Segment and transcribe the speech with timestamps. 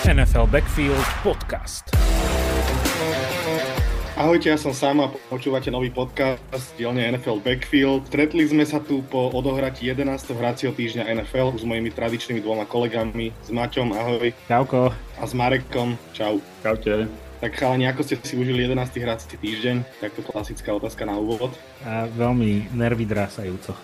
[0.00, 1.92] NFL Backfield Podcast.
[4.16, 8.08] Ahojte, ja som sám a počúvate nový podcast z dielne NFL Backfield.
[8.08, 10.08] Stretli sme sa tu po odohratí 11.
[10.40, 14.32] hracieho týždňa NFL s mojimi tradičnými dvoma kolegami, s Maťom, ahoj.
[14.48, 14.88] Čauko.
[15.20, 16.40] A s Marekom, čau.
[16.64, 17.04] Čaute.
[17.44, 19.04] Tak chalani, ako ste si užili 11.
[19.04, 20.00] hrací týždeň?
[20.00, 21.52] Takto klasická otázka na úvod.
[21.84, 23.76] A veľmi nervy drásajúco.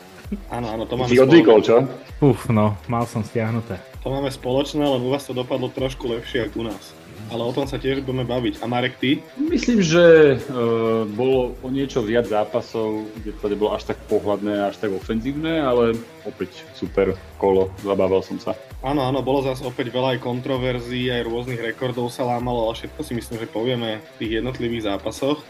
[0.49, 1.85] Áno, áno, to máme Si odvykol, čo?
[2.25, 3.96] Uf, no, mal som stiahnuté.
[4.07, 6.95] To máme spoločné, len u vás to dopadlo trošku lepšie ako u nás.
[7.27, 8.63] Ale o tom sa tiež budeme baviť.
[8.63, 9.19] A Marek, ty?
[9.35, 14.79] Myslím, že uh, bolo o niečo viac zápasov, kde to nebolo až tak pohľadné, až
[14.79, 18.55] tak ofenzívne, ale opäť super kolo, zabával som sa.
[18.87, 23.03] Áno, áno, bolo zase opäť veľa aj kontroverzií, aj rôznych rekordov sa lámalo, ale všetko
[23.03, 25.43] si myslím, že povieme v tých jednotlivých zápasoch.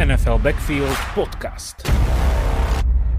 [0.00, 1.84] NFL Backfield Podcast.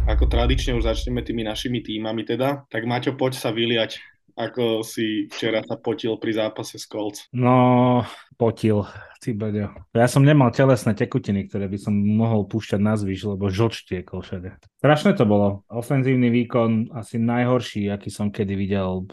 [0.06, 3.98] Ako tradične už začneme tými našimi týmami teda, tak Maťo, poď sa vyliať
[4.36, 7.32] ako si včera sa potil pri zápase s Colts?
[7.32, 8.04] No,
[8.36, 8.84] potil,
[9.24, 9.72] cibeďo.
[9.96, 14.20] Ja som nemal telesné tekutiny, ktoré by som mohol púšťať na zvyš, lebo žlč tiekol
[14.20, 14.60] všade.
[14.84, 15.64] Strašné to bolo.
[15.72, 19.08] Ofenzívny výkon asi najhorší, aký som kedy videl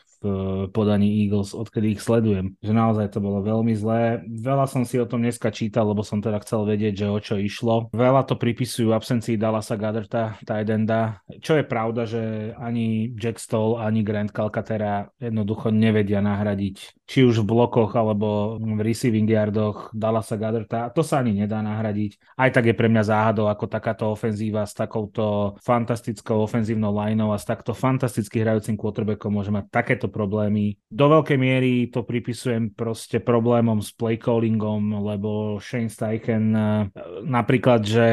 [0.71, 2.55] podaní Eagles, odkedy ich sledujem.
[2.63, 4.23] Že naozaj to bolo veľmi zlé.
[4.27, 7.35] Veľa som si o tom dneska čítal, lebo som teda chcel vedieť, že o čo
[7.39, 7.91] išlo.
[7.93, 11.21] Veľa to pripisujú absencii Dallasa Gaderta, Tidenda.
[11.43, 17.45] Čo je pravda, že ani Jack Stoll, ani Grant Calcaterra jednoducho nevedia nahradiť či už
[17.45, 20.89] v blokoch alebo v receiving yardoch Dallasa Gaderta.
[20.97, 22.17] To sa ani nedá nahradiť.
[22.41, 27.37] Aj tak je pre mňa záhadou, ako takáto ofenzíva s takouto fantastickou ofenzívnou lineou a
[27.37, 30.77] s takto fantasticky hrajúcim quarterbackom môže mať takéto problémy.
[30.93, 36.93] Do veľkej miery to pripisujem proste problémom s play callingom, lebo Shane Steichen eh,
[37.25, 38.09] napríklad, že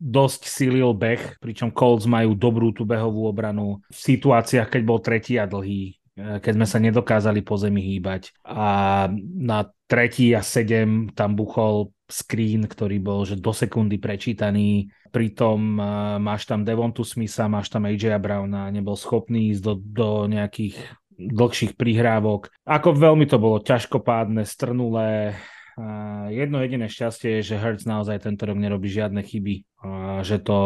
[0.00, 5.36] dosť silil beh, pričom Colts majú dobrú tú behovú obranu v situáciách, keď bol tretí
[5.36, 8.32] a dlhý eh, keď sme sa nedokázali po zemi hýbať.
[8.48, 14.92] A na tretí a sedem tam buchol screen, ktorý bol že do sekundy prečítaný.
[15.12, 20.08] Pritom uh, máš tam Devontu Smitha, máš tam AJ Browna, nebol schopný ísť do, do
[20.28, 20.76] nejakých
[21.18, 22.48] dlhších prihrávok.
[22.64, 25.36] Ako veľmi to bolo ťažkopádne, strnulé.
[26.28, 29.64] Jedno jediné šťastie je, že Hertz naozaj tento rok nerobí žiadne chyby.
[30.20, 30.58] Že to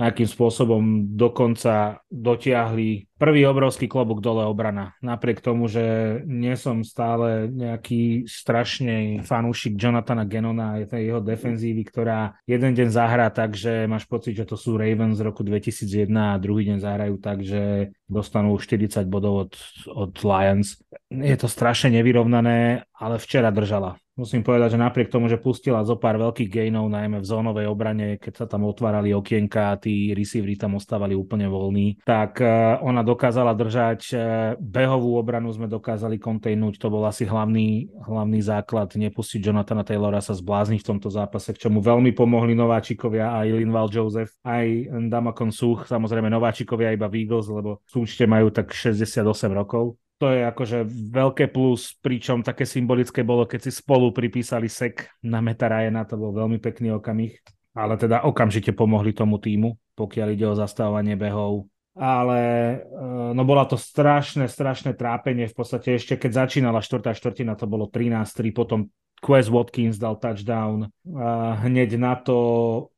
[0.00, 4.96] nejakým spôsobom dokonca dotiahli prvý obrovský klobúk dole obrana.
[5.04, 11.84] Napriek tomu, že nie som stále nejaký strašný fanúšik Jonathana Genona a tej jeho defenzívy,
[11.84, 16.08] ktorá jeden deň zahrá tak, že máš pocit, že to sú Ravens z roku 2001
[16.16, 19.52] a druhý deň zahrajú tak, že dostanú 40 bodov od,
[19.92, 20.80] od Lions.
[21.12, 25.96] Je to strašne nevyrovnané, ale včera držala musím povedať, že napriek tomu, že pustila zo
[25.96, 30.60] pár veľkých gainov, najmä v zónovej obrane, keď sa tam otvárali okienka a tí receivery
[30.60, 34.20] tam ostávali úplne voľní, tak eh, ona dokázala držať eh,
[34.60, 40.36] behovú obranu, sme dokázali kontejnúť, to bol asi hlavný, hlavný základ, nepustiť Jonathana Taylora sa
[40.36, 45.88] zblázniť v tomto zápase, k čomu veľmi pomohli nováčikovia aj Linval Joseph, aj Damakon Such,
[45.88, 49.24] samozrejme nováčikovia iba v Eagles, lebo súčte majú tak 68
[49.56, 50.78] rokov to je akože
[51.16, 56.20] veľké plus, pričom také symbolické bolo, keď si spolu pripísali sek na Meta Ryana, to
[56.20, 57.40] bol veľmi pekný okamih,
[57.72, 61.72] ale teda okamžite pomohli tomu týmu, pokiaľ ide o zastávanie behov.
[61.96, 62.40] Ale
[62.76, 65.48] eh, no bola to strašné, strašné trápenie.
[65.48, 68.92] V podstate ešte keď začínala štvrtá štvrtina, to bolo 13-3, potom
[69.24, 70.88] Quest Watkins dal touchdown.
[71.16, 72.36] A hneď na to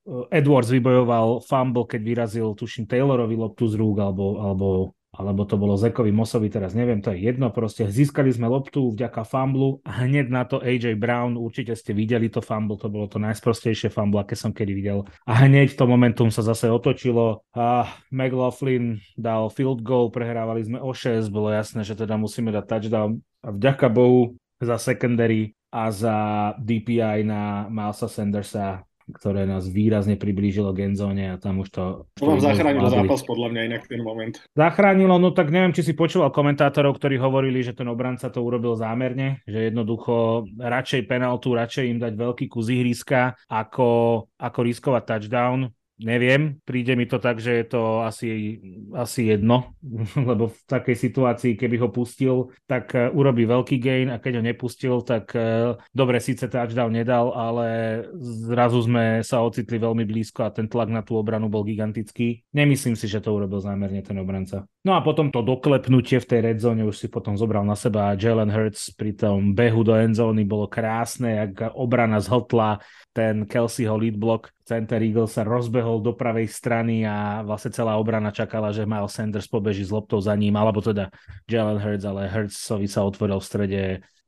[0.05, 4.67] eh, Edwards vybojoval fumble, keď vyrazil, tuším, Taylorovi loptu z rúk, alebo, alebo
[5.13, 9.29] alebo to bolo Zekovi Mosovi, teraz neviem, to je jedno, proste získali sme loptu vďaka
[9.29, 13.21] famblu a hneď na to AJ Brown, určite ste videli to fumble, to bolo to
[13.21, 15.05] najsprostejšie fumble, aké som kedy videl.
[15.29, 20.97] A hneď to momentum sa zase otočilo a McLaughlin dal field goal, prehrávali sme o
[20.97, 26.17] 6, bolo jasné, že teda musíme dať touchdown a vďaka Bohu za secondary a za
[26.57, 31.83] DPI na Milesa Sandersa ktoré nás výrazne priblížilo k endzone a tam už to...
[32.21, 34.35] To vám zachránilo zápas podľa mňa inak ten moment.
[34.55, 38.79] Zachránilo, no tak neviem, či si počúval komentátorov, ktorí hovorili, že ten obranca to urobil
[38.79, 45.73] zámerne, že jednoducho radšej penaltu, radšej im dať veľký kus ihriska, ako, ako riskovať touchdown
[46.03, 48.59] Neviem, príde mi to tak, že je to asi,
[48.93, 49.79] asi jedno,
[50.29, 54.43] lebo v takej situácii, keby ho pustil, tak uh, urobí veľký gain a keď ho
[54.43, 60.55] nepustil, tak uh, dobre, síce touchdown nedal, ale zrazu sme sa ocitli veľmi blízko a
[60.55, 62.43] ten tlak na tú obranu bol gigantický.
[62.51, 64.67] Nemyslím si, že to urobil zámerne ten obranca.
[64.83, 68.19] No a potom to doklepnutie v tej red zone už si potom zobral na seba
[68.19, 72.83] Jalen Hurts pri tom behu do endzóny bolo krásne, jak obrana zhltla
[73.15, 78.35] ten Kelseyho lead block, center Eagle sa rozbehol do pravej strany a vlastne celá obrana
[78.35, 81.15] čakala, že Miles Sanders pobeží s loptou za ním, alebo teda
[81.47, 83.83] Jalen Hurts, ale Hurtsovi sa otvoril v strede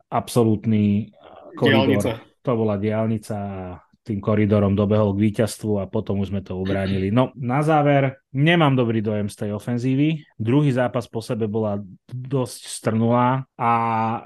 [0.07, 1.11] absolútny
[1.59, 1.99] koridor.
[1.99, 2.13] Diálnica.
[2.47, 7.11] To bola diálnica a tým koridorom dobehol k víťazstvu a potom už sme to ubránili.
[7.11, 10.27] No na záver, nemám dobrý dojem z tej ofenzívy.
[10.37, 11.79] Druhý zápas po sebe bola
[12.11, 13.47] dosť strnulá.
[13.55, 13.71] A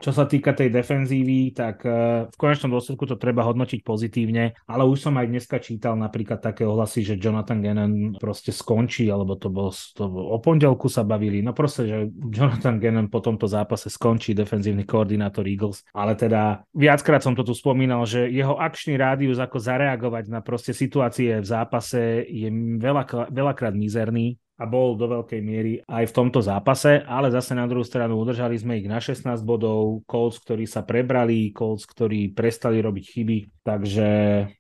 [0.01, 4.83] čo sa týka tej defenzívy, tak e, v konečnom dôsledku to treba hodnotiť pozitívne, ale
[4.89, 9.53] už som aj dneska čítal napríklad také ohlasy, že Jonathan Gannon proste skončí, alebo to
[9.53, 11.99] bol, to bol o pondelku sa bavili, no proste, že
[12.33, 17.53] Jonathan Gannon po tomto zápase skončí defenzívny koordinátor Eagles, ale teda viackrát som to tu
[17.53, 22.49] spomínal, že jeho akčný rádius ako zareagovať na proste situácie v zápase je
[22.81, 27.65] veľa, veľakrát koncerný a bol do veľkej miery aj v tomto zápase, ale zase na
[27.71, 32.83] druhú stranu udržali sme ich na 16 bodov, Colts, ktorí sa prebrali, Colts, ktorí prestali
[32.83, 34.09] robiť chyby, takže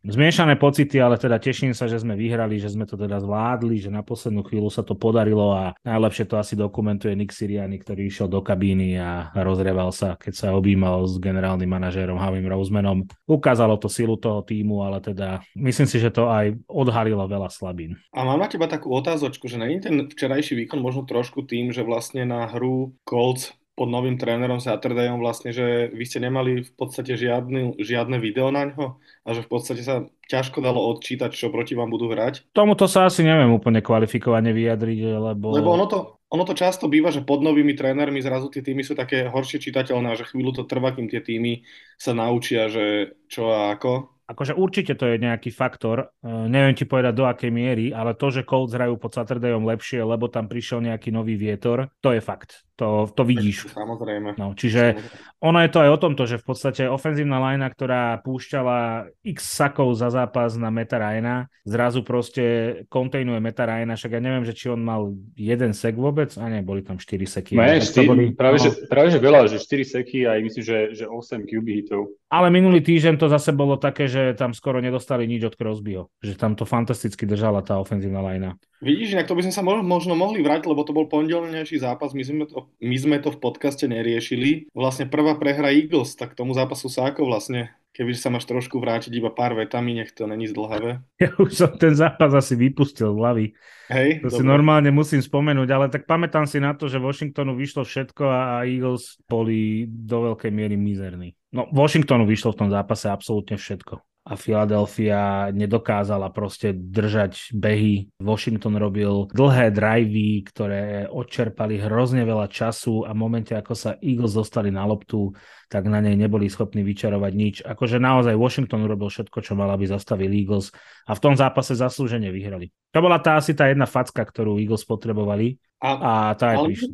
[0.06, 3.91] zmiešané pocity, ale teda teším sa, že sme vyhrali, že sme to teda zvládli, že
[3.91, 8.31] na poslednú chvíľu sa to podarilo a najlepšie to asi dokumentuje Nick Siriani, ktorý išiel
[8.31, 13.09] do kabíny a rozreval sa, keď sa objímal s generálnym manažérom Havim Rosemanom.
[13.27, 17.99] Ukázalo to silu toho týmu, ale teda myslím si, že to aj odhalilo veľa slabín.
[18.12, 21.81] A mám na teba takú otázočku, že na ten včerajší výkon možno trošku tým, že
[21.81, 27.14] vlastne na hru Colts pod novým trénerom Satterdayom vlastne, že vy ste nemali v podstate
[27.14, 31.79] žiadny, žiadne video na ňo a že v podstate sa ťažko dalo odčítať, čo proti
[31.79, 32.50] vám budú hrať.
[32.50, 35.55] Tomuto sa asi neviem úplne kvalifikovane vyjadriť, lebo...
[35.55, 38.99] Lebo ono to, ono to často býva, že pod novými trénermi zrazu tie týmy sú
[38.99, 41.62] také horšie čitateľné a že chvíľu to trvá, kým tie týmy
[41.94, 44.18] sa naučia, že čo a ako.
[44.28, 48.28] Akože určite to je nejaký faktor, uh, neviem ti povedať do akej miery, ale to,
[48.28, 52.69] že Colts hrajú pod Satterdayom lepšie, lebo tam prišiel nejaký nový vietor, to je fakt.
[52.78, 53.75] To, to vidíš.
[53.75, 54.38] Samozrejme.
[54.38, 55.42] No, čiže Samozrejme.
[55.42, 59.90] ono je to aj o tomto, že v podstate ofenzívna linea, ktorá púšťala x sakov
[59.98, 62.44] za zápas na Meta Ryana, zrazu proste
[62.86, 66.62] kontejnuje Meta Ryana, však ja neviem, že či on mal jeden sek vôbec, a ne,
[66.62, 67.58] boli tam 4 seky.
[67.58, 68.70] Ne, 4, boli, práve, no.
[68.70, 72.14] že, práve že veľa, že 4 seky a myslím, že, že 8 QB hitov.
[72.28, 76.12] Ale minulý týždeň to zase bolo také, že tam skoro nedostali nič od Crosbyho.
[76.20, 78.52] Že tam to fantasticky držala tá ofenzívna linea.
[78.84, 82.22] Vidíš, inak to by sme sa možno mohli vrátiť, lebo to bol pondelnejší zápas, my
[82.22, 84.69] sme, to, my sme to v podcaste neriešili.
[84.76, 89.08] Vlastne prvá prehra Eagles, tak tomu zápasu sa ako vlastne, keby sa máš trošku vrátiť
[89.08, 91.00] iba pár vetami, nech to není zdlhavé.
[91.25, 93.46] Ja už som ten zápas asi vypustil z hlavy.
[93.88, 94.36] Hej, to dobre.
[94.36, 98.69] si normálne musím spomenúť, ale tak pamätám si na to, že Washingtonu vyšlo všetko a
[98.69, 101.38] Eagles boli do veľkej miery mizerní.
[101.49, 108.12] No, Washingtonu vyšlo v tom zápase absolútne všetko a Philadelphia nedokázala proste držať behy.
[108.21, 114.37] Washington robil dlhé drivey, ktoré odčerpali hrozne veľa času a v momente, ako sa Eagles
[114.37, 115.33] dostali na loptu,
[115.73, 117.56] tak na nej neboli schopní vyčarovať nič.
[117.65, 120.77] Akože naozaj Washington urobil všetko, čo mal, aby zastavili Eagles
[121.09, 122.69] a v tom zápase zaslúžene vyhrali.
[122.93, 126.93] To bola tá asi tá jedna facka, ktorú Eagles potrebovali a, a tá je prišla.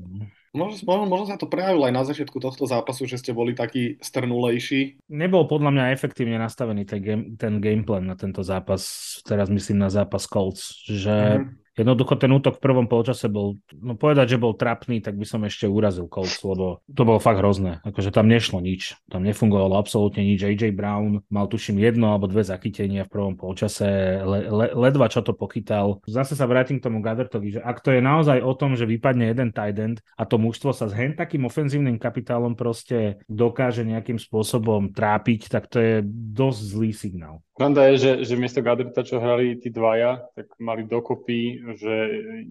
[0.55, 3.99] Možno, možno, možno sa to prejavilo aj na začiatku tohto zápasu, že ste boli takí
[3.99, 5.03] strnulejší.
[5.11, 9.91] Nebol podľa mňa efektívne nastavený ten, game, ten gameplan na tento zápas, teraz myslím na
[9.91, 14.55] zápas Colts, že mm-hmm Jednoducho ten útok v prvom polčase bol, no povedať, že bol
[14.55, 17.83] trapný, tak by som ešte urazil Colts, lebo to bolo fakt hrozné.
[17.83, 18.95] Akože tam nešlo nič.
[19.11, 20.47] Tam nefungovalo absolútne nič.
[20.47, 24.23] AJ Brown mal tuším jedno alebo dve zachytenia v prvom polčase.
[24.23, 25.99] Le, le, ledva čo to pochytal.
[26.07, 29.35] Zase sa vrátim k tomu Gadertovi, že ak to je naozaj o tom, že vypadne
[29.35, 34.23] jeden tight end a to mužstvo sa s hen takým ofenzívnym kapitálom proste dokáže nejakým
[34.23, 35.95] spôsobom trápiť, tak to je
[36.35, 37.37] dosť zlý signál.
[37.55, 41.95] Pravda je, že, že miesto Gadrita, čo hrali tí dvaja, tak mali dokopy, že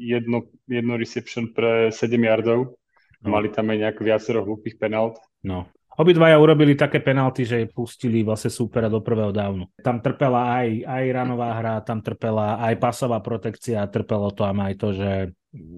[0.01, 2.73] jedno, jedno reception pre 7 yardov.
[3.23, 3.27] No.
[3.39, 5.21] Mali tam aj nejak viacero hlúpých penalt.
[5.45, 5.69] No.
[5.93, 9.69] Obidvaja urobili také penalty, že pustili vlastne súpera do prvého dávnu.
[9.85, 14.89] Tam trpela aj, aj ranová hra, tam trpela aj pasová protekcia, trpelo to aj to,
[14.97, 15.09] že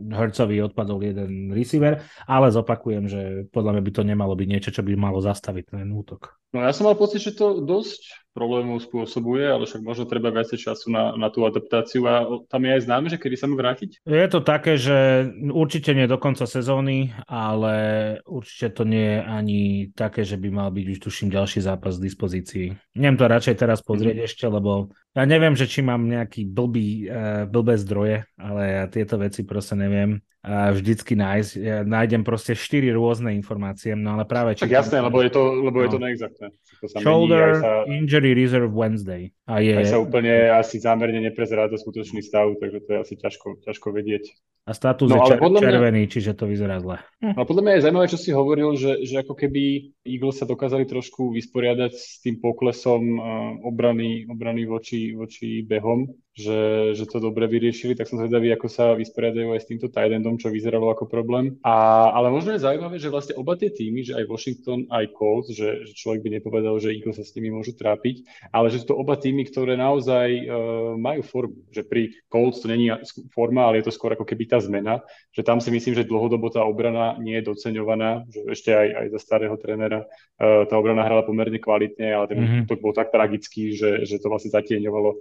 [0.08, 4.88] Hercovi odpadol jeden receiver, ale zopakujem, že podľa mňa by to nemalo byť niečo, čo
[4.88, 6.32] by malo zastaviť ten útok.
[6.56, 10.56] No ja som mal pocit, že to dosť problémov spôsobuje, ale však možno treba viacej
[10.56, 14.08] času na, na tú adaptáciu a tam je aj známe, že kedy sa mu vrátiť?
[14.08, 17.76] Je to také, že určite nie do konca sezóny, ale
[18.24, 22.08] určite to nie je ani také, že by mal byť už tuším ďalší zápas v
[22.08, 22.68] dispozícii.
[22.96, 24.28] Neviem to radšej teraz pozrieť mm.
[24.28, 29.20] ešte, lebo ja neviem, že či mám nejaký blbý, uh, blbé zdroje, ale ja tieto
[29.20, 31.52] veci proste neviem vždycky nájsť.
[31.90, 34.54] Nájdem proste štyri rôzne informácie, no ale práve...
[34.54, 35.84] Tak jasné, lebo je to, lebo no.
[35.84, 36.06] je to no.
[36.06, 36.48] neexaktné.
[36.54, 39.34] To sa Shoulder mení, sa, Injury Reserve Wednesday.
[39.50, 39.74] A je...
[39.74, 43.88] Aj sa úplne asi zámerne neprezerá to skutočný stav, takže to je asi ťažko, ťažko
[43.90, 44.30] vedieť.
[44.66, 46.12] A status no, je čer- červený, mňa...
[46.14, 46.98] čiže to vyzerá zle.
[47.22, 50.90] No podľa mňa je zaujímavé, čo si hovoril, že, že ako keby Eagles sa dokázali
[50.90, 53.22] trošku vysporiadať s tým poklesom uh,
[53.62, 58.92] obrany, obrany voči, voči behom, že, že to dobre vyriešili, tak som zvedavý, ako sa
[58.92, 61.56] vysporiadajú aj s týmto tight endom, čo vyzeralo ako problém.
[61.64, 65.56] A, ale možno je zaujímavé, že vlastne oba tie týmy, že aj Washington, aj Colts,
[65.56, 68.92] že, že človek by nepovedal, že Eagles sa s nimi môžu trápiť, ale že sú
[68.92, 71.64] to oba týmy, ktoré naozaj uh, majú formu.
[71.72, 72.92] Že pri Colts to není
[73.32, 75.00] forma, ale je to skôr ako keby tá zmena,
[75.32, 79.06] že tam si myslím, že dlhodobo tá obrana nie je doceňovaná, že ešte aj, aj
[79.16, 82.64] za starého trénera uh, tá obrana hrala pomerne kvalitne, ale ten mm-hmm.
[82.68, 85.16] útok bol tak tragický, že, že to vlastne zatieňovalo,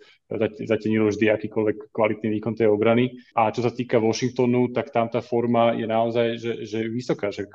[1.05, 3.13] zatienilo vždy akýkoľvek kvalitný výkon tej obrany.
[3.37, 7.49] A čo sa týka Washingtonu, tak tam tá forma je naozaj že, že vysoká, že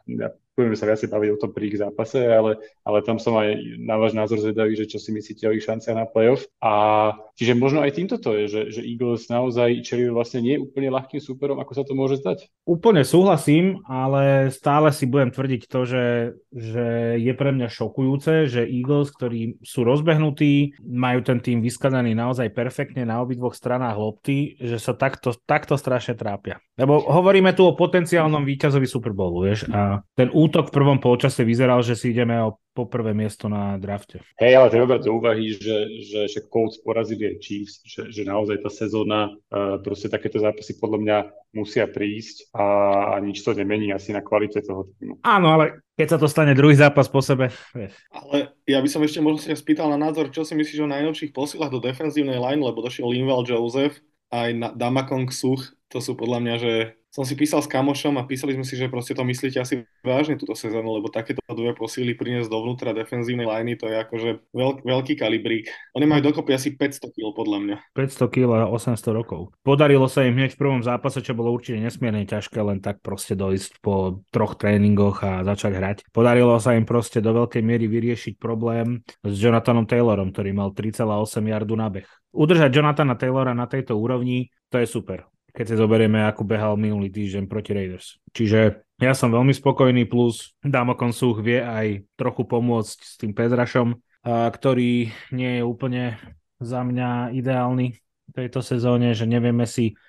[0.60, 3.96] budeme sa viacej baviť o tom pri ich zápase, ale, ale tam som aj na
[3.96, 6.44] váš názor zvedavý, že čo si myslíte o ich šanciach na playoff.
[6.60, 10.92] A čiže možno aj týmto to je, že, že Eagles naozaj čelili vlastne nie úplne
[10.92, 12.52] ľahkým súperom, ako sa to môže zdať.
[12.68, 16.06] Úplne súhlasím, ale stále si budem tvrdiť to, že,
[16.52, 22.52] že je pre mňa šokujúce, že Eagles, ktorí sú rozbehnutí, majú ten tým vyskladaný naozaj
[22.52, 26.58] perfektne na obidvoch stranách lopty, že sa takto, takto strašne trápia.
[26.76, 31.46] Lebo hovoríme tu o potenciálnom víťazovi Super Bowlu, vieš, a ten útok v prvom polčase
[31.46, 34.24] vyzeral, že si ideme o po prvé miesto na drafte.
[34.40, 38.24] Hej, ale treba brať do úvahy, že, že však Colts porazili aj Chiefs, že, že
[38.24, 41.18] naozaj tá sezóna, uh, proste takéto zápasy podľa mňa
[41.60, 42.66] musia prísť a,
[43.12, 45.20] a nič to nemení asi na kvalite toho týmu.
[45.28, 48.00] Áno, ale keď sa to stane druhý zápas po sebe, vieš.
[48.16, 51.36] Ale ja by som ešte možno sa spýtal na názor, čo si myslíš o najnovších
[51.36, 54.00] posilách do defenzívnej line, lebo došiel Linval Joseph,
[54.32, 56.74] aj na Damakong Such, to sú podľa mňa, že
[57.10, 60.38] som si písal s kamošom a písali sme si, že proste to myslíte asi vážne
[60.38, 65.14] túto sezónu, lebo takéto dve posily priniesť dovnútra defenzívnej liney, to je akože veľk, veľký
[65.18, 65.74] kalibrík.
[65.98, 67.78] Oni majú dokopy asi 500 kg podľa mňa.
[67.98, 69.50] 500 kg a 800 rokov.
[69.66, 73.34] Podarilo sa im hneď v prvom zápase, čo bolo určite nesmierne ťažké, len tak proste
[73.34, 75.98] dojsť po troch tréningoch a začať hrať.
[76.14, 81.42] Podarilo sa im proste do veľkej miery vyriešiť problém s Jonathanom Taylorom, ktorý mal 3,8
[81.42, 82.06] jardu na beh.
[82.30, 85.26] Udržať Jonathana Taylora na tejto úrovni, to je super
[85.60, 88.16] keď si zoberieme, ako behal minulý týždeň proti Raiders.
[88.32, 94.00] Čiže ja som veľmi spokojný, plus Damokon Such vie aj trochu pomôcť s tým Pezrašom,
[94.24, 96.16] ktorý nie je úplne
[96.64, 100.00] za mňa ideálny v tejto sezóne, že nevieme si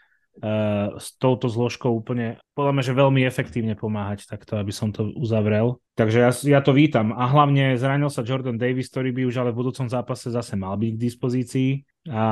[0.97, 5.83] s touto zložkou úplne, podľa mňa, že veľmi efektívne pomáhať, takto, aby som to uzavrel.
[5.99, 7.13] Takže ja, ja to vítam.
[7.13, 10.81] A hlavne zranil sa Jordan Davis, ktorý by už ale v budúcom zápase zase mal
[10.81, 11.71] byť k dispozícii
[12.09, 12.25] a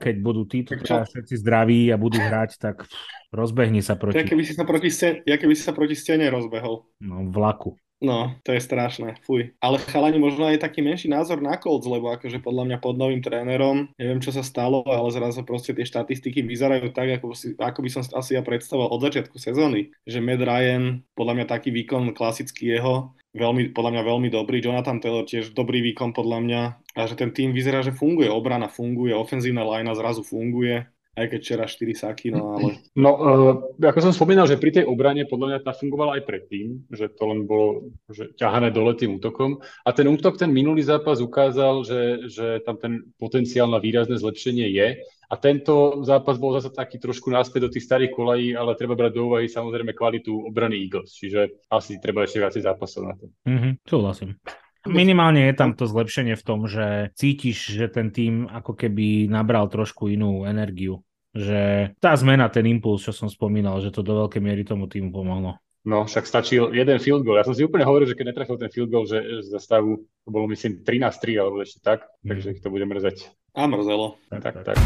[0.00, 2.88] keď budú títo teda všetci zdraví a budú hrať, tak
[3.28, 4.16] rozbehni sa proti...
[4.16, 6.88] Ja keby si sa proti, scéne, ja keby si sa proti stene rozbehol.
[7.04, 7.76] No, vlaku.
[8.02, 9.54] No, to je strašné, fuj.
[9.62, 13.22] Ale chalani možno aj taký menší názor na Colts, lebo akože podľa mňa pod novým
[13.22, 17.78] trénerom, neviem čo sa stalo, ale zrazu proste tie štatistiky vyzerajú tak, ako, si, ako
[17.78, 19.94] by som asi ja predstavoval od začiatku sezóny.
[20.02, 24.98] Že Matt Ryan, podľa mňa taký výkon klasický jeho, veľmi, podľa mňa veľmi dobrý, Jonathan
[24.98, 26.62] Taylor tiež dobrý výkon podľa mňa
[26.98, 31.40] a že ten tým vyzerá, že funguje, obrana funguje, ofenzívna lajna zrazu funguje aj keď
[31.44, 32.80] včera 4 saky, no ale...
[32.96, 33.52] No, uh,
[33.84, 37.28] ako som spomínal, že pri tej obrane podľa mňa tá fungovala aj predtým, že to
[37.28, 39.60] len bolo že ťahané dole tým útokom.
[39.84, 42.00] A ten útok, ten minulý zápas ukázal, že,
[42.32, 44.88] že tam ten potenciál na výrazné zlepšenie je.
[45.28, 49.12] A tento zápas bol zase taký trošku náspäť do tých starých kolají, ale treba brať
[49.16, 51.12] do úvahy samozrejme kvalitu obrany Eagles.
[51.16, 53.32] Čiže asi treba ešte viacej zápasov na to.
[53.48, 54.36] Mm-hmm, súhlasím.
[54.82, 59.70] Minimálne je tam to zlepšenie v tom, že cítiš, že ten tým ako keby nabral
[59.70, 61.06] trošku inú energiu.
[61.38, 65.14] Že tá zmena, ten impuls, čo som spomínal, že to do veľkej miery tomu týmu
[65.14, 65.54] pomohlo.
[65.86, 67.38] No, však stačil jeden field goal.
[67.38, 70.28] Ja som si úplne hovoril, že keď netrafil ten field goal, že za stavu to
[70.30, 72.28] bolo myslím 13-3 alebo ešte tak, mm.
[72.30, 73.34] takže ich to bude mrzať.
[73.54, 74.18] A mrzelo.
[74.30, 74.54] Tak, tak.
[74.66, 74.76] tak.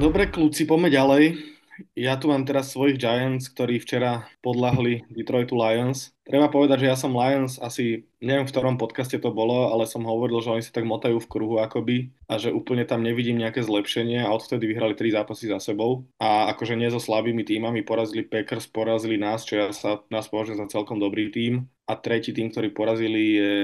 [0.00, 1.57] Dobre, kľúci, poďme ďalej.
[1.94, 6.14] Ja tu mám teraz svojich Giants, ktorí včera podľahli Detroitu Lions.
[6.22, 10.04] Treba povedať, že ja som Lions asi, neviem v ktorom podcaste to bolo, ale som
[10.04, 13.64] hovoril, že oni sa tak motajú v kruhu akoby a že úplne tam nevidím nejaké
[13.64, 16.04] zlepšenie a odvtedy vyhrali tri zápasy za sebou.
[16.20, 20.60] A akože nie so slabými týmami, porazili Packers, porazili nás, čo ja sa nás považujem
[20.60, 21.66] za celkom dobrý tým.
[21.88, 23.54] A tretí tým, ktorý porazili je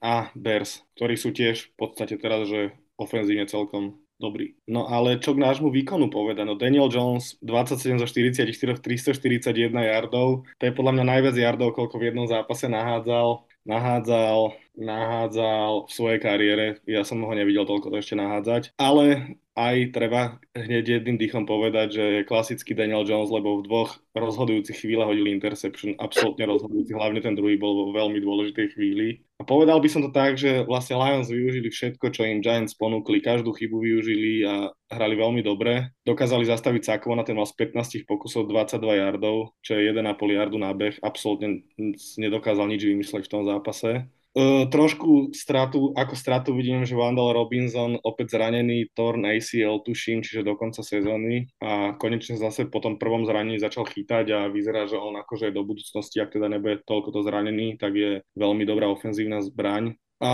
[0.00, 4.54] a Bears, ktorí sú tiež v podstate teraz, že ofenzívne celkom dobrý.
[4.70, 6.46] No ale čo k nášmu výkonu poveda?
[6.54, 10.46] Daniel Jones 27 zo 44, 341 yardov.
[10.46, 13.42] To je podľa mňa najviac yardov, koľko v jednom zápase nahádzal.
[13.62, 16.66] Nahádzal, nahádzal v svojej kariére.
[16.86, 18.74] Ja som ho nevidel toľko to ešte nahádzať.
[18.78, 24.80] Ale aj treba hneď jedným dýchom povedať, že klasický Daniel Jones, lebo v dvoch rozhodujúcich
[24.80, 29.20] chvíľach hodili interception, absolútne rozhodujúci, hlavne ten druhý bol vo veľmi dôležitej chvíli.
[29.36, 33.20] A povedal by som to tak, že vlastne Lions využili všetko, čo im Giants ponúkli,
[33.20, 35.92] každú chybu využili a hrali veľmi dobre.
[36.08, 40.72] Dokázali zastaviť Sakona, ten mal z 15 pokusov 22 yardov, čo je 1,5 yardu na
[40.72, 41.68] beh, absolútne
[42.16, 44.08] nedokázal nič vymysleť v tom zápase.
[44.32, 50.40] Uh, trošku stratu, ako stratu vidím, že Vandal Robinson opäť zranený, torn ACL tuším, čiže
[50.40, 54.96] do konca sezóny a konečne zase po tom prvom zranení začal chytať a vyzerá, že
[54.96, 59.44] on akože do budúcnosti, ak teda nebude toľko to zranený, tak je veľmi dobrá ofenzívna
[59.44, 60.00] zbraň.
[60.24, 60.32] A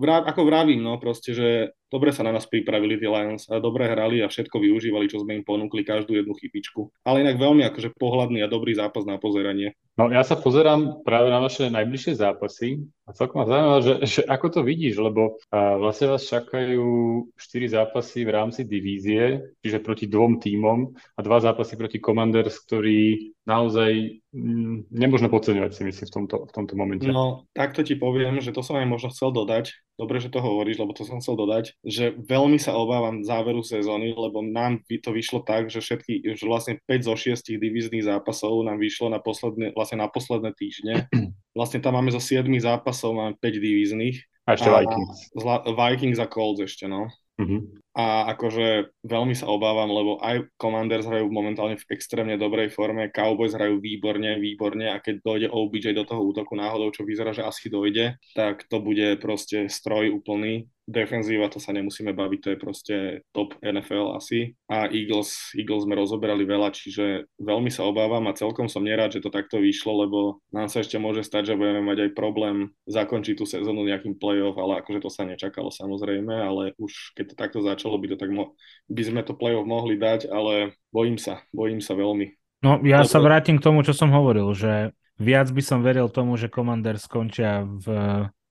[0.00, 3.90] vrav, ako vravím, no proste, že dobre sa na nás pripravili tí Lions a dobre
[3.90, 6.88] hrali a všetko využívali, čo sme im ponúkli, každú jednu chybičku.
[7.02, 9.74] Ale inak veľmi akože pohľadný a dobrý zápas na pozeranie.
[9.98, 14.20] No ja sa pozerám práve na vaše najbližšie zápasy a celkom ma zaujímavé, že, že
[14.24, 16.86] ako to vidíš, lebo a vlastne vás čakajú
[17.34, 23.34] 4 zápasy v rámci divízie, čiže proti dvom tímom a dva zápasy proti Commanders, ktorí
[23.50, 27.10] naozaj mm, nemôžno podceňovať si myslím v tomto, v tomto momente.
[27.10, 30.80] No, takto ti poviem, že to som aj možno chcel dodať, dobre, že to hovoríš,
[30.80, 35.44] lebo to som chcel dodať, že veľmi sa obávam záveru sezóny, lebo nám to vyšlo
[35.44, 40.00] tak, že všetky, že vlastne 5 zo 6 divíznych zápasov nám vyšlo na posledné, vlastne
[40.00, 40.94] na posledné týždne.
[41.50, 44.22] Vlastne tam máme zo 7 zápasov, máme 5 divíznych.
[44.46, 45.34] A ešte a Vikings.
[45.34, 47.10] Zla, Vikings a Colts ešte, no.
[47.42, 47.66] Uh-huh.
[47.90, 53.58] A akože veľmi sa obávam, lebo aj Commanders hrajú momentálne v extrémne dobrej forme, Cowboys
[53.58, 57.66] hrajú výborne, výborne a keď dojde OBJ do toho útoku náhodou, čo vyzerá, že asi
[57.66, 62.96] dojde, tak to bude proste stroj úplný defenzíva, to sa nemusíme baviť, to je proste
[63.30, 64.58] top NFL asi.
[64.66, 69.22] A Eagles, Eagles sme rozoberali veľa, čiže veľmi sa obávam a celkom som nerád, že
[69.22, 70.18] to takto vyšlo, lebo
[70.50, 74.58] nám sa ešte môže stať, že budeme mať aj problém zakončiť tú sezónu nejakým playoff,
[74.58, 78.28] ale akože to sa nečakalo samozrejme, ale už keď to takto začalo, by, to tak
[78.28, 78.52] mo-
[78.92, 82.36] by sme to playoff mohli dať, ale bojím sa, bojím sa veľmi.
[82.60, 83.08] No ja lebo...
[83.08, 87.08] sa vrátim k tomu, čo som hovoril, že viac by som veril tomu, že Commanders
[87.08, 87.86] skončia v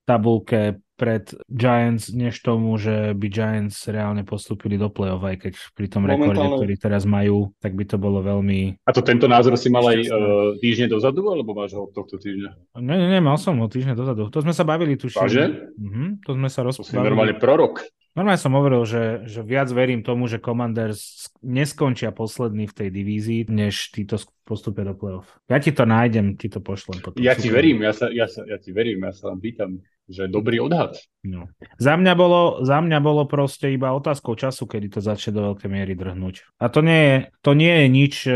[0.02, 5.86] tabulke pred Giants, než tomu, že by Giants reálne postúpili do play-off, aj keď pri
[5.88, 6.28] tom Momentálne...
[6.28, 8.76] rekorde, ktorý teraz majú, tak by to bolo veľmi...
[8.84, 12.76] A to tento názor si mal aj uh, týždne dozadu, alebo máš ho tohto týždňa?
[12.84, 14.28] Nie, nie, nie, mal som ho týždne dozadu.
[14.28, 15.24] To sme sa bavili, tuším.
[15.24, 15.44] Váže?
[15.72, 16.84] Uh-huh, to sme sa rozprávali.
[16.84, 17.80] To si normálne prorok.
[18.10, 23.40] Normálne som hovoril, že, že viac verím tomu, že Commanders neskončia posledný v tej divízii,
[23.46, 25.30] než títo postupia do play-off.
[25.46, 27.22] Ja ti to nájdem, ti to pošlem potom.
[27.22, 29.78] Ja ti verím, ja, sa, ja, sa, ja ti verím, ja sa len pýtam
[30.10, 30.98] že dobrý odhad.
[31.22, 31.46] No.
[31.78, 35.70] Za, mňa bolo, za mňa bolo proste iba otázkou času, kedy to začne do veľkej
[35.70, 36.58] miery drhnúť.
[36.58, 38.32] A to nie je, to nie je nič, e,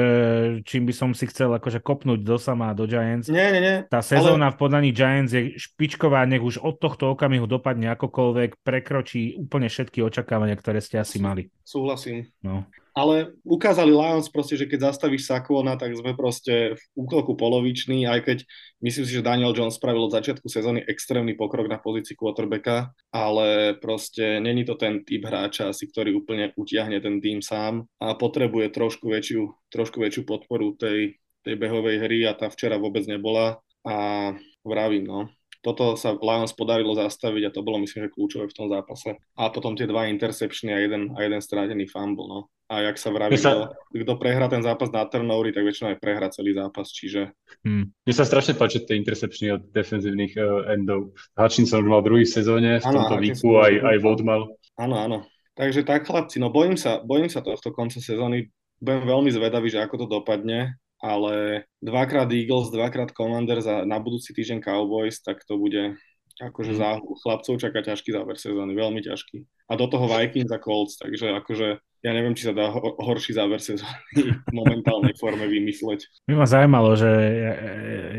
[0.62, 3.26] čím by som si chcel akože kopnúť do sama do Giants.
[3.26, 3.76] Nie, nie, nie.
[3.90, 4.54] Tá sezóna ale...
[4.54, 9.98] v podaní Giants je špičková, nech už od tohto okamihu dopadne akokoľvek, prekročí úplne všetky
[10.04, 11.50] očakávania, ktoré ste asi mali.
[11.66, 12.30] Súhlasím.
[12.44, 18.06] No ale ukázali Lions proste, že keď zastavíš Sakona, tak sme proste v útoku poloviční,
[18.06, 18.38] aj keď
[18.86, 23.74] myslím si, že Daniel Jones spravil od začiatku sezóny extrémny pokrok na pozícii quarterbacka, ale
[23.82, 28.70] proste není to ten typ hráča asi, ktorý úplne utiahne ten tým sám a potrebuje
[28.70, 34.30] trošku väčšiu, trošku väčšiu podporu tej, tej behovej hry a tá včera vôbec nebola a
[34.62, 35.20] vravím, no,
[35.66, 39.18] toto sa Lions podarilo zastaviť a to bolo myslím, že kľúčové v tom zápase.
[39.34, 42.28] A potom tie dva interceptiony a jeden, a jeden strátený fumble.
[42.28, 43.76] No a jak sa vraví, sa...
[43.92, 47.36] kto, prehrá ten zápas na turnovery, tak väčšinou aj prehrá celý zápas, čiže...
[47.60, 47.92] Hmm.
[47.92, 51.12] Mne sa strašne páči tie intercepčny od defenzívnych uh, endov.
[51.36, 54.48] Hutchinson už mal druhý sezóne, v tomto výku aj, aj Vod mal.
[54.80, 55.18] Áno, áno.
[55.54, 58.50] Takže tak, chlapci, no bojím sa, bojím sa tohto konca sezóny.
[58.82, 64.34] Budem veľmi zvedavý, že ako to dopadne, ale dvakrát Eagles, dvakrát Commanders a na budúci
[64.34, 65.94] týždeň Cowboys, tak to bude
[66.40, 69.68] akože za chlapcov čaká ťažký záver sezóny, veľmi ťažký.
[69.70, 73.32] A do toho Vikings a Colts, takže akože ja neviem, či sa dá ho- horší
[73.32, 73.96] záver sezóny
[74.44, 76.04] v momentálnej forme vymysleť.
[76.28, 77.10] By ma zaujímalo, že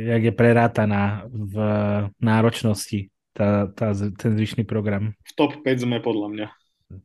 [0.09, 1.55] jak je prerátaná v
[2.17, 5.13] náročnosti tá, tá, ten zvyšný program.
[5.27, 6.47] V top 5 sme podľa mňa.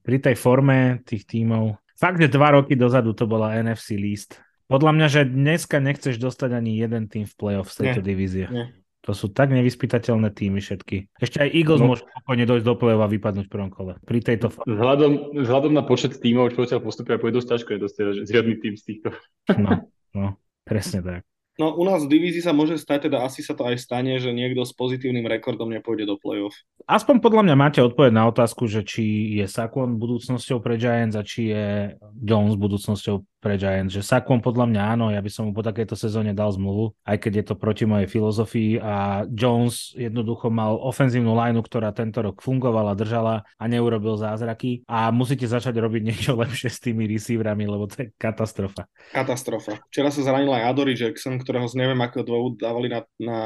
[0.07, 1.77] Pri tej forme tých tímov.
[1.99, 4.41] Fakt, že dva roky dozadu to bola NFC list.
[4.71, 8.47] Podľa mňa, že dneska nechceš dostať ani jeden tým v playoff z tejto nie, divízie.
[8.47, 8.71] Nie.
[9.11, 11.11] To sú tak nevyspytateľné týmy všetky.
[11.19, 11.91] Ešte aj Eagles no.
[11.91, 13.99] môžu spokojne dojsť do play a vypadnúť v prvom kole.
[14.07, 14.55] Pri tejto...
[14.55, 18.79] Vzhľadom, vzhľadom na počet tímov, čo sa postupia, bude dosť ťažko je dostať žiadny tým
[18.79, 19.11] z týchto.
[19.59, 21.21] No, no, presne tak.
[21.59, 24.31] No u nás v divízii sa môže stať, teda asi sa to aj stane, že
[24.31, 26.55] niekto s pozitívnym rekordom nepôjde do play-off.
[26.87, 31.27] Aspoň podľa mňa máte odpoveď na otázku, že či je Sakon budúcnosťou pre Giants a
[31.27, 35.57] či je Jones budúcnosťou pre Giants, že Saquon podľa mňa áno, ja by som mu
[35.57, 40.53] po takejto sezóne dal zmluvu, aj keď je to proti mojej filozofii a Jones jednoducho
[40.53, 46.03] mal ofenzívnu lineu, ktorá tento rok fungovala, držala a neurobil zázraky a musíte začať robiť
[46.05, 48.85] niečo lepšie s tými receiverami, lebo to je katastrofa.
[49.17, 49.81] Katastrofa.
[49.89, 53.39] Včera sa zranil aj Adory Jackson, ktorého neviem ako dôvod dávali na, na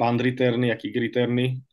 [0.00, 0.96] punt returny a kick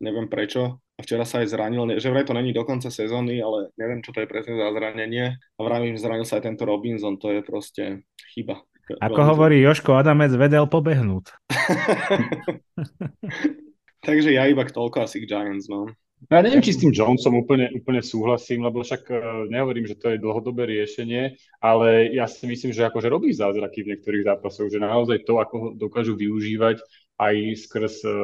[0.04, 3.70] neviem prečo a včera sa aj zranil, že vraj to není do konca sezóny, ale
[3.78, 5.38] neviem, čo to je presne za zranenie.
[5.38, 8.02] A vravím, zranil sa aj tento Robinson, to je proste
[8.34, 8.66] chyba.
[8.98, 9.30] Ako Robinson.
[9.30, 11.38] hovorí Joško Adamec, vedel pobehnúť.
[14.08, 15.94] Takže ja iba k toľko asi k Giants, no.
[16.18, 20.02] No ja neviem, či s tým Jonesom úplne, úplne súhlasím, lebo však uh, nehovorím, že
[20.02, 24.74] to je dlhodobé riešenie, ale ja si myslím, že akože robí zázraky v niektorých zápasoch,
[24.74, 26.82] že naozaj to, ako ho dokážu využívať
[27.22, 27.36] aj
[27.70, 28.18] skrz uh,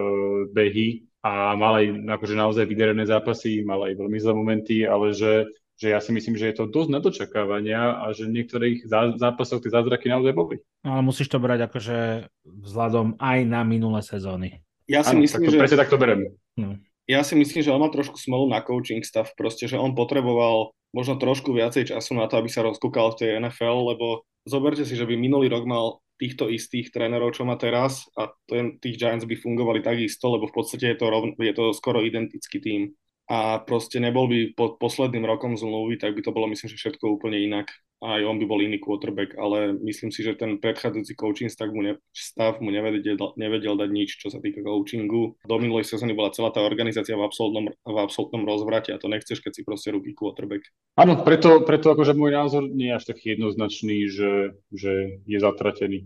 [0.50, 1.86] behy, a mal aj
[2.20, 5.48] akože naozaj vydarené zápasy, mal aj veľmi zlé momenty, ale že,
[5.80, 9.16] že ja si myslím, že je to dosť na dočakávania a že v niektorých zá,
[9.16, 10.60] zápasoch tie zázraky naozaj boli.
[10.84, 14.60] Ale musíš to brať akože vzhľadom aj na minulé sezóny.
[14.92, 15.62] Ja si ano, myslím, tak to, že...
[15.64, 16.22] Presne tak to berem.
[16.60, 16.76] No.
[17.08, 20.76] Ja si myslím, že on má trošku smolu na coaching stav, proste, že on potreboval
[20.92, 25.00] možno trošku viacej času na to, aby sa rozkúkal v tej NFL, lebo zoberte si,
[25.00, 29.26] že by minulý rok mal týchto istých trénerov, čo má teraz a ten, tých Giants
[29.26, 32.82] by fungovali takisto, lebo v podstate je to, rovn, je to skoro identický tým.
[33.32, 37.20] A proste nebol by pod posledným rokom zmluvy, tak by to bolo myslím, že všetko
[37.20, 37.72] úplne inak.
[38.04, 41.72] A aj on by bol iný quarterback, ale myslím si, že ten predchádzajúci coaching stav
[41.72, 45.40] mu, ne, stav mu nevedel, nevedel dať nič, čo sa týka coachingu.
[45.48, 49.40] Do minulej sezóny bola celá tá organizácia v absolútnom, v absolútnom rozvrate a to nechceš,
[49.40, 50.68] keď si proste rúbi quarterback.
[51.00, 56.04] Áno, preto, preto akože môj názor nie je až taký jednoznačný, že, že je zatratený.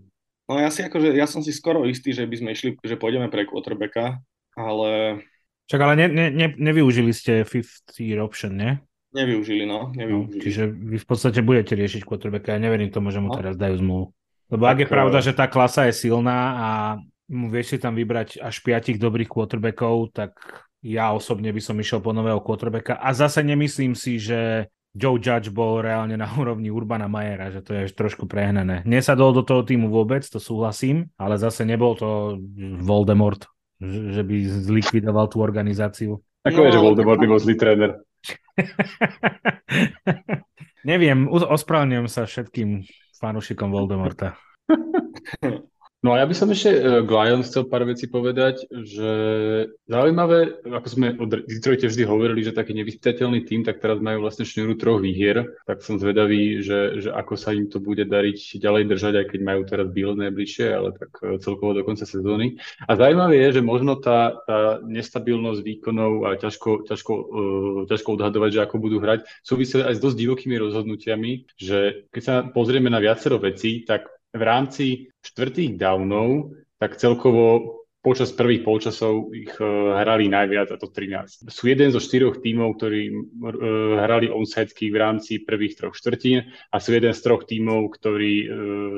[0.53, 3.33] No ja si akože, ja som si skoro istý, že by sme išli, že pôjdeme
[3.33, 4.21] pre quarterbacka,
[4.53, 5.17] ale...
[5.67, 8.87] Čak, ale ne, ne, ne, nevyužili ste 50 option, ne?
[9.11, 9.91] Nevyužili, no.
[9.91, 10.39] Nevyužili.
[10.39, 12.55] No, čiže vy v podstate budete riešiť quarterbacka.
[12.55, 13.35] Ja neverím tomu, že mu no.
[13.35, 14.05] teraz dajú zmluvu.
[14.47, 16.67] Lebo tak, ak je pravda, eh, že tá klasa je silná a
[17.27, 20.39] vieš si tam vybrať až piatich dobrých quarterbackov, tak
[20.79, 22.95] ja osobne by som išiel po nového quarterbacka.
[22.95, 27.75] A zase nemyslím si, že Joe Judge bol reálne na úrovni Urbana Majera, že to
[27.75, 28.87] je trošku prehnané.
[28.87, 32.39] Nesadol do toho týmu vôbec, to súhlasím, ale zase nebol to
[32.79, 33.43] Voldemort,
[33.81, 34.35] že by
[34.65, 36.21] zlikvidoval tú organizáciu.
[36.45, 38.01] Ako no, je, že Voldemort by bol zlý tréner?
[40.89, 42.81] Neviem, ospravedlňujem sa všetkým
[43.19, 44.37] fanúšikom Voldemorta.
[46.05, 49.11] No a ja by som ešte k Lions chcel pár vecí povedať, že
[49.89, 54.45] zaujímavé, ako sme o Detroite vždy hovorili, že taký nevyspytateľný tým, tak teraz majú vlastne
[54.45, 58.83] šnúru troch výhier, tak som zvedavý, že, že ako sa im to bude dariť ďalej
[58.93, 62.61] držať, aj keď majú teraz Bill najbližšie, ale tak uh, celkovo do konca sezóny.
[62.85, 68.49] A zaujímavé je, že možno tá, tá nestabilnosť výkonov a ťažko, ťažko, uh, ťažko odhadovať,
[68.53, 73.01] že ako budú hrať, súvisí aj s dosť divokými rozhodnutiami, že keď sa pozrieme na
[73.01, 74.85] viacero vecí, tak v rámci
[75.25, 81.51] štvrtých downov, tak celkovo počas prvých polčasov ich uh, hrali najviac, a to 13.
[81.51, 83.19] Sú jeden zo štyroch tímov, ktorí uh,
[83.99, 88.47] hrali onside v rámci prvých troch štvrtín a sú jeden z troch tímov, ktorí uh,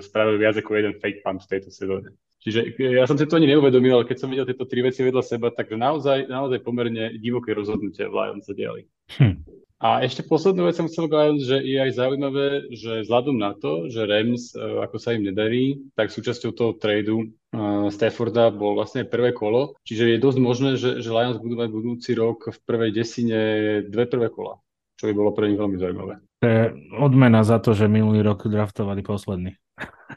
[0.04, 2.14] spravili viac ako jeden fake punt v tejto sezóne.
[2.40, 5.24] Čiže ja som si to ani neuvedomil, ale keď som videl tieto tri veci vedľa
[5.26, 8.88] seba, tak naozaj, naozaj pomerne divoké rozhodnutie v Lions sa diali.
[9.20, 9.44] Hm.
[9.80, 13.88] A ešte poslednú vec som chcel povedať, že je aj zaujímavé, že vzhľadom na to,
[13.88, 19.08] že Rams, e, ako sa im nedarí, tak súčasťou toho tradu uh, Stafforda bol vlastne
[19.08, 22.92] prvé kolo, čiže je dosť možné, že, že Lions budú mať budúci rok v prvej
[22.92, 23.40] desine
[23.88, 24.60] dve prvé kola,
[25.00, 26.14] čo by bolo pre nich veľmi zaujímavé.
[26.44, 26.64] To je
[27.00, 29.56] odmena za to, že minulý rok draftovali posledný.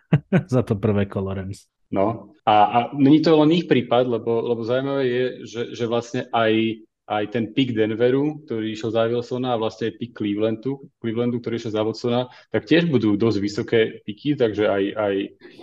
[0.55, 1.71] za to prvé kolo Rams.
[1.95, 6.27] No a, a není to len ich prípad, lebo, lebo zaujímavé je, že, že vlastne
[6.35, 11.43] aj aj ten pick Denveru, ktorý išiel za Wilsona a vlastne aj pick Clevelandu, Clevelandu,
[11.43, 12.21] ktorý išiel za Watsona,
[12.55, 15.17] tak tiež budú dosť vysoké piky, takže aj, aj,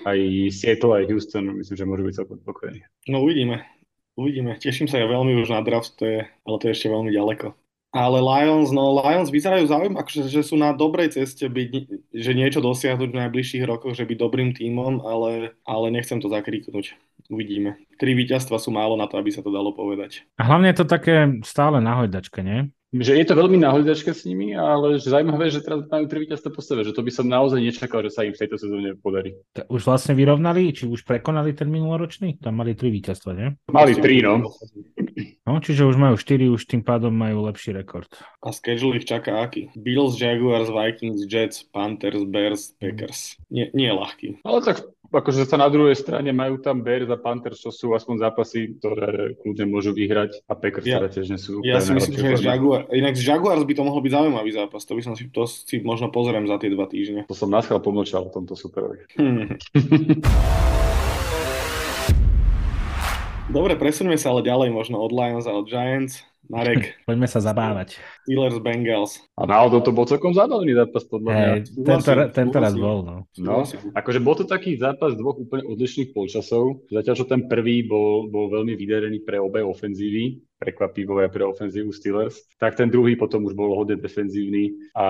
[0.04, 0.20] aj
[0.52, 2.80] Seattle, aj Houston myslím, že môžu byť celkom spokojní.
[3.08, 3.64] No uvidíme.
[4.20, 4.60] Uvidíme.
[4.60, 7.56] Teším sa ja veľmi už na draft, to je, ale to je ešte veľmi ďaleko.
[7.90, 11.70] Ale Lions, no Lions vyzerajú zaujímavé, akože, že sú na dobrej ceste byť,
[12.14, 16.94] že niečo dosiahnuť v najbližších rokoch, že byť dobrým tímom, ale, ale nechcem to zakríknuť.
[17.30, 17.78] Uvidíme.
[18.02, 20.26] Tri víťazstva sú málo na to, aby sa to dalo povedať.
[20.42, 22.74] A hlavne je to také stále nahojdačke, nie?
[22.90, 26.50] Že je to veľmi nahojdačke s nimi, ale že zaujímavé, že teraz majú tri víťazstva
[26.50, 29.38] po sebe, že to by som naozaj nečakal, že sa im v tejto sezóne podarí.
[29.70, 32.42] Už vlastne vyrovnali, či už prekonali ten minuloročný?
[32.42, 33.54] Tam mali tri víťazstva, nie?
[33.70, 34.42] Mali tri, no.
[35.46, 38.10] No, čiže už majú 4, už tým pádom majú lepší rekord.
[38.42, 39.70] A schedule ich čaká aký?
[39.78, 43.38] Bills, Jaguars, Vikings, Jets, Panthers, Bears, Packers.
[43.50, 44.28] Nie, nie je ľahký.
[44.46, 48.30] Ale tak akože sa na druhej strane majú tam Bears a Panthers, čo sú aspoň
[48.30, 52.38] zápasy, ktoré kľudne môžu vyhrať a Packers ja, teda tiež nie sú Ja si myslím,
[52.38, 55.28] že Jaguar, inak z Jaguars by to mohol byť zaujímavý zápas, to by som si,
[55.28, 57.28] to si možno pozriem za tie dva týždne.
[57.28, 59.04] To som naschal pomlčal o tomto superovi.
[59.20, 59.60] Hmm.
[63.50, 66.22] Dobre, presuneme sa ale ďalej možno od Lions a od Giants.
[66.50, 66.98] Marek.
[67.10, 68.02] Poďme sa zabávať.
[68.26, 69.22] Steelers Bengals.
[69.38, 71.46] A náhodou to bol celkom zábavný zápas podľa mňa.
[71.46, 73.16] Hey, tento, tento raz bol, no.
[73.38, 73.62] No,
[73.94, 76.90] akože bol to taký zápas dvoch úplne odlišných polčasov.
[76.90, 81.96] Zatiaľ, čo ten prvý bol, bol veľmi vydarený pre obe ofenzívy prekvapivo aj pre ofenzívu
[81.96, 85.10] Steelers, tak ten druhý potom už bol hodne defenzívny a,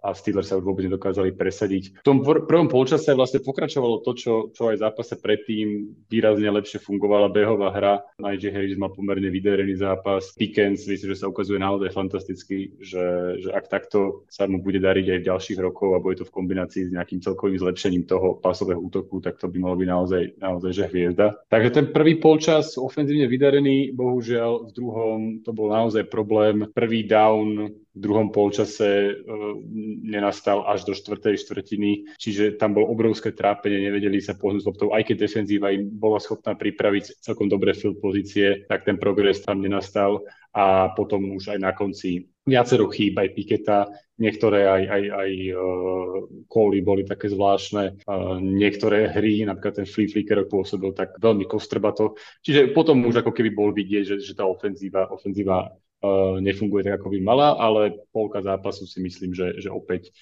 [0.00, 2.00] a Steelers sa už vôbec nedokázali presadiť.
[2.00, 6.48] V tom pr- prvom polčase vlastne pokračovalo to, čo, čo aj v zápase predtým výrazne
[6.48, 7.94] lepšie fungovala behová hra.
[8.16, 10.32] Najee Harris mal pomerne vydarený zápas.
[10.40, 15.06] Pickens, myslím, že sa ukazuje naozaj fantasticky, že, že ak takto sa mu bude dariť
[15.12, 18.80] aj v ďalších rokoch a bude to v kombinácii s nejakým celkovým zlepšením toho pasového
[18.80, 21.36] útoku, tak to by malo byť naozaj, naozaj že hviezda.
[21.52, 26.70] Takže ten prvý polčas ofenzívne vydarený, bohu bohužiaľ v druhom to bol naozaj problém.
[26.70, 29.58] Prvý down v druhom polčase uh,
[30.06, 35.10] nenastal až do štvrtej štvrtiny, čiže tam bolo obrovské trápenie, nevedeli sa pohnúť loptou, aj
[35.10, 40.22] keď defenzíva im bola schopná pripraviť celkom dobré field pozície, tak ten progres tam nenastal.
[40.54, 43.88] A potom už aj na konci viacero chýb aj Piketa,
[44.20, 50.12] niektoré aj, aj, aj uh, kóly boli také zvláštne, uh, niektoré hry, napríklad ten Flea
[50.12, 54.44] Flicker pôsobil tak veľmi kostrbato, čiže potom už ako keby bol vidieť, že, že tá
[54.46, 59.72] ofenzíva, ofenzíva uh, nefunguje tak, ako by mala, ale polka zápasu si myslím, že, že
[59.72, 60.12] opäť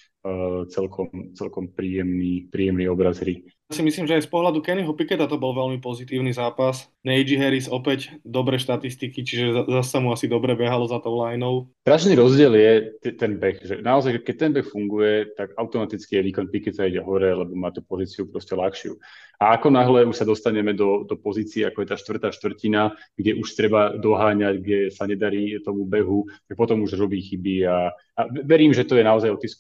[0.71, 5.41] celkom, celkom príjemný, príjemný obraz hry si myslím, že aj z pohľadu Kennyho Piketa to
[5.41, 6.87] bol veľmi pozitívny zápas.
[7.03, 11.73] Neji Harris opäť dobré štatistiky, čiže zase mu asi dobre behalo za tou lineou.
[11.83, 16.27] Strašný rozdiel je t- ten beh, že naozaj, keď ten beh funguje, tak automaticky je
[16.31, 18.95] výkon Piketa ide hore, lebo má tú pozíciu proste ľahšiu.
[19.43, 23.35] A ako náhle už sa dostaneme do, do pozície, ako je tá štvrtá štvrtina, kde
[23.43, 28.21] už treba doháňať, kde sa nedarí tomu behu, tak potom už robí chyby a, a
[28.47, 29.59] verím, že to je naozaj o tých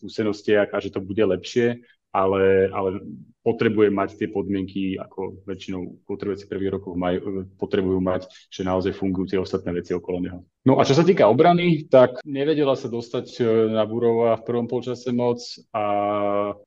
[0.53, 1.81] skúsenostiach a že to bude lepšie,
[2.13, 3.01] ale, ale
[3.43, 7.19] potrebuje mať tie podmienky, ako väčšinou potrebujúci prvých rokov maj,
[7.59, 10.41] potrebujú mať, že naozaj fungujú tie ostatné veci okolo neho.
[10.63, 14.71] No a čo sa týka obrany, tak nevedela sa dostať e, na Burova v prvom
[14.71, 15.43] polčase moc
[15.75, 15.85] a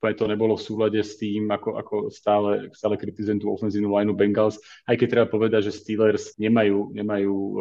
[0.03, 4.59] to nebolo v súlade s tým, ako, ako stále, stále kritizujem tú ofenzívnu lineu Bengals,
[4.91, 7.51] aj keď treba povedať, že Steelers nemajú, nemajú e,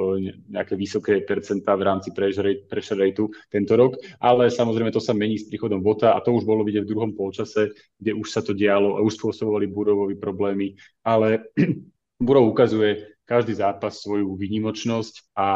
[0.58, 5.46] nejaké vysoké percentá v rámci pressure rateu tento rok, ale samozrejme to sa mení s
[5.46, 7.70] príchodom Vota a to už bolo vidieť v druhom polčase,
[8.02, 11.52] kde už sa to dialo už spôsobovali Burovovi problémy, ale
[12.24, 15.48] Burov ukazuje každý zápas svoju výnimočnosť a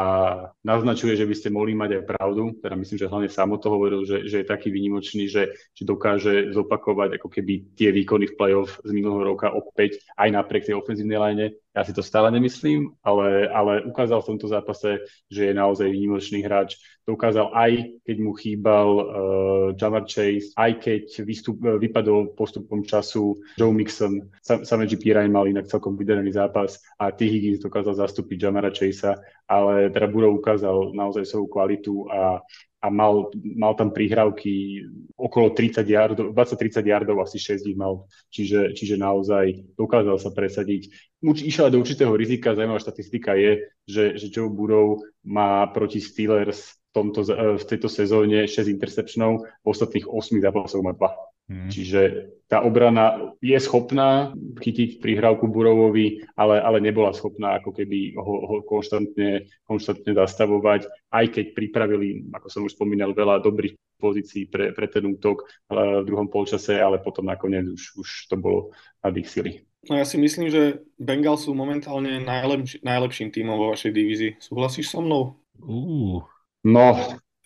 [0.65, 2.43] naznačuje, že by ste mohli mať aj pravdu.
[2.57, 6.49] Teda myslím, že hlavne samo to hovoril, že, že je taký výnimočný, že, že dokáže
[6.49, 11.21] zopakovať ako keby tie výkony v play-off z minulého roka opäť aj napriek tej ofenzívnej
[11.21, 11.45] line.
[11.79, 14.99] Ja si to stále nemyslím, ale, ale ukázal v tomto zápase,
[15.31, 16.75] že je naozaj výnimočný hráč.
[17.07, 19.05] To ukázal aj, keď mu chýbal uh,
[19.79, 24.27] Jamar Chase, aj keď vystup, uh, vypadol postupom času Joe Mixon.
[24.43, 27.31] Sam, Samé GP Ryan mal inak celkom vydarený zápas a T.
[27.31, 29.15] Higgins dokázal zastúpiť Jamara Chasea,
[29.47, 32.43] ale teda Buro ukázal naozaj svoju kvalitu a
[32.79, 34.83] a mal, mal tam prihrávky
[35.19, 40.87] okolo 30 yardov, 20-30 yardov, asi 6 ich mal, čiže, čiže naozaj dokázal sa presadiť.
[41.19, 46.71] Uč, išiel do určitého rizika, zaujímavá štatistika je, že, že Joe Burrow má proti Steelers
[46.71, 47.21] v, tomto,
[47.59, 51.28] v tejto sezóne 6 interceptionov, v ostatných 8 zápasoch má 2.
[51.49, 51.65] Hmm.
[51.65, 58.35] Čiže tá obrana je schopná chytiť prihrávku Burovovi, ale, ale nebola schopná ako keby ho,
[58.45, 64.77] ho konštantne, konštantne zastavovať, aj keď pripravili, ako som už spomínal, veľa dobrých pozícií pre,
[64.77, 68.69] pre ten útok v druhom polčase, ale potom nakoniec už, už to bolo
[69.01, 69.65] nad ich sily.
[69.89, 74.31] No ja si myslím, že Bengals sú momentálne najlepši, najlepším tímom vo vašej divízii.
[74.37, 75.33] Súhlasíš so mnou?
[75.57, 76.21] Uh.
[76.61, 76.93] No.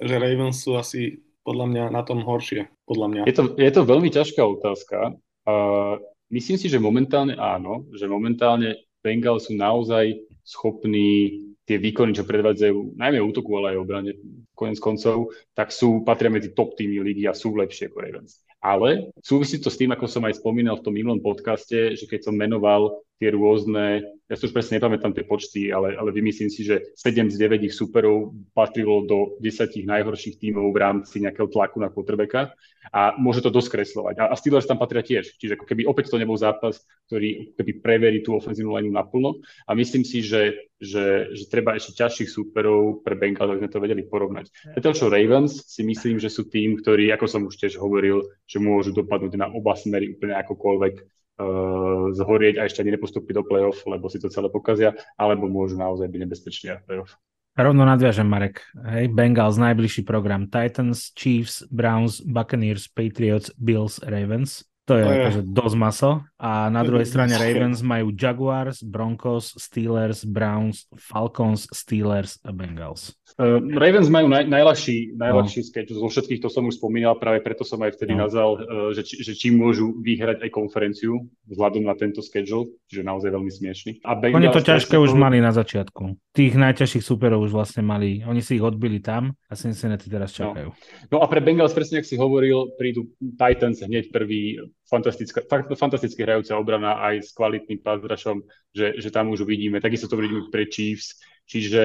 [0.01, 2.71] Že Ravens sú asi podľa mňa na tom horšie.
[2.87, 3.21] Podľa mňa.
[3.27, 5.15] Je to, je to veľmi ťažká otázka.
[5.43, 5.99] Uh,
[6.31, 12.99] myslím si, že momentálne áno, že momentálne Bengals sú naozaj schopní tie výkony, čo predvádzajú,
[12.99, 14.11] najmä útoku, ale aj obrane,
[14.51, 18.43] konec koncov, tak sú, patria medzi top týmy ligy a sú lepšie ako Ravens.
[18.59, 22.31] Ale súvisí to s tým, ako som aj spomínal v tom minulom podcaste, že keď
[22.31, 26.65] som menoval tie rôzne, ja si už presne nepamätám tie počty, ale, ale vymyslím si,
[26.65, 31.77] že 7 z 9 ich superov patrilo do 10 najhorších tímov v rámci nejakého tlaku
[31.77, 32.55] na quarterbacka
[32.89, 34.15] a môže to dosť kreslovať.
[34.19, 37.71] A, a Steelers tam patria tiež, čiže ako keby opäť to nebol zápas, ktorý keby
[37.79, 43.05] preverí tú ofenzívnu lineu naplno a myslím si, že, že, že treba ešte ťažších superov
[43.05, 44.49] pre Bengals, aby sme to vedeli porovnať.
[44.73, 48.57] Zatiaľ čo Ravens si myslím, že sú tým, ktorí, ako som už tiež hovoril, že
[48.57, 51.22] môžu dopadnúť na oba smery úplne akokoľvek.
[51.39, 55.77] Uh, zhorieť a ešte ani nepostúpiť do play-off, lebo si to celé pokazia, alebo môžu
[55.77, 57.13] naozaj byť nebezpeční v play-off.
[57.53, 58.65] Rovno nadviažem, Marek.
[58.73, 60.49] Hej, Bengals, najbližší program.
[60.49, 64.65] Titans, Chiefs, Browns, Buccaneers, Patriots, Bills, Ravens.
[64.83, 65.15] To je, to je.
[65.23, 66.11] akože dosť maso.
[66.35, 73.15] A na druhej strane Ravens majú Jaguars, Broncos, Steelers, Browns, Falcons, Steelers a Bengals.
[73.33, 75.65] Uh, Ravens majú naj, najľahší, najľahší no.
[75.65, 78.27] sketch zo všetkých, to som už spomínal, práve preto som aj vtedy no.
[78.27, 83.01] nazval, uh, že, či, že či môžu vyhrať aj konferenciu vzhľadom na tento schedule, čiže
[83.01, 83.91] naozaj veľmi smiešný.
[84.05, 86.13] A Bengals, oni to ťažké už mali na začiatku.
[86.35, 90.53] Tých najťažších superov už vlastne mali, oni si ich odbili tam a Cincinnati teraz no.
[90.53, 90.69] čakajú.
[91.09, 94.61] No, no a pre Bengals, presne ak si hovoril, prídu Titans hneď prvý
[94.93, 95.41] fantastická,
[95.73, 99.81] fantasticky hrajúca obrana aj s kvalitným pázrašom, že, že tam už uvidíme.
[99.81, 101.17] Takisto to vidíme pre Chiefs.
[101.49, 101.81] Čiže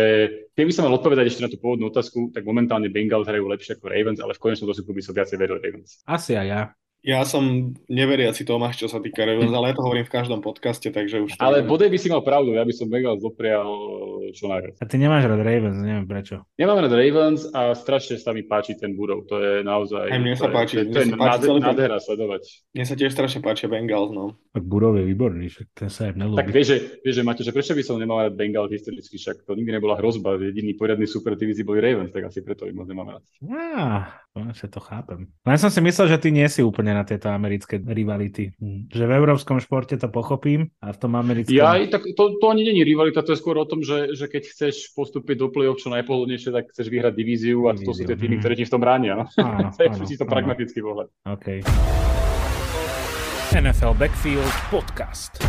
[0.53, 3.81] keď by som mal odpovedať ešte na tú pôvodnú otázku, tak momentálne Bengals hrajú lepšie
[3.81, 6.05] ako Ravens, ale v konečnom dôsledku by som viacej veril Ravens.
[6.05, 6.61] Asi aj ja.
[7.07, 10.91] Ja som neveriaci Tomáš, čo sa týka Ravens, ale ja to hovorím v každom podcaste,
[10.91, 11.39] takže už...
[11.39, 13.71] Ale bodej by si mal pravdu, ja by som Bengals doprial
[14.35, 14.83] čo najviac.
[14.83, 16.43] A ty nemáš rád Ravens, neviem prečo.
[16.59, 20.11] Nemám rád Ravens a strašne sa mi páči ten Budov, to je naozaj...
[20.11, 20.85] Aj mne sa páči.
[20.85, 22.43] To, to, to je páči nádhera sledovať.
[22.75, 24.35] Mne sa tiež strašne páči Bengals, no.
[24.51, 26.43] Tak Budov je výborný, však ten sa aj nelúbi.
[26.43, 29.47] Tak vieš, že, vieš, že Maťo, že prečo by som nemal rád Bengals historicky, však
[29.47, 32.91] to nikdy nebola hrozba, jediný poriadny super divízii boli Ravens, tak asi preto ich moc
[32.91, 33.23] nemám rád.
[33.49, 35.31] Á, konečne to chápem.
[35.47, 38.45] Len som si myslel, že ty nie si úplne na tieto americké americké rivality.
[38.89, 41.53] Že v európskom športe to pochopím a v tom americkom...
[41.53, 44.49] Ja, tak to, to ani není rivalita, to je skôr o tom, že, že keď
[44.49, 47.89] chceš postúpiť do play-off čo najpohodlnejšie, tak chceš vyhrať divíziu a divíziu.
[47.91, 48.43] to sú tie týmy, hm.
[48.43, 49.13] ktoré ti v tom bránia.
[49.19, 49.25] No?
[49.37, 51.09] Áno, to je áno, čisto pragmatický pohľad.
[51.41, 51.61] Okay.
[53.49, 55.41] NFL Backfield Podcast.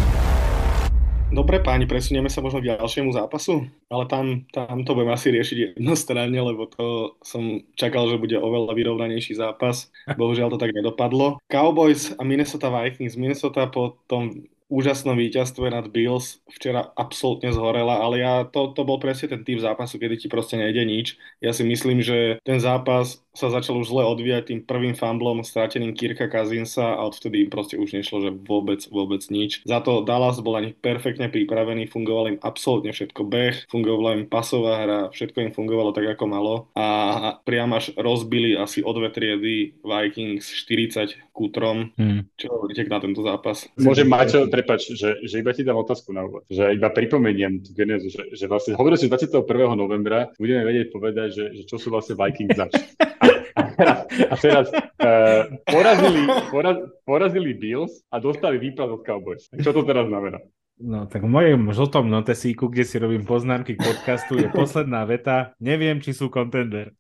[1.30, 5.58] Dobre páni, presunieme sa možno k ďalšiemu zápasu, ale tam, tam to budem asi riešiť
[5.78, 9.94] jednostranne, lebo to som čakal, že bude oveľa vyrovnanejší zápas.
[10.18, 11.38] Bohužiaľ to tak nedopadlo.
[11.46, 13.14] Cowboys a Minnesota Vikings.
[13.14, 19.02] Minnesota po tom úžasnom víťazstve nad Bills včera absolútne zhorela, ale ja, to, to bol
[19.02, 21.18] presne ten typ zápasu, kedy ti proste nejde nič.
[21.42, 25.96] Ja si myslím, že ten zápas sa začal už zle odvíjať tým prvým fumblom strateným
[25.96, 29.64] Kirka Kazinsa a odvtedy im proste už nešlo, že vôbec, vôbec nič.
[29.64, 34.84] Za to Dallas bol ani perfektne pripravený, fungoval im absolútne všetko beh, fungovala im pasová
[34.84, 39.80] hra, všetko im fungovalo tak, ako malo a priam až rozbili asi o dve triedy
[39.80, 41.96] Vikings 40 kútrom.
[41.96, 42.28] Hmm.
[42.36, 43.72] Čo hovoríte na tento zápas?
[43.80, 46.44] Môžem, Maťo, prepač, že, že iba ti dám otázku na úvod.
[46.52, 49.48] Že iba pripomeniem tú genézu, že, že vlastne hovoril si 21.
[49.80, 52.76] novembra, budeme vedieť povedať, že, že čo sú vlastne Vikings zač.
[53.60, 59.52] A teraz, a teraz uh, porazili, poraz, porazili Bills a dostali výpad od Cowboys.
[59.52, 60.40] Čo to teraz znamená?
[60.80, 65.52] No tak v mojom žltom notesíku, kde si robím poznámky k podcastu, je posledná veta.
[65.60, 66.96] Neviem, či sú kontender.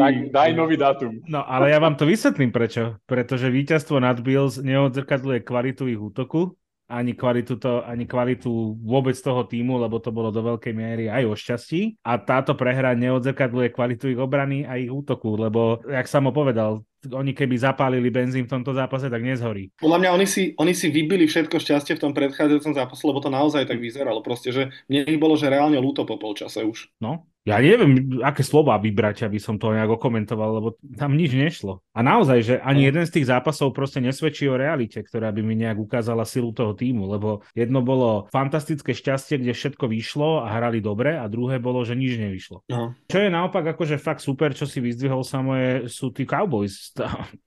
[0.00, 1.20] tak daj nový dátum.
[1.28, 2.96] No ale ja vám to vysvetlím prečo.
[3.04, 6.56] Pretože víťazstvo nad Bills neodzrkadluje kvalitu ich útoku,
[6.90, 11.22] ani kvalitu, to, ani kvalitu vôbec toho týmu, lebo to bolo do veľkej miery aj
[11.30, 12.02] o šťastí.
[12.02, 17.32] A táto prehra neodzrkadluje kvalitu ich obrany a ich útoku, lebo, jak som povedal, oni
[17.32, 19.72] keby zapálili benzín v tomto zápase, tak nezhorí.
[19.80, 23.32] Podľa mňa oni si, oni si vybili všetko šťastie v tom predchádzajúcom zápase, lebo to
[23.32, 24.20] naozaj tak vyzeralo.
[24.20, 26.92] Proste, že mne ich bolo, že reálne ľúto po polčase už.
[27.00, 31.80] No, ja neviem, aké slova vybrať, aby som to nejak okomentoval, lebo tam nič nešlo.
[31.96, 32.88] A naozaj, že ani no.
[32.92, 36.76] jeden z tých zápasov proste nesvedčí o realite, ktorá by mi nejak ukázala silu toho
[36.76, 41.80] týmu, lebo jedno bolo fantastické šťastie, kde všetko vyšlo a hrali dobre a druhé bolo,
[41.80, 42.68] že nič nevyšlo.
[42.68, 42.92] No.
[43.08, 45.56] Čo je naopak akože fakt super, čo si vyzdvihol samo
[45.88, 46.92] sú tí Cowboys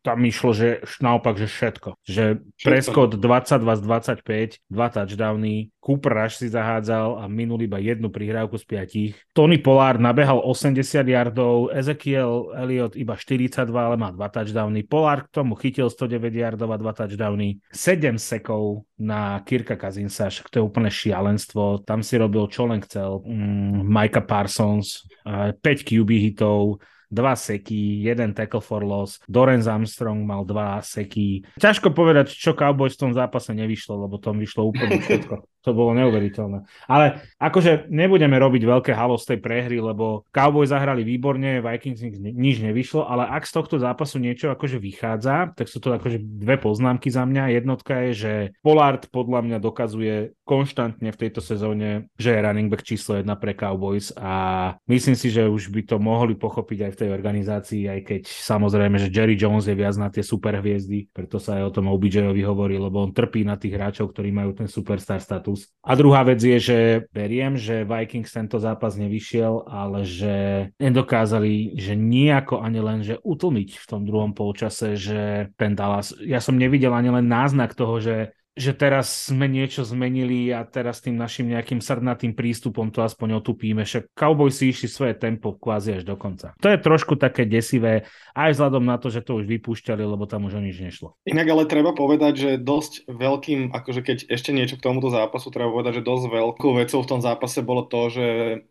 [0.06, 0.68] tam išlo, že
[1.00, 1.90] naopak, že všetko.
[2.04, 2.24] Že
[2.60, 8.56] preskot 22 z 25, dva touchdowny, Cooper Rush si zahádzal a minul iba jednu prihrávku
[8.56, 9.12] z piatich.
[9.36, 14.88] Tony Pollard nabehal 80 yardov, Ezekiel Elliott iba 42, ale má dva touchdowny.
[14.88, 17.60] Pollard k tomu chytil 109 yardov a dva touchdowny.
[17.68, 21.84] 7 sekov na Kirka Kazinsa, však to je úplne šialenstvo.
[21.84, 23.28] Tam si robil čo len chcel.
[23.28, 26.80] Mm, Micah Parsons, 5 QB hitov,
[27.12, 31.44] dva seky, jeden tackle for loss, Dorenz Armstrong mal dva seky.
[31.60, 35.44] Ťažko povedať, čo Cowboys v tom zápase nevyšlo, lebo tom vyšlo úplne všetko.
[35.64, 36.68] To bolo neuveriteľné.
[36.92, 42.60] Ale akože nebudeme robiť veľké halo z tej prehry, lebo Cowboys zahrali výborne, Vikings nič
[42.60, 47.08] nevyšlo, ale ak z tohto zápasu niečo akože vychádza, tak sú to akože dve poznámky
[47.08, 47.56] za mňa.
[47.64, 52.84] Jednotka je, že Pollard podľa mňa dokazuje konštantne v tejto sezóne, že je running back
[52.84, 57.00] číslo jedna pre Cowboys a myslím si, že už by to mohli pochopiť aj v
[57.00, 61.64] tej organizácii, aj keď samozrejme, že Jerry Jones je viac na tie superhviezdy, preto sa
[61.64, 65.24] aj o tom OBJ-ovi hovorí, lebo on trpí na tých hráčov, ktorí majú ten superstar
[65.24, 65.70] status plus.
[65.86, 66.78] A druhá vec je, že
[67.14, 70.36] beriem, že Vikings tento zápas nevyšiel, ale že
[70.82, 76.42] nedokázali, že nejako ani len, že utlmiť v tom druhom polčase, že ten Dallas, ja
[76.42, 81.18] som nevidel ani len náznak toho, že že teraz sme niečo zmenili a teraz tým
[81.18, 83.82] našim nejakým srdnatým prístupom to aspoň otupíme.
[83.82, 86.54] Však Cowboys si išli svoje tempo kvázi až do konca.
[86.62, 88.06] To je trošku také desivé,
[88.38, 91.18] aj vzhľadom na to, že to už vypúšťali, lebo tam už o nič nešlo.
[91.26, 95.74] Inak ale treba povedať, že dosť veľkým, akože keď ešte niečo k tomuto zápasu, treba
[95.74, 98.26] povedať, že dosť veľkou vecou v tom zápase bolo to, že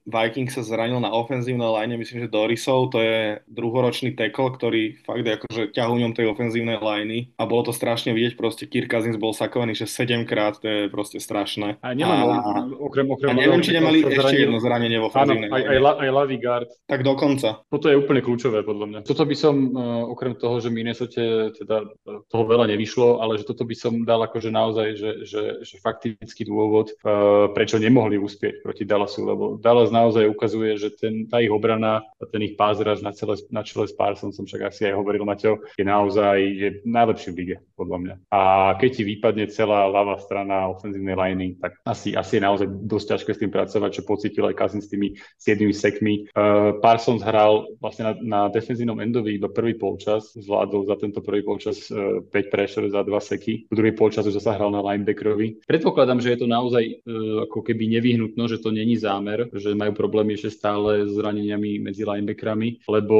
[0.07, 5.27] Viking sa zranil na ofenzívnej line, myslím, že Dorisov, to je druhoročný tackle, ktorý fakt
[5.27, 9.35] je akože ťahuňom tej ofenzívnej liney a bolo to strašne vidieť, proste Kirk Cousins bol
[9.35, 11.81] sakovaný zranený, že 7 krát, to je proste strašné.
[11.81, 14.41] A, nemám, a, okrem, okrem a neviem, či nemali ešte zranil.
[14.47, 15.49] jedno zranenie vo ofenzívnej.
[15.49, 16.69] Áno, aj, aj, aj Lavy Guard.
[16.87, 17.49] Tak dokonca.
[17.69, 18.99] Toto je úplne kľúčové, podľa mňa.
[19.09, 21.89] Toto by som, uh, okrem toho, že Minnesota teda
[22.29, 26.45] toho veľa nevyšlo, ale že toto by som dal akože naozaj, že, že, že faktický
[26.47, 31.53] dôvod, uh, prečo nemohli uspieť proti Dallasu, lebo Dallas naozaj ukazuje, že ten, tá ich
[31.53, 35.65] obrana, ten ich pázraž na, celé, na čele s Parsonsom, však asi aj hovoril Maťo,
[35.79, 38.15] je naozaj je najlepší v lige, podľa mňa.
[38.35, 38.41] A
[38.83, 43.31] keď ti vypadne celá ľavá strana ofenzívnej liney, tak asi, asi je naozaj dosť ťažké
[43.31, 46.27] s tým pracovať, čo pocítil aj Kazin s tými 7 sekmi.
[46.35, 51.47] Uh, Parsons hral vlastne na, na defenzívnom endovi iba prvý polčas, zvládol za tento prvý
[51.47, 55.63] polčas uh, 5 pressure za 2 seky, v druhý polčas už zasa hral na linebackerovi.
[55.63, 59.95] Predpokladám, že je to naozaj uh, ako keby nevyhnutno, že to není zámer, že majú
[59.95, 63.17] problémy ešte stále s zraneniami medzi linebackerami, lebo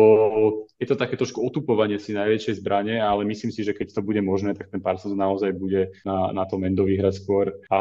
[0.83, 4.19] je to také trošku otupovanie si najväčšej zbrane, ale myslím si, že keď to bude
[4.19, 7.81] možné, tak ten Parsons naozaj bude na, na tom endo vyhrať skôr a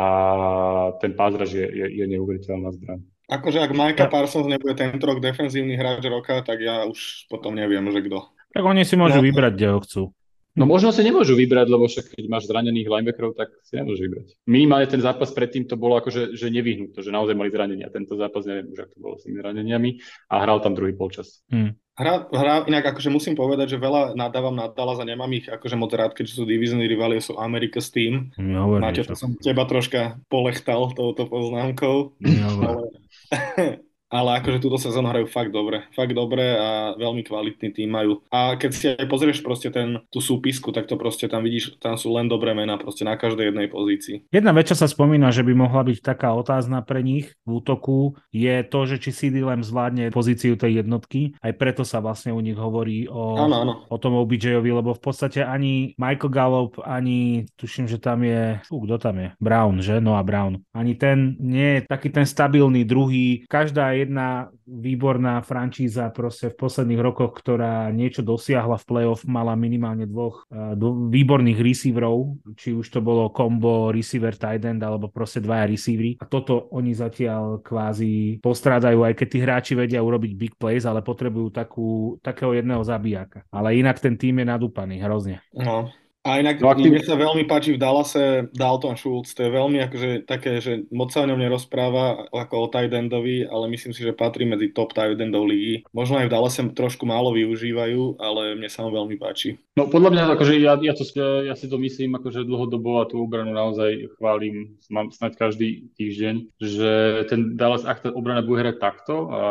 [1.00, 3.00] ten pázraž je, je, je neuveriteľná zbraň.
[3.32, 7.88] Akože ak Majka Parsons nebude tento rok defenzívny hráč roka, tak ja už potom neviem,
[7.88, 8.28] že kto.
[8.52, 10.04] Tak oni si môžu no, vybrať, kde ho chcú.
[10.52, 14.36] No možno si nemôžu vybrať, lebo však keď máš zranených linebackerov, tak si nemôžu vybrať.
[14.44, 17.88] Minimálne ten zápas predtým to bolo akože že nevyhnúť, že naozaj mali zranenia.
[17.88, 19.90] Tento zápas neviem už, ako to bolo s tými zraneniami
[20.28, 21.40] a hral tam druhý polčas.
[21.48, 21.80] Hmm.
[21.92, 25.76] Hra, hra, inak akože musím povedať, že veľa nadávam na Dallas a nemám ich akože
[25.76, 28.32] moc rád, keďže sú divizní rivali, sú America's Team.
[28.80, 32.16] Máte, to som teba troška polechtal touto poznámkou.
[32.24, 32.96] Ale,
[34.12, 38.20] ale akože túto sezónu hrajú fakt dobre, fakt dobre a veľmi kvalitný tým majú.
[38.28, 41.96] A keď si aj pozrieš proste ten, tú súpisku, tak to proste tam vidíš, tam
[41.96, 44.28] sú len dobré mená proste na každej jednej pozícii.
[44.28, 48.20] Jedna vec, čo sa spomína, že by mohla byť taká otázna pre nich v útoku,
[48.36, 51.40] je to, že či CD Lamb zvládne pozíciu tej jednotky.
[51.40, 53.74] Aj preto sa vlastne u nich hovorí o, ano, ano.
[53.88, 58.84] o tom OBJ-ovi, lebo v podstate ani Michael Gallup, ani tuším, že tam je, fú,
[58.84, 59.30] kto tam je?
[59.40, 60.04] Brown, že?
[60.04, 60.60] Noah Brown.
[60.76, 63.46] Ani ten nie je taký ten stabilný druhý.
[63.48, 70.10] Každá jedna výborná frančíza proste v posledných rokoch, ktorá niečo dosiahla v playoff, mala minimálne
[70.10, 70.74] dvoch uh,
[71.12, 76.18] výborných receiverov, či už to bolo combo receiver tight end, alebo proste dvaja receivery.
[76.18, 81.06] A toto oni zatiaľ kvázi postrádajú, aj keď tí hráči vedia urobiť big plays, ale
[81.06, 83.46] potrebujú takú, takého jedného zabíjaka.
[83.54, 85.46] Ale inak ten tým je nadúpaný hrozne.
[85.54, 86.94] No, a inak no, tým...
[86.94, 91.10] mne sa veľmi páči v Dallase Dalton Schultz, to je veľmi akože také, že moc
[91.10, 94.94] sa o ňom nerozpráva ako o tight endovi, ale myslím si, že patrí medzi top
[94.94, 95.82] tight endov ligy.
[95.90, 99.58] Možno aj v Dallase trošku málo využívajú, ale mne sa mu veľmi páči.
[99.74, 101.04] No podľa mňa, akože ja, ja, to,
[101.42, 106.54] ja si to myslím, akože dlhodobo a tú obranu naozaj chválim, mám snať každý týždeň,
[106.62, 106.92] že
[107.34, 109.44] ten Dallas, ak tá obrana bude hrať takto a,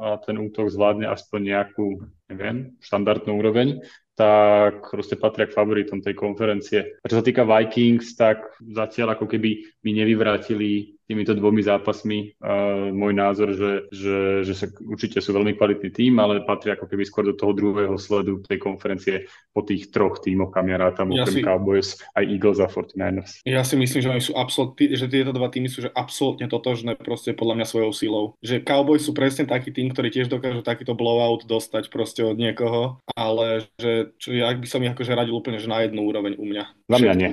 [0.00, 3.84] a ten útok zvládne aspoň nejakú, neviem, štandardnú úroveň,
[4.16, 6.96] tak proste patria k favoritom tej konferencie.
[7.04, 12.90] A čo sa týka Vikings, tak zatiaľ ako keby mi nevyvrátili týmito dvomi zápasmi uh,
[12.90, 17.06] môj názor, že, že, že sa, určite sú veľmi kvalitný tým, ale patria ako keby
[17.06, 21.24] skôr do toho druhého sledu tej konferencie po tých troch tímoch, kam ja rátam, ja
[21.24, 23.46] si, Cowboys, aj Eagles a 49ers.
[23.46, 27.30] Ja si myslím, že sú absolútne, že tieto dva týmy sú že absolútne totožné proste
[27.32, 28.24] podľa mňa svojou silou.
[28.42, 32.98] Že Cowboys sú presne taký tým, ktorý tiež dokážu takýto blowout dostať proste od niekoho,
[33.14, 36.44] ale že čo, ja by som ich akože radil úplne že na jednu úroveň u
[36.44, 36.64] mňa.
[36.90, 37.30] Za mňa nie.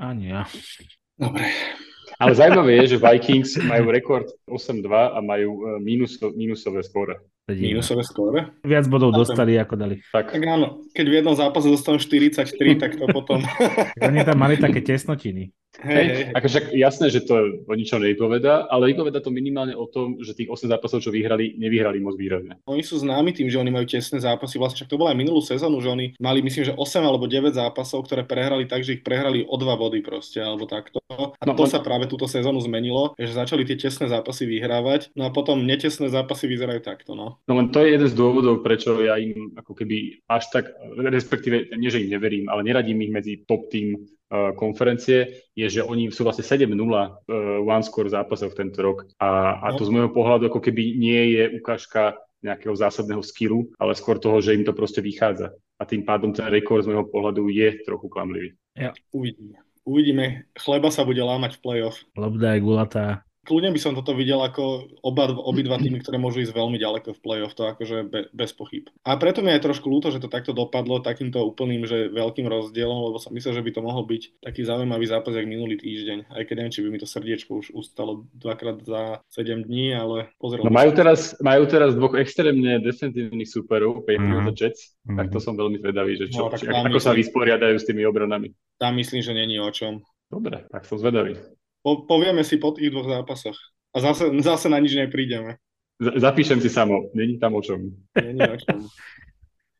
[0.00, 0.42] Ani ja.
[1.14, 1.46] Dobre.
[2.20, 7.18] Ale zaujímavé je, že Vikings majú rekord 8-2 a majú e, minus, minusové skóre.
[7.44, 8.56] Minusové skóre?
[8.64, 10.00] Viac bodov a dostali, ako dali.
[10.08, 10.32] Tak.
[10.32, 13.44] tak áno, keď v jednom zápase dostanú 43, tak to potom...
[14.00, 15.52] Oni tam mali také tesnotiny.
[15.82, 16.24] Hej, hej.
[16.30, 17.34] Akože jasné, že to
[17.66, 21.58] o ničom nevypoveda, ale vypoveda to minimálne o tom, že tých 8 zápasov, čo vyhrali,
[21.58, 22.62] nevyhrali moc výrazne.
[22.70, 24.62] Oni sú známi tým, že oni majú tesné zápasy.
[24.62, 27.58] Vlastne však to bola aj minulú sezónu, že oni mali myslím, že 8 alebo 9
[27.58, 31.02] zápasov, ktoré prehrali tak, že ich prehrali o dva body proste, alebo takto.
[31.10, 31.70] A no, to on...
[31.70, 36.06] sa práve túto sezónu zmenilo, že začali tie tesné zápasy vyhrávať, no a potom netesné
[36.06, 37.18] zápasy vyzerajú takto.
[37.18, 37.33] No.
[37.44, 40.64] No len to je jeden z dôvodov, prečo ja im ako keby až tak,
[40.98, 44.00] respektíve nie, že im neverím, ale neradím ich medzi top tým
[44.58, 46.74] konferencie, je, že oni sú vlastne 7-0
[47.62, 51.38] one score zápasov v tento rok a, a to z môjho pohľadu ako keby nie
[51.38, 55.56] je ukážka nejakého zásadného skillu, ale skôr toho, že im to proste vychádza.
[55.80, 58.52] A tým pádom ten rekord z môjho pohľadu je trochu klamlivý.
[58.76, 58.92] Ja.
[59.16, 59.64] Uvidíme.
[59.84, 60.24] Uvidíme.
[60.52, 62.04] Chleba sa bude lámať v play-off.
[62.16, 63.06] Lobda je gulatá
[63.44, 67.22] kľudne by som toto videl ako oba, obidva týmy, ktoré môžu ísť veľmi ďaleko v
[67.22, 68.88] play-off, to akože be, bez pochyb.
[69.04, 73.12] A preto mi je trošku ľúto, že to takto dopadlo takýmto úplným, že veľkým rozdielom,
[73.12, 76.32] lebo som myslel, že by to mohol byť taký zaujímavý zápas, jak minulý týždeň.
[76.32, 79.02] Aj keď neviem, či by mi to srdiečko už ustalo dvakrát za
[79.36, 84.50] 7 dní, ale pozrel no, majú, teraz, majú teraz dvoch extrémne defensívnych superov, Patriots mm.
[84.50, 85.16] a Jets, mm.
[85.20, 85.44] tak to mhm.
[85.44, 88.48] som veľmi zvedavý, že čo, no, či, ako myslím, sa vysporiadajú s tými obranami.
[88.80, 90.00] Tam myslím, že není o čom.
[90.32, 91.36] Dobre, tak som zvedavý.
[91.84, 93.60] Po, povieme si po tých dvoch zápasoch.
[93.92, 95.60] A zase, zase na nič neprídeme.
[96.00, 97.92] Z- zapíšem si samo, není tam o čom.
[98.16, 98.88] Není o čom.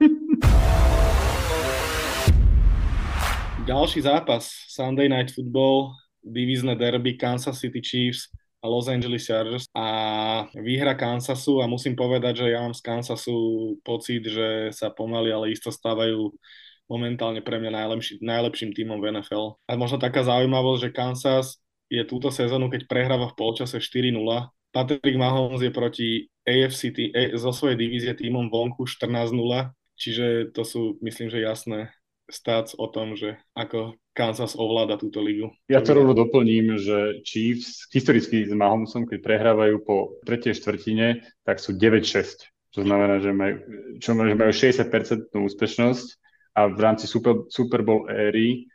[3.64, 8.28] Ďalší zápas, Sunday Night Football, divízne derby Kansas City Chiefs
[8.60, 9.88] a Los Angeles Chargers a
[10.60, 13.32] výhra Kansasu a musím povedať, že ja mám z Kansasu
[13.80, 16.36] pocit, že sa pomaly, ale isto stávajú
[16.84, 19.56] momentálne pre mňa najlepší, najlepším tímom v NFL.
[19.64, 21.63] A možno taká zaujímavosť, že Kansas
[21.94, 24.18] je túto sezónu, keď prehráva v polčase 4-0.
[24.74, 26.08] Patrick Mahomes je proti
[26.42, 26.90] AFC
[27.38, 31.94] zo svojej divízie týmom vonku 14-0, čiže to sú, myslím, že jasné
[32.26, 35.52] stác o tom, že ako Kansas ovláda túto ligu.
[35.68, 41.60] Ja to rovno doplním, že Chiefs historicky s Mahomesom, keď prehrávajú po tretej štvrtine, tak
[41.60, 42.48] sú 9-6.
[42.74, 43.54] To znamená, že majú,
[44.02, 46.06] čo, majú 60% úspešnosť
[46.58, 48.66] a v rámci Super, Super Bowl éry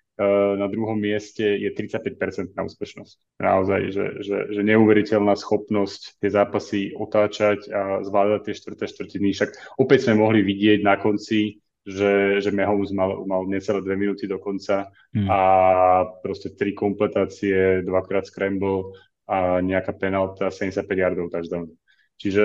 [0.59, 3.39] na druhom mieste je 35% na úspešnosť.
[3.39, 9.31] Naozaj, že, že, že neuveriteľná schopnosť tie zápasy otáčať a zvládať tie štvrté štvrtiny.
[9.31, 14.27] Však opäť sme mohli vidieť na konci, že, že Mahomes mal, mal necelé dve minúty
[14.27, 15.27] do konca hmm.
[15.31, 15.41] a
[16.19, 18.93] proste tri kompletácie, dvakrát scramble
[19.23, 21.71] a nejaká penalta, 75 yardov touchdown.
[22.19, 22.43] Čiže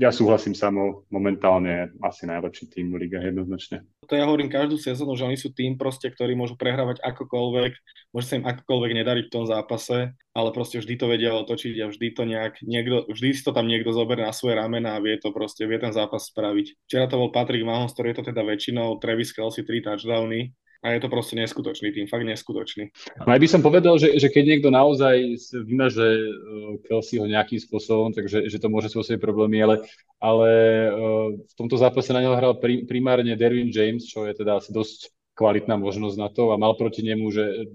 [0.00, 3.84] ja súhlasím samo, momentálne asi najlepší tým v Liga jednoznačne.
[4.08, 7.72] To ja hovorím každú sezónu, že oni sú tým proste, ktorí môžu prehrávať akokoľvek,
[8.16, 11.92] môže sa im akokoľvek nedariť v tom zápase, ale proste vždy to vedia otočiť a
[11.92, 15.20] vždy to nejak, niekto, vždy si to tam niekto zoberie na svoje ramena a vie
[15.20, 16.88] to proste, vie ten zápas spraviť.
[16.88, 20.98] Včera to bol Patrick Mahomes, ktorý je to teda väčšinou, Travis Kelsey 3 touchdowny, a
[20.98, 22.90] je to proste neskutočný tým, fakt neskutočný.
[23.22, 25.14] No aj by som povedal, že, že keď niekto naozaj
[25.54, 29.86] vymaže uh, Kelseyho nejakým spôsobom, takže že to môže spôsobiť problémy, ale,
[30.18, 30.50] ale
[30.90, 34.74] uh, v tomto zápase na neho hral pri, primárne Derwin James, čo je teda asi
[34.74, 37.72] dosť kvalitná možnosť na to a mal proti nemu, že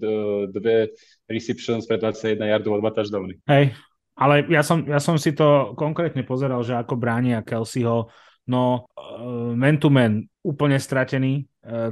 [0.54, 0.94] dve
[1.26, 3.42] receptions pre 21 yardov a dva touchdowny.
[3.50, 3.74] Hej,
[4.14, 8.14] ale ja som, ja som si to konkrétne pozeral, že ako bránia Kelseyho,
[8.52, 11.50] no uh, man to man úplne stratený,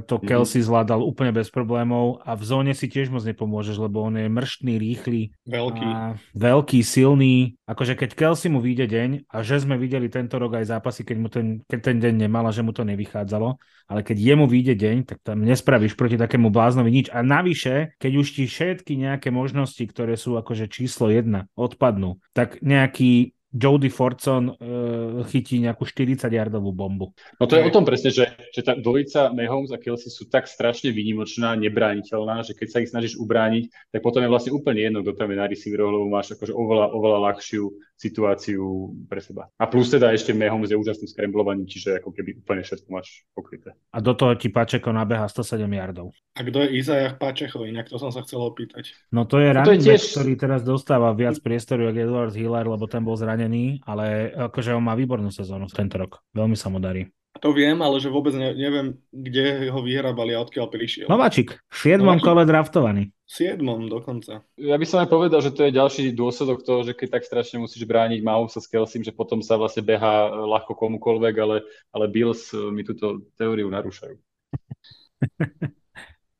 [0.08, 0.24] to mhm.
[0.24, 4.24] Kelsey zvládal úplne bez problémov a v zóne si tiež moc nepomôžeš, lebo on je
[4.24, 5.36] mrštný, rýchly.
[5.44, 5.84] Veľký.
[5.84, 7.60] A veľký, silný.
[7.68, 11.16] Akože keď Kelsey mu vyjde deň a že sme videli tento rok aj zápasy, keď
[11.20, 14.74] mu ten, keď ten deň nemal a že mu to nevychádzalo, ale keď jemu vyjde
[14.80, 17.06] deň, tak tam nespravíš proti takému bláznovi nič.
[17.12, 22.58] A navyše, keď už ti všetky nejaké možnosti, ktoré sú akože číslo jedna, odpadnú, tak
[22.64, 27.14] nejaký Jody Fortson uh, chytí nejakú 40-yardovú bombu.
[27.38, 30.50] No to je o tom presne, že, že tá dvojica Mahomes a Kelsey sú tak
[30.50, 35.00] strašne výnimočná, nebrániteľná, že keď sa ich snažíš ubrániť, tak potom je vlastne úplne jedno,
[35.00, 37.64] kto tam je na receiveroch, lebo máš akože oveľa, oveľa ľahšiu
[37.96, 39.48] situáciu pre seba.
[39.56, 43.72] A plus teda ešte Mahomes je úžasný skremblovaný, čiže ako keby úplne všetko máš pokryté.
[43.94, 46.12] A do toho ti Pačeko nabeha 107 yardov.
[46.36, 48.92] A kto je Izajach Pačecho, inak to som sa chcel opýtať.
[49.08, 50.12] No to je no running tiež...
[50.12, 53.35] ktorý teraz dostáva viac priestoru, ako Edward Hiller, lebo ten bol zranený,
[53.84, 56.24] ale akože on má výbornú sezónu tento rok.
[56.32, 57.06] Veľmi sa mu darí.
[57.44, 61.06] To viem, ale že vôbec ne, neviem, kde ho vyhrabali a odkiaľ prišiel.
[61.08, 62.00] Nováčik, v 7.
[62.24, 63.12] kole draftovaný.
[63.28, 63.60] V 7.
[63.92, 64.40] dokonca.
[64.56, 67.60] Ja by som aj povedal, že to je ďalší dôsledok toho, že keď tak strašne
[67.60, 71.56] musíš brániť Mahomesa s Kelsym, že potom sa vlastne beha ľahko komukoľvek, ale,
[71.92, 74.16] ale Bills mi túto teóriu narúšajú.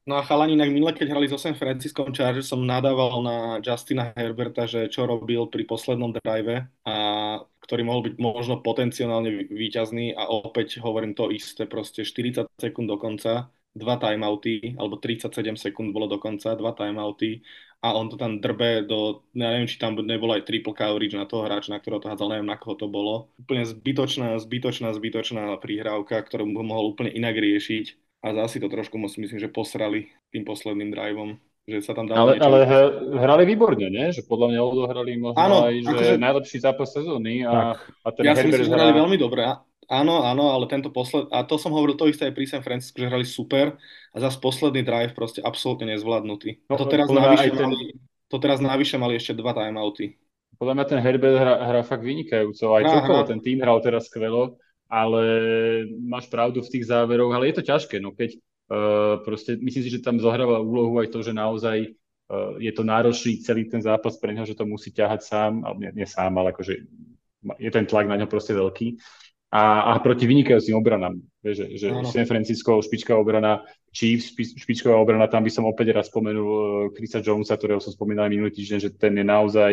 [0.06, 4.14] No a chalani, inak minule, keď hrali so San Francisco Chargers, som nadával na Justina
[4.14, 6.94] Herberta, že čo robil pri poslednom drive, a
[7.58, 13.02] ktorý mohol byť možno potenciálne výťazný a opäť hovorím to isté, proste 40 sekúnd do
[13.02, 17.42] konca, dva timeouty, alebo 37 sekúnd bolo do konca, dva timeouty
[17.82, 21.26] a on to tam drbe do, ja neviem, či tam nebolo aj triple coverage na
[21.26, 23.34] toho hráča, na ktorého to hádzal, neviem, na koho to bolo.
[23.42, 29.38] Úplne zbytočná, zbytočná, zbytočná prihrávka, ktorú mohol úplne inak riešiť a zase to trošku myslím,
[29.38, 31.38] že posrali tým posledným driveom.
[31.66, 32.62] Že sa tam ale, ale
[33.18, 34.14] hrali výborne, nie?
[34.14, 36.14] Že podľa mňa odohrali možno ano, aj že akože...
[36.18, 37.42] najlepší zápas sezóny.
[37.42, 39.50] A, a ten ja si myslím, že hrali veľmi dobre.
[39.86, 41.26] Áno, áno, ale tento posled...
[41.30, 43.78] A to som hovoril to isté aj pri San Francisco, že hrali super
[44.10, 46.70] a zase posledný drive proste absolútne nezvládnutý.
[46.70, 47.66] No, to, teraz navyše ten...
[47.66, 47.94] mali,
[48.30, 50.18] to teraz navyše mali ešte dva timeouty.
[50.62, 52.78] Podľa mňa ten Herbert hra, hra fakt vynikajúco.
[52.78, 54.54] Aj celkovo ten tým hral teraz skvelo,
[54.86, 55.22] ale
[55.98, 59.90] máš pravdu v tých záveroch, ale je to ťažké, no keď uh, proste, myslím si,
[59.90, 61.90] že tam zohráva úlohu aj to, že naozaj
[62.30, 65.76] uh, je to náročný celý ten zápas pre neho, že to musí ťahať sám, ale
[65.82, 66.74] nie, nie sám, ale akože
[67.58, 68.98] je ten tlak na ňo proste veľký.
[69.46, 73.62] A, a proti vynikajúcim obranám, že, že San Francisco, špičká obrana,
[73.94, 76.60] Chiefs, špičková obrana, tam by som opäť raz spomenul uh,
[76.92, 79.72] Chrisa Jonesa, ktorého som spomínal minulý týždeň, že ten je naozaj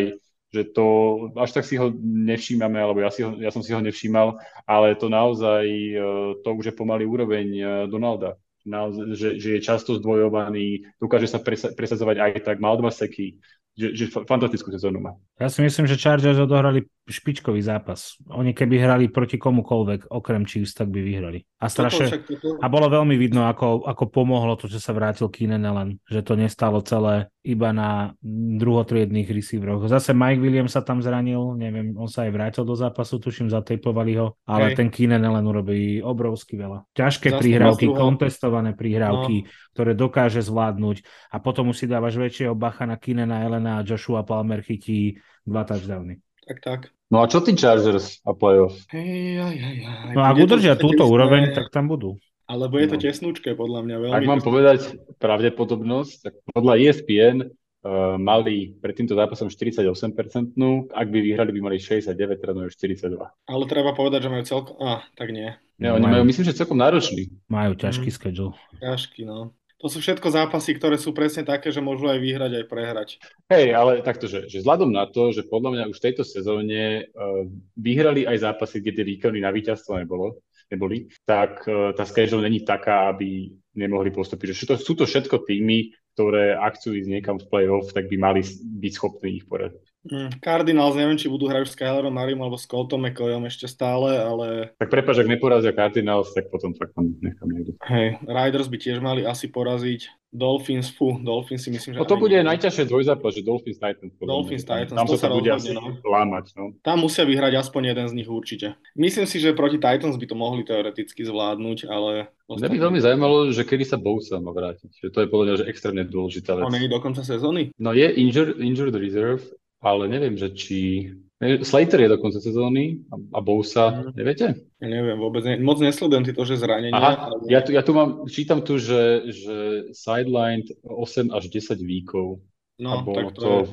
[0.54, 0.86] že to
[1.34, 4.38] až tak si ho nevšímame, alebo ja, si ho, ja som si ho nevšímal,
[4.70, 5.98] ale to naozaj, e,
[6.46, 8.38] to už je pomaly úroveň e, Donalda.
[8.64, 11.42] Naozaj, že, že je často zdvojovaný, dokáže sa
[11.76, 13.42] presadzovať aj tak, mal dva seky,
[13.74, 15.18] že, že fantastickú sezónu má.
[15.42, 18.16] Ja si myslím, že Chargers odohrali špičkový zápas.
[18.32, 21.44] Oni keby hrali proti komukolvek, okrem Chiefs, tak by vyhrali.
[21.60, 22.24] A, strašne,
[22.60, 26.40] a bolo veľmi vidno, ako, ako pomohlo to, že sa vrátil Keenan Allen, že to
[26.40, 28.16] nestalo celé iba na
[28.56, 29.92] druhotriedných receiveroch.
[29.92, 34.14] Zase Mike Williams sa tam zranil, neviem, on sa aj vrátil do zápasu, tuším, zatejpovali
[34.16, 34.76] ho, ale Hej.
[34.80, 36.88] ten Keenan Allen urobí obrovsky veľa.
[36.96, 39.48] Ťažké Zase prihrávky, kontestované prihrávky, no.
[39.76, 41.04] ktoré dokáže zvládnuť
[41.36, 45.68] a potom už si dávaš väčšieho bacha na Keenana Elena a Joshua Palmer chytí dva
[45.68, 46.23] touchdowny.
[46.44, 46.80] Tak, tak.
[47.08, 48.76] No a čo tí Chargers a playoff?
[48.92, 50.14] Hej, aj, aj, aj.
[50.18, 52.20] No ak udržia túto úroveň, tak tam budú.
[52.44, 53.04] Alebo je to no.
[53.08, 53.96] tesnúčke, podľa mňa.
[54.04, 54.50] Veľmi Ak mám tesnúčke.
[54.52, 54.80] povedať
[55.24, 60.52] pravdepodobnosť, tak podľa ESPN uh, mali pred týmto zápasom 48%,
[60.92, 62.12] ak by vyhrali, by mali 69,
[62.44, 63.16] teda majú 42.
[63.48, 64.76] Ale treba povedať, že majú celkom...
[64.84, 65.56] Ah, tak nie.
[65.80, 67.32] Nie, oni majú, myslím, že celkom náročný.
[67.48, 68.16] Majú ťažký mm.
[68.16, 68.54] schedule.
[68.84, 69.56] Ťažký, no.
[69.84, 73.10] To sú všetko zápasy, ktoré sú presne také, že môžu aj vyhrať, aj prehrať.
[73.52, 77.12] Hej, ale takto, že, že vzhľadom na to, že podľa mňa už v tejto sezóne
[77.12, 77.44] uh,
[77.76, 80.40] vyhrali aj zápasy, kde tie výkony na víťazstvo nebolo,
[80.72, 84.56] neboli, tak uh, tá schedule není taká, aby nemohli postúpiť.
[84.56, 88.16] Že to, sú to všetko týmy, ktoré ak chcú ísť niekam v play-off, tak by
[88.16, 89.93] mali byť schopní ich poradiť.
[90.04, 94.20] Mm, Cardinals, neviem, či budú hrať s Kylerom Marim alebo s Coltom McCoyom ešte stále,
[94.20, 94.76] ale...
[94.76, 97.80] Tak prepáč, ak neporazia Cardinals, tak potom fakt tam nechám niekto.
[97.88, 100.12] Hej, Riders by tiež mali asi poraziť.
[100.34, 102.00] Dolphins, fú, Dolphins si myslím, že...
[102.02, 102.42] No to bude nie.
[102.42, 104.12] najťažšie dvojzápas, že Dolphins Titans.
[104.18, 105.94] Dolphins Titans, tam to sa, sa bude asi no.
[106.02, 106.74] lámať, no.
[106.82, 108.74] Tam musia vyhrať aspoň jeden z nich určite.
[108.98, 112.34] Myslím si, že proti Titans by to mohli teoreticky zvládnuť, ale...
[112.50, 115.06] Mňa by veľmi zaujímalo, že kedy sa Bosa má vrátiť.
[115.06, 116.66] Že to je podľa mňa že extrémne dôležitá vec.
[116.66, 117.70] On je do konca sezóny?
[117.78, 119.46] No je injured, injured reserve,
[119.84, 121.12] ale neviem, že či...
[121.44, 123.04] Slater je do konca sezóny
[123.36, 124.16] a Bousa, mm.
[124.16, 124.48] neviete?
[124.80, 126.96] Neviem, vôbec ne, moc nesledujem to, že zranenie.
[126.96, 127.52] Aha, ale...
[127.52, 129.56] ja, tu, ja tu mám, čítam tu, že, že
[129.92, 132.40] sideline 8 až 10 víkov.
[132.80, 133.64] No, a bolo tak to, to je...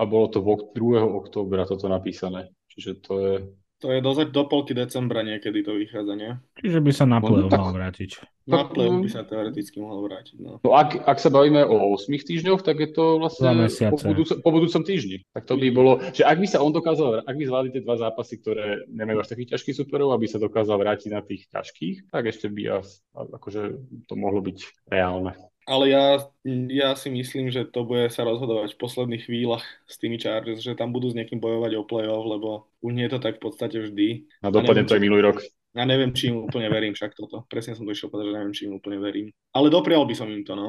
[0.00, 0.74] A bolo to 2.
[1.06, 2.50] októbra toto napísané.
[2.72, 3.34] Čiže to je
[3.80, 6.30] to je dozať do polky decembra niekedy to vychádza, nie?
[6.60, 8.20] Čiže by sa na play no, mal vrátiť.
[8.44, 10.60] Na play by sa teoreticky mohol vrátiť, no.
[10.60, 14.50] no ak, ak sa bavíme o 8 týždňoch, tak je to vlastne po, budúco, po
[14.52, 15.24] budúcom týždni.
[15.32, 17.96] Tak to by bolo, že ak by sa on dokázal, ak by zvládli tie dva
[17.96, 22.28] zápasy, ktoré nemajú až takých ťažkých superov, aby sa dokázal vrátiť na tých ťažkých, tak
[22.28, 22.84] ešte by
[23.16, 23.62] akože
[24.04, 25.32] to mohlo byť reálne
[25.70, 26.18] ale ja,
[26.66, 30.74] ja si myslím, že to bude sa rozhodovať v posledných chvíľach s tými Chargers, že
[30.74, 33.78] tam budú s niekým bojovať o play-off, lebo už nie je to tak v podstate
[33.78, 34.26] vždy.
[34.42, 35.38] A dopadne to aj minulý rok.
[35.70, 37.46] Ja neviem, či im úplne verím však toto.
[37.46, 39.30] Presne som to išiel povedať, že neviem, či im úplne verím.
[39.54, 40.66] Ale doprial by som im to, no.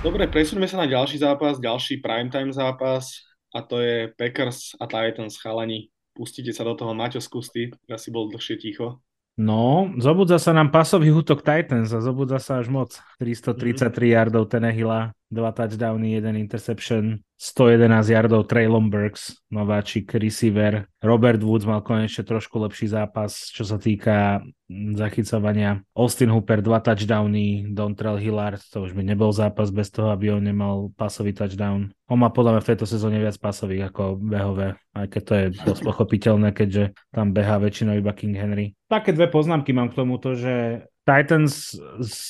[0.00, 3.20] Dobre, presuneme sa na ďalší zápas, ďalší primetime zápas
[3.52, 5.92] a to je Packers a Titans chalani.
[6.16, 9.04] Pustite sa do toho, Maťo, skústi, ja si bol dlhšie ticho.
[9.40, 12.92] No, zobudza sa nám pasový útok Titans a zobudza sa až moc.
[13.16, 14.12] 333 mm.
[14.12, 20.86] yardov Tenehila, dva touchdowny, jeden interception, 111 yardov Traylon Burks, nováčik receiver.
[21.02, 25.82] Robert Woods mal konečne trošku lepší zápas, čo sa týka zachycovania.
[25.90, 30.46] Austin Hooper, dva touchdowny, Dontrell Hillard, to už by nebol zápas bez toho, aby on
[30.46, 31.90] nemal pasový touchdown.
[32.06, 35.46] On má podľa mňa v tejto sezóne viac pasových ako behové, aj keď to je
[35.66, 38.78] dosť pochopiteľné, keďže tam behá väčšinou iba King Henry.
[38.86, 41.74] Také dve poznámky mám k tomuto, že Titans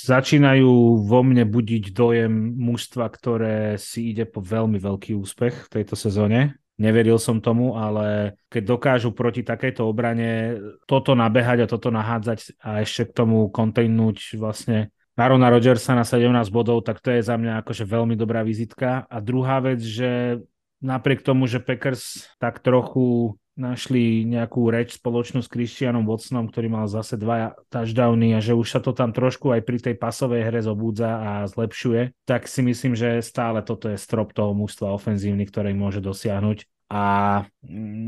[0.08, 5.92] začínajú vo mne budiť dojem mužstva, ktoré si ide po veľmi veľký úspech v tejto
[5.92, 6.56] sezóne.
[6.80, 10.56] Neveril som tomu, ale keď dokážu proti takejto obrane
[10.88, 16.32] toto nabehať a toto nahádzať a ešte k tomu kontejnúť vlastne Arona Rodgersa na 17
[16.48, 19.04] bodov, tak to je za mňa akože veľmi dobrá vizitka.
[19.06, 20.40] A druhá vec, že
[20.80, 26.86] napriek tomu, že Packers tak trochu našli nejakú reč spoločnú s Christianom Watsonom, ktorý mal
[26.88, 30.60] zase dva touchdowny a že už sa to tam trošku aj pri tej pasovej hre
[30.64, 35.76] zobúdza a zlepšuje, tak si myslím, že stále toto je strop toho mužstva ofenzívny, ktorý
[35.76, 36.64] môže dosiahnuť.
[36.92, 37.04] a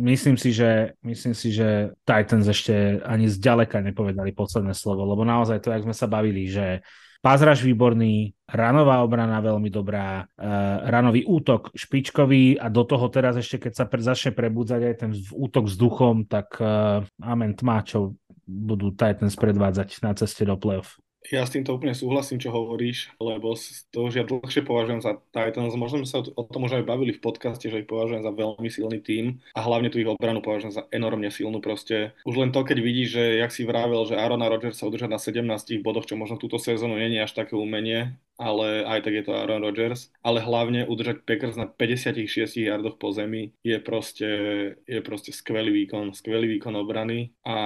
[0.04, 5.64] myslím si, že, myslím si, že Titans ešte ani zďaleka nepovedali posledné slovo, lebo naozaj
[5.64, 6.84] to, jak sme sa bavili, že
[7.24, 13.64] Pázraž výborný, ranová obrana veľmi dobrá, uh, ranový útok špičkový a do toho teraz ešte,
[13.64, 18.12] keď sa pre, začne prebudzať aj ten útok vzduchom, tak uh, amen tma, čo
[18.44, 21.00] budú Titans predvádzať na ceste do playoff.
[21.32, 23.56] Ja s týmto úplne súhlasím, čo hovoríš, lebo
[23.88, 25.72] to už ja dlhšie považujem za Titans.
[25.72, 28.68] Možno sme sa o tom už aj bavili v podcaste, že ich považujem za veľmi
[28.68, 31.64] silný tím a hlavne tú ich obranu považujem za enormne silnú.
[31.64, 35.08] Proste už len to, keď vidíš, že jak si vravel, že Arona Rodgers sa udržať
[35.08, 39.14] na 17 bodoch, čo možno túto sezónu nie je až také umenie, ale aj tak
[39.14, 40.10] je to Aaron Rodgers.
[40.20, 44.30] Ale hlavne udržať Packers na 56 yardoch po zemi je proste,
[44.84, 47.30] je proste skvelý výkon, skvelý výkon obrany.
[47.46, 47.56] A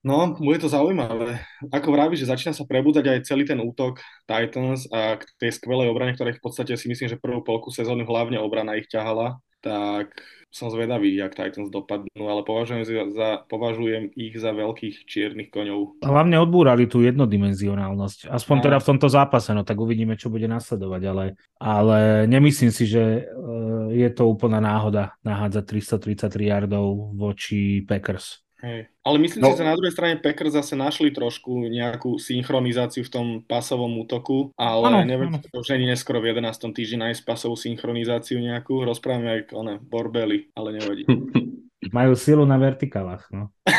[0.00, 1.40] no, bude to zaujímavé.
[1.68, 5.92] Ako vraví, že začína sa prebúdať aj celý ten útok Titans a k tej skvelej
[5.92, 10.22] obrane, ktoré v podstate si myslím, že prvú polku sezóny hlavne obrana ich ťahala, tak
[10.48, 16.00] som zvedavý, jak Titans dopadnú, ale považujem, za, považujem ich za veľkých čiernych koňov.
[16.00, 18.32] Hlavne odbúrali tú jednodimenzionálnosť.
[18.32, 18.64] Aspoň no.
[18.64, 21.24] teda v tomto zápase, no tak uvidíme, čo bude nasledovať, ale,
[21.60, 25.64] ale nemyslím si, že uh, je to úplná náhoda nahádzať
[26.00, 28.47] 333 yardov voči Packers.
[28.58, 28.90] Hej.
[29.06, 29.54] Ale myslím no.
[29.54, 34.50] si, že na druhej strane Packers zase našli trošku nejakú synchronizáciu v tom pasovom útoku,
[34.58, 35.38] ale ano, neviem, ano.
[35.38, 36.74] to už ani neskoro v 11.
[36.74, 38.82] týždni nájsť pasovú synchronizáciu nejakú.
[38.82, 41.06] Rozprávame aj one, Borbeli, ale nevadí.
[41.94, 43.54] Majú silu na vertikálach, no.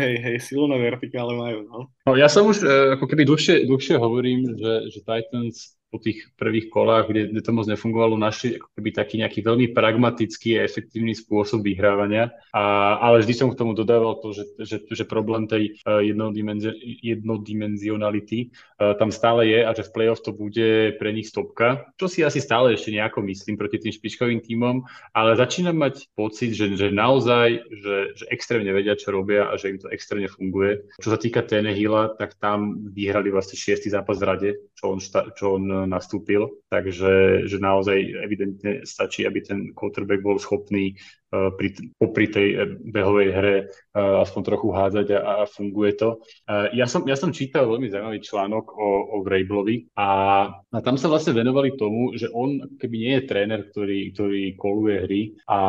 [0.00, 1.78] hej, hej, silu na vertikále majú, no.
[2.06, 6.28] no ja som už uh, ako keby dlhšie, dlhšie hovorím, že, že Titans po tých
[6.36, 10.68] prvých kolách, kde, kde to moc nefungovalo, našli ako keby taký nejaký veľmi pragmatický a
[10.68, 12.28] efektívny spôsob vyhrávania.
[12.52, 16.76] A, ale vždy som k tomu dodával to, že, že, že problém tej uh, jednodimenzi-
[17.00, 22.04] jednodimenzionality uh, tam stále je a že v playoff to bude pre nich stopka, čo
[22.04, 24.84] si asi stále ešte nejako myslím proti tým špičkovým tímom,
[25.16, 29.72] ale začínam mať pocit, že, že naozaj, že, že extrémne vedia, čo robia a že
[29.72, 30.84] im to extrémne funguje.
[31.00, 35.32] Čo sa týka Tenehila, tak tam vyhrali vlastne šiestý zápas v rade, čo on, šta,
[35.32, 40.96] čo on nastúpil, takže že naozaj evidentne stačí, aby ten quarterback bol schopný
[41.28, 41.68] pri,
[42.00, 46.20] popri tej eh, behovej hre uh, aspoň trochu hádzať a, a funguje to.
[46.48, 50.08] Ja, som, ja som čítal veľmi zaujímavý článok o, o Vrablovi a,
[50.48, 54.96] a tam sa vlastne venovali tomu, že on keby nie je tréner, ktorý, ktorý koluje
[55.04, 55.60] hry a,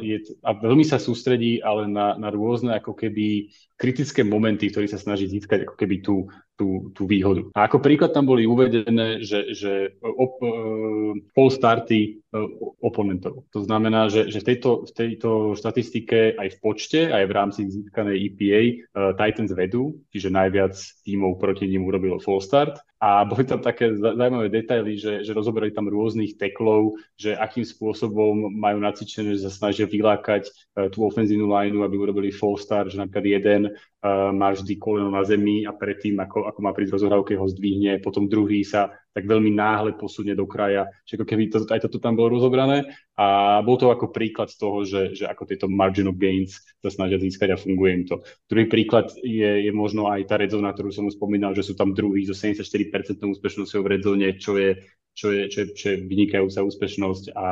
[0.00, 4.98] je, a veľmi sa sústredí ale na, na rôzne ako keby kritické momenty, ktorý sa
[4.98, 6.26] snaží získať ako keby tú,
[6.58, 7.46] tú, tú výhodu.
[7.54, 12.18] A ako príklad tam boli uvedené, že, že op, uh, pol starty
[12.84, 13.48] oponentov.
[13.56, 17.60] To znamená, že, že v, tejto, v tejto štatistike aj v počte, aj v rámci
[17.72, 20.76] získanej EPA uh, Titans vedú, čiže najviac
[21.08, 25.72] tímov proti ním urobilo full start a boli tam také zaujímavé detaily, že, že rozoberali
[25.72, 31.48] tam rôznych teklov, že akým spôsobom majú nacvičené, že sa snažia vylákať uh, tú ofenzívnu
[31.48, 33.62] lineu, aby urobili full start, že napríklad jeden
[34.02, 37.98] uh, má vždy koleno na zemi a predtým, ako, ako má prísť rozohrávke, ho zdvihne,
[37.98, 41.98] potom druhý sa tak veľmi náhle posunie do kraja, že ako keby to, aj toto
[41.98, 42.86] tam bolo rozobrané.
[43.18, 46.90] A bol to ako príklad z toho, že, že ako tieto margin of gains sa
[46.94, 48.22] snažia získať a funguje im to.
[48.46, 52.22] Druhý príklad je, je možno aj tá redzona, ktorú som spomínal, že sú tam druhí
[52.30, 54.86] so 74% úspešnosťou v redzone, čo je,
[55.18, 57.34] čo je, čo je, čo je vynikajúca úspešnosť.
[57.34, 57.48] A,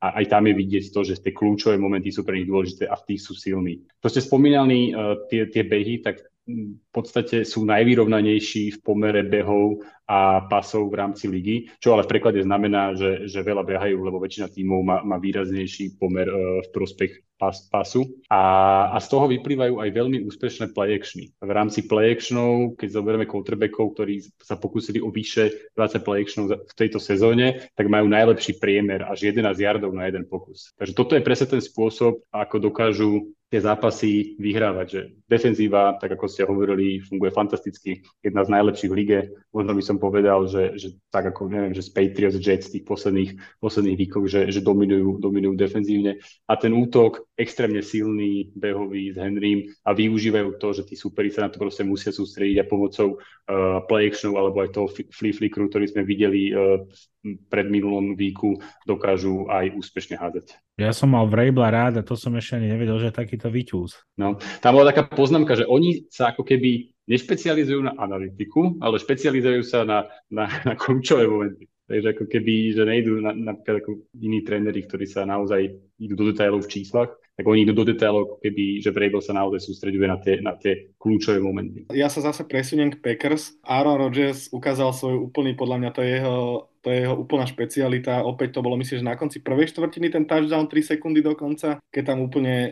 [0.00, 2.96] a aj tam je vidieť to, že tie kľúčové momenty sú pre nich dôležité a
[2.96, 3.84] v tých sú silní.
[4.00, 6.24] To ste spomínali uh, tie, tie behy, tak
[6.58, 12.10] v podstate sú najvýrovnanejší v pomere behov a pasov v rámci ligy, čo ale v
[12.18, 16.68] preklade znamená, že, že veľa behajú, lebo väčšina tímov má, má výraznejší pomer uh, v
[16.74, 18.04] prospech pas, pasu.
[18.26, 18.42] A,
[18.90, 21.30] a z toho vyplývajú aj veľmi úspešné play actiony.
[21.38, 26.58] V rámci play actionov, keď zoberieme quarterbackov, ktorí sa pokúsili o vyše 20 play actionov
[26.58, 30.74] v tejto sezóne, tak majú najlepší priemer až 11 yardov na jeden pokus.
[30.74, 36.30] Takže toto je presne ten spôsob, ako dokážu tie zápasy vyhrávať, že defenzíva, tak ako
[36.30, 39.20] ste hovorili, funguje fantasticky, jedna z najlepších v lige,
[39.50, 43.58] možno by som povedal, že, že tak ako, neviem, že z Patriots Jets tých posledných,
[43.58, 46.22] posledných výkov, že, že dominujú, dominujú defenzívne.
[46.46, 51.46] A ten útok extrémne silný, behový s Henrym a využívajú to, že tí superi sa
[51.46, 55.66] na to proste musia sústrediť a pomocou uh, play actionov alebo aj toho flea flickeru,
[55.66, 56.86] ktorý sme videli uh,
[57.22, 58.58] pred minulom víku,
[58.88, 60.56] dokážu aj úspešne hádzať.
[60.80, 64.16] Ja som mal Vrabla rád a to som ešte ani nevedel, že takýto vyťúz.
[64.16, 69.60] No, tam bola taká poznámka, že oni sa ako keby nešpecializujú na analytiku, ale špecializujú
[69.66, 71.68] sa na, na, na kľúčové momenty.
[71.90, 76.30] Takže ako keby, že nejdú na, napríklad ako iní tréneri, ktorí sa naozaj idú do
[76.30, 80.18] detailov v číslach, tak oni idú do detailov, keby, že Vrabel sa naozaj sústreďuje na
[80.20, 81.88] tie, na tie kľúčové momenty.
[81.94, 83.56] Ja sa zase presuniem k Packers.
[83.64, 86.38] Aaron Rodgers ukázal svoj úplný, podľa mňa to je jeho
[86.80, 88.24] To je jeho úplná špecialita.
[88.24, 92.02] Opäť to bolo, myslím, že na konci prvej štvrtiny ten touchdown 3 sekundy dokonca, keď
[92.08, 92.70] tam úplne e,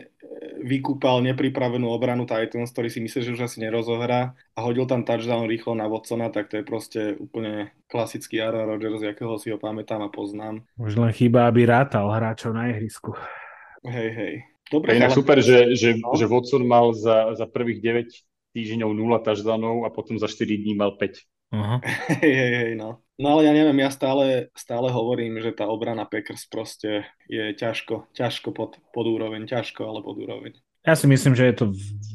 [0.65, 5.45] vykúpal nepripravenú obranu Titans, ktorý si myslí, že už asi nerozohrá a hodil tam touchdown
[5.45, 10.01] rýchlo na Watsona, tak to je proste úplne klasický Aaron Rodgers, jakého si ho pamätám
[10.01, 10.65] a poznám.
[10.81, 13.13] Už len chýba, aby rátal hráčov na ihrisku.
[13.85, 14.33] Hej, hej.
[14.69, 15.17] Dobre, inak ale...
[15.17, 16.13] super, že, že, no?
[16.13, 18.11] že Watson mal za, za prvých 9
[18.53, 21.25] týždňov 0 touchdownov a potom za 4 dní mal 5.
[21.49, 21.81] Uh-huh.
[22.21, 23.01] Hej, hej, hej, no.
[23.17, 28.13] No ale ja neviem, ja stále, stále hovorím, že tá obrana Packers proste je ťažko,
[28.13, 30.55] ťažko pod, pod úroveň, ťažko, ale pod úroveň.
[30.85, 31.65] Ja si myslím, že je to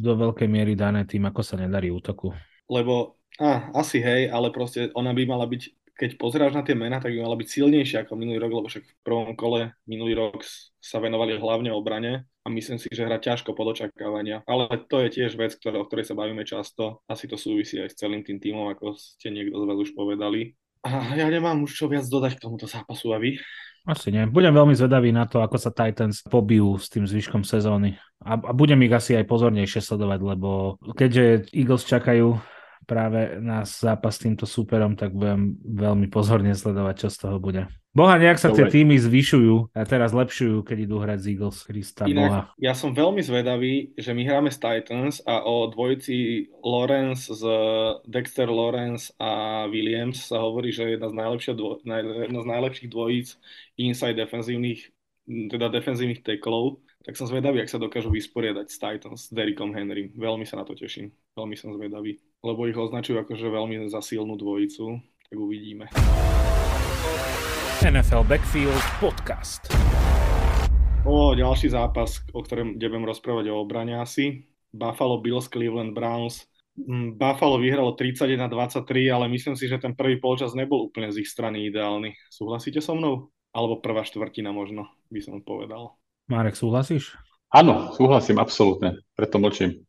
[0.01, 2.33] do veľkej miery dané tým, ako sa nedarí útoku.
[2.71, 6.99] Lebo, á, asi hej, ale proste ona by mala byť keď pozeráš na tie mená,
[6.99, 10.43] tak by mala byť silnejšia ako minulý rok, lebo však v prvom kole minulý rok
[10.83, 14.43] sa venovali hlavne obrane a myslím si, že hra ťažko pod očakávania.
[14.45, 17.07] Ale to je tiež vec, ktoré, o ktorej sa bavíme často.
[17.07, 20.59] Asi to súvisí aj s celým tým týmom, ako ste niekto z vás už povedali.
[20.85, 23.41] A ja nemám už čo viac dodať k tomuto zápasu a vy?
[23.85, 24.25] Asi nie.
[24.29, 27.97] Budem veľmi zvedavý na to, ako sa Titans pobijú s tým zvyškom sezóny.
[28.21, 32.41] A, a budem ich asi aj pozornejšie sledovať, lebo keďže Eagles čakajú
[32.85, 37.67] práve na zápas s týmto súperom, tak budem veľmi pozorne sledovať, čo z toho bude.
[37.95, 38.67] Boha, nejak sa Dobre.
[38.67, 42.41] tie týmy zvyšujú a teraz lepšujú, keď idú hrať z Eagles, Krista Inak, Boha.
[42.59, 47.43] Ja som veľmi zvedavý, že my hráme s Titans a o dvojici Lawrence z
[48.03, 53.39] Dexter Lawrence a Williams sa hovorí, že je jedna z, dvo, jedna z najlepších dvojíc
[53.79, 54.91] inside defenzívnych
[55.25, 60.13] teda defenzívnych teklov, tak som zvedavý, ak sa dokážu vysporiadať s Titans, s Derrickom Henry.
[60.13, 61.13] Veľmi sa na to teším.
[61.37, 65.89] Veľmi som zvedavý lebo ich označujú akože veľmi za silnú dvojicu, tak uvidíme.
[67.81, 69.73] NFL Backfield Podcast.
[71.09, 74.45] O, ďalší zápas, o ktorom budem rozprávať o obrane asi.
[74.77, 76.45] Buffalo Bills, Cleveland Browns.
[76.77, 81.29] Mm, Buffalo vyhralo 31-23, ale myslím si, že ten prvý polčas nebol úplne z ich
[81.33, 82.13] strany ideálny.
[82.29, 83.33] Súhlasíte so mnou?
[83.57, 85.97] Alebo prvá štvrtina možno, by som povedal.
[86.29, 87.17] Marek, súhlasíš?
[87.49, 89.01] Áno, súhlasím, absolútne.
[89.17, 89.81] Preto mlčím.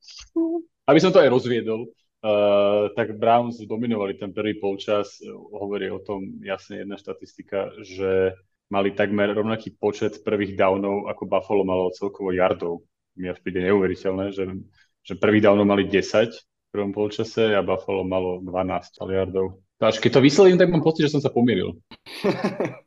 [0.85, 1.89] Aby som to aj rozviedol,
[2.25, 5.21] Uh, tak Browns dominovali ten prvý polčas.
[5.53, 8.33] Hovorí o tom jasne jedna štatistika, že
[8.73, 12.81] mali takmer rovnaký počet prvých downov, ako Buffalo malo celkovo yardov.
[13.13, 14.49] Mi príde neuveriteľné, že,
[15.05, 19.61] že prvý downov mali 10 v prvom polčase a Buffalo malo 12 yardov.
[19.77, 21.77] Až keď to vysledím, tak mám pocit, že som sa pomýlil.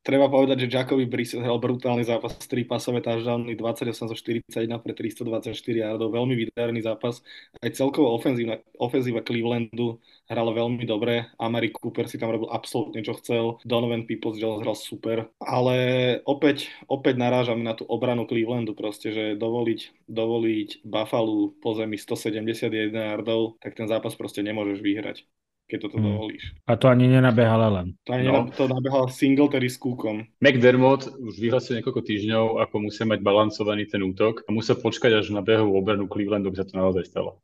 [0.00, 4.96] Treba povedať, že Jacoby Brissett hral brutálny zápas, 3 pasové touchdowny, 28 zo 41 pre
[4.96, 7.20] 324 yardov, veľmi výdarný zápas.
[7.60, 13.12] Aj celkovo ofenzíva, ofenzíva Clevelandu hrala veľmi dobre, Amari Cooper si tam robil absolútne čo
[13.20, 15.76] chcel, Donovan Peoples hral super, ale
[16.24, 22.88] opäť, opäť narážame na tú obranu Clevelandu proste, že dovoliť, dovoliť Buffalo po zemi 171
[22.88, 25.28] yardov, tak ten zápas proste nemôžeš vyhrať
[25.70, 26.06] keď toto hmm.
[26.10, 26.44] dovolíš.
[26.66, 27.94] A to ani nenabehal len.
[28.10, 28.50] To ani no.
[28.50, 30.26] to nabehal Singletary s kúkom.
[30.42, 35.30] McDermott už vyhlasil niekoľko týždňov, ako musia mať balancovaný ten útok a musia počkať až
[35.30, 37.38] na behovú obranu Clevelandu, aby sa to naozaj stalo.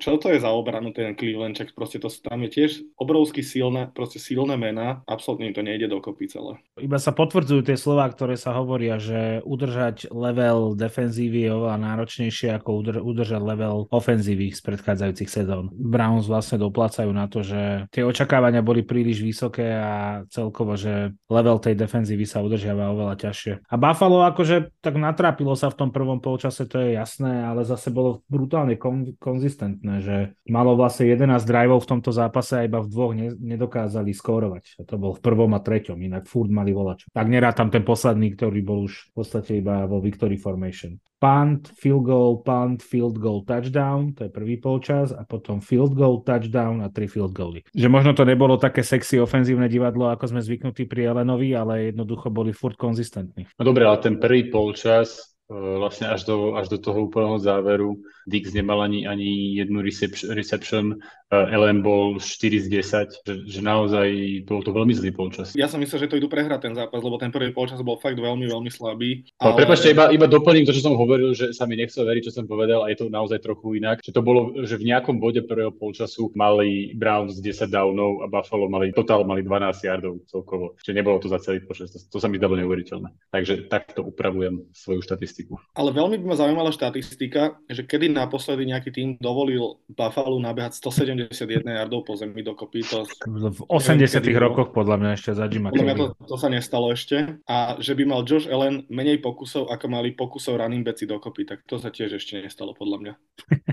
[0.00, 3.92] Čo to je za obranu ten Cleveland, čak proste to tam je tiež obrovsky silné,
[3.92, 6.56] proste silné mená, absolútne to nejde dokopy celé.
[6.80, 12.56] Iba sa potvrdzujú tie slova, ktoré sa hovoria, že udržať level defenzívy je oveľa náročnejšie
[12.56, 15.68] ako udržať level ofenzívy z predchádzajúcich sezón.
[15.76, 21.60] Browns vlastne doplácajú na to, že tie očakávania boli príliš vysoké a celkovo, že level
[21.60, 23.68] tej defenzívy sa udržiava oveľa ťažšie.
[23.68, 27.92] A Buffalo akože tak natrápilo sa v tom prvom polčase, to je jasné, ale zase
[27.92, 30.16] bolo brutálne kon- konzistentné smutné, že
[30.46, 34.78] malo vlastne 11 driveov v tomto zápase a iba v dvoch ne, nedokázali skórovať.
[34.78, 37.10] A to bol v prvom a treťom, inak furt mali volač.
[37.10, 37.26] Tak
[37.58, 41.02] tam ten posledný, ktorý bol už v podstate iba vo victory formation.
[41.20, 46.24] Punt, field goal, punt, field goal, touchdown, to je prvý polčas a potom field goal,
[46.24, 47.60] touchdown a tri field goaly.
[47.76, 52.32] Že možno to nebolo také sexy ofenzívne divadlo, ako sme zvyknutí pri Elenovi, ale jednoducho
[52.32, 53.44] boli furt konzistentní.
[53.60, 57.98] No dobre, ale ten prvý polčas vlastne až do, až do toho úplného záveru.
[58.26, 59.82] Dix nemal ani, ani jednu
[60.30, 60.96] reception,
[61.30, 62.26] LM bol 4
[62.58, 65.54] z 10, že, že naozaj bol to veľmi zlý polčas.
[65.54, 68.18] Ja som myslel, že to idú prehrať ten zápas, lebo ten prvý polčas bol fakt
[68.18, 69.22] veľmi, veľmi slabý.
[69.38, 69.54] Ale...
[69.54, 72.50] Prepačte, iba, iba doplním to, čo som hovoril, že sa mi nechcel veriť, čo som
[72.50, 74.02] povedal a je to naozaj trochu inak.
[74.02, 78.66] Že to bolo, že v nejakom bode prvého polčasu mali Browns 10 downov a Buffalo
[78.66, 80.74] mali, total mali 12 yardov celkovo.
[80.82, 81.94] Čiže nebolo to za celý počas.
[81.94, 83.30] To, to sa mi zdalo neuveriteľné.
[83.30, 85.62] Takže takto upravujem svoju štatistiku.
[85.78, 91.19] Ale veľmi by ma zaujímala štatistika, že kedy naposledy nejaký tým dovolil Buffalo nabehať 170
[91.28, 92.80] 71 yardov po zemi dokopy.
[92.88, 96.88] To, v 80 rokoch podľa mňa ešte za Jima Podľa mňa to, to sa nestalo
[96.94, 97.42] ešte.
[97.44, 101.66] A že by mal Josh Allen menej pokusov, ako mali pokusov running backi dokopy, tak
[101.68, 103.12] to sa tiež ešte nestalo podľa mňa.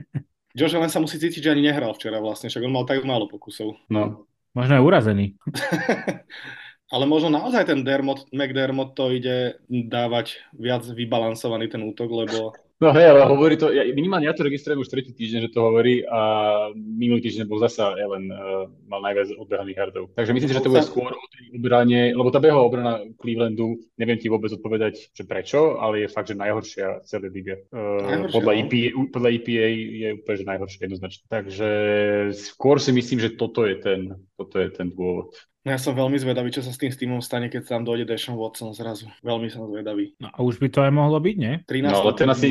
[0.58, 3.30] Josh Allen sa musí cítiť, že ani nehral včera vlastne, však on mal tak málo
[3.30, 3.78] pokusov.
[3.94, 4.26] No.
[4.58, 5.38] Možno aj urazený.
[6.94, 12.94] Ale možno naozaj ten Dermot, McDermott to ide dávať viac vybalansovaný ten útok, lebo No
[12.94, 16.06] hej, ale hovorí to, ja, minimálne ja to registrujem už tretí týždeň, že to hovorí
[16.06, 16.22] a
[16.78, 20.14] minulý týždeň bol zasa Ellen uh, mal najviac odbehaných hardov.
[20.14, 23.82] Takže myslím si, že to bude skôr o tej obrane, lebo tá behová obrana Clevelandu,
[23.98, 27.56] neviem ti vôbec odpovedať, že prečo, ale je fakt, že najhoršia v celej lige.
[27.74, 29.10] Uh, podľa, EPA, no.
[29.10, 31.24] podľa EPA je úplne že najhoršia jednoznačne.
[31.34, 31.70] Takže
[32.38, 35.34] skôr si myslím, že toto je ten, toto je ten dôvod.
[35.68, 38.40] No ja som veľmi zvedavý, čo sa s tým týmom stane, keď tam dojde Deshaun
[38.40, 39.12] Watson zrazu.
[39.20, 40.16] Veľmi som zvedavý.
[40.16, 41.54] No a už by to aj mohlo byť, nie?
[41.68, 42.50] 13 no ale ten asi,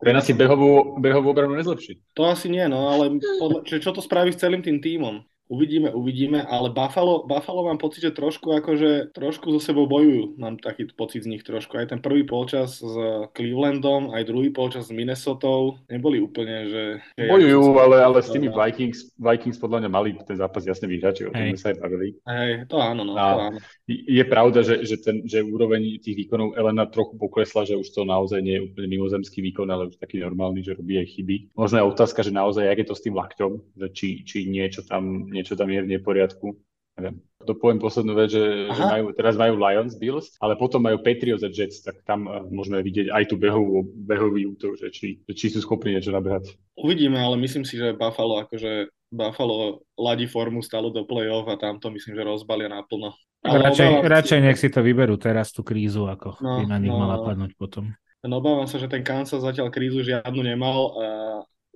[0.00, 2.00] ten asi behovú, behovú obranu nezlepší.
[2.16, 5.20] To asi nie, no ale podľa, čo, čo to spraví s celým tým týmom?
[5.54, 10.34] Uvidíme, uvidíme, ale Buffalo, Buffalo mám pocit, že trošku akože, trošku so sebou bojujú.
[10.34, 11.78] Mám taký pocit z nich trošku.
[11.78, 12.94] Aj ten prvý polčas s
[13.30, 16.84] Clevelandom, aj druhý polčas s Minnesotou neboli úplne, že...
[17.14, 21.30] že bojujú, ale, ale s tými Vikings, Vikings podľa mňa mali ten zápas jasne vyhrať,
[21.30, 22.18] o tom sa aj bavili.
[22.26, 23.58] Hej, to áno, no, to áno.
[23.86, 28.02] Je pravda, že, že, ten, že úroveň tých výkonov Elena trochu poklesla, že už to
[28.02, 31.36] naozaj nie je úplne mimozemský výkon, ale už taký normálny, že robí aj chyby.
[31.54, 34.82] Možno je otázka, že naozaj, jak je to s tým lakťom, že či, či niečo
[34.88, 36.56] tam niečo tam je v neporiadku.
[36.96, 37.20] Neviem.
[37.44, 41.44] To poviem poslednú vec, že, že majú, teraz majú Lions, Bills, ale potom majú Patriots
[41.44, 45.46] a Jets, tak tam uh, môžeme vidieť aj tu behovú, behový útok, že či, či
[45.52, 46.54] sú schopní niečo nabehať.
[46.78, 51.82] Uvidíme, ale myslím si, že Buffalo akože Buffalo ladí formu stále do play-off a tam
[51.82, 53.12] to myslím, že rozbalia naplno.
[53.44, 56.94] Ale radšej, radšej nech si to vyberú teraz tú krízu, ako no, by na nich
[56.94, 57.92] no, mala padnúť potom.
[58.24, 61.06] No obávam sa, že ten Kansas zatiaľ krízu žiadnu nemal a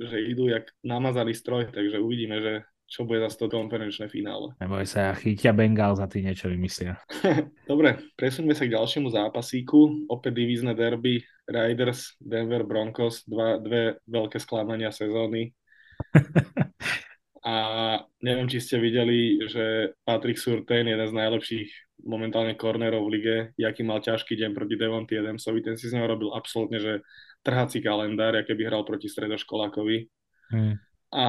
[0.00, 2.52] že idú jak namazaný stroj, takže uvidíme, že
[2.88, 4.56] čo bude za to konferenčné finále.
[4.64, 6.96] Neboj sa, chytia Bengal za tým niečo vymyslia.
[7.70, 10.08] Dobre, presuňme sa k ďalšiemu zápasíku.
[10.08, 15.52] Opäť divízne derby Riders, Denver Broncos, dva, dve veľké sklamania sezóny.
[17.48, 17.54] A
[18.20, 21.70] neviem, či ste videli, že Patrick Surtain, jeden z najlepších
[22.04, 26.06] momentálne kornerov v lige, jaký mal ťažký deň proti Devonty Adamsovi, ten si z neho
[26.06, 27.00] robil absolútne, že
[27.40, 29.96] trhací kalendár, aké by hral proti stredoškolákovi.
[30.52, 30.76] Hmm.
[31.08, 31.26] A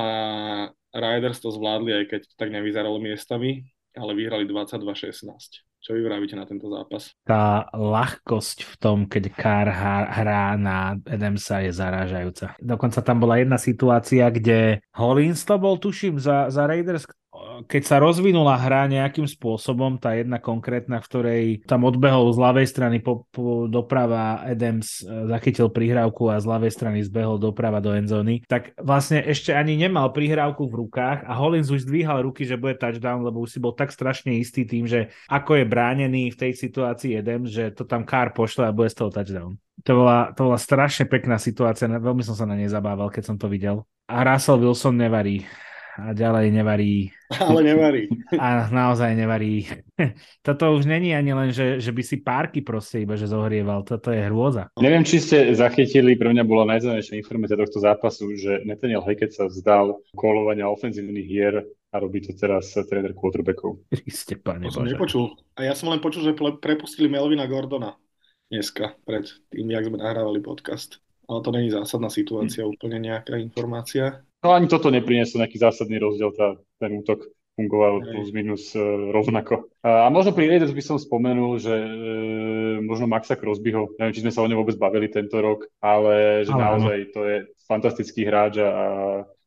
[0.93, 5.69] Riders to zvládli, aj keď tak nevyzeralo miestami, ale vyhrali 22-16.
[5.79, 7.15] Čo vy vravíte na tento zápas?
[7.23, 9.71] Tá ľahkosť v tom, keď Kár
[10.11, 12.59] hrá na Adamsa je zarážajúca.
[12.59, 17.07] Dokonca tam bola jedna situácia, kde Hollins to bol, tuším, za, za Raiders,
[17.69, 22.67] keď sa rozvinula hra nejakým spôsobom, tá jedna konkrétna, v ktorej tam odbehol z ľavej
[22.67, 27.93] strany po, po doprava Adams, e, zachytil prihrávku a z ľavej strany zbehol doprava do
[27.93, 32.57] endzóny, tak vlastne ešte ani nemal prihrávku v rukách a Hollins už zdvíhal ruky, že
[32.57, 36.39] bude touchdown, lebo už si bol tak strašne istý tým, že ako je bránený v
[36.39, 39.53] tej situácii Adams, že to tam Kár pošle a bude z toho touchdown.
[39.87, 43.37] To bola, to bola strašne pekná situácia, veľmi som sa na nej zabával, keď som
[43.37, 43.87] to videl.
[44.09, 45.45] A Russell Wilson nevarí
[45.99, 47.11] a ďalej nevarí.
[47.35, 48.07] Ale nevarí.
[48.39, 49.67] A naozaj nevarí.
[50.47, 53.83] Toto už není ani len, že, že by si párky proste iba, že zohrieval.
[53.83, 54.71] Toto je hrôza.
[54.79, 59.45] Neviem, či ste zachytili, pre mňa bola najzaujímavejšia informácia tohto zápasu, že Nathaniel Hackett sa
[59.45, 63.81] vzdal kolovania ofenzívnych hier a robí to teraz tréner quarterbackov.
[63.89, 65.33] Kriste, pane to som nepočul.
[65.57, 67.97] A ja som len počul, že prepustili Melvina Gordona
[68.49, 71.01] dneska, pred tým, jak sme nahrávali podcast.
[71.29, 72.69] Ale to není zásadná situácia, hm.
[72.73, 74.25] úplne nejaká informácia.
[74.39, 77.27] No ani toto neprinieslo nejaký zásadný rozdiel, tá, ten útok
[77.59, 79.67] fungoval plus minus uh, rovnako.
[79.83, 84.23] A, a možno pri Raiders by som spomenul, že uh, možno Maxa Crosbyho, neviem, či
[84.23, 87.37] sme sa o ňom vôbec bavili tento rok, ale že ale naozaj to je
[87.67, 88.85] fantastický hráč a, a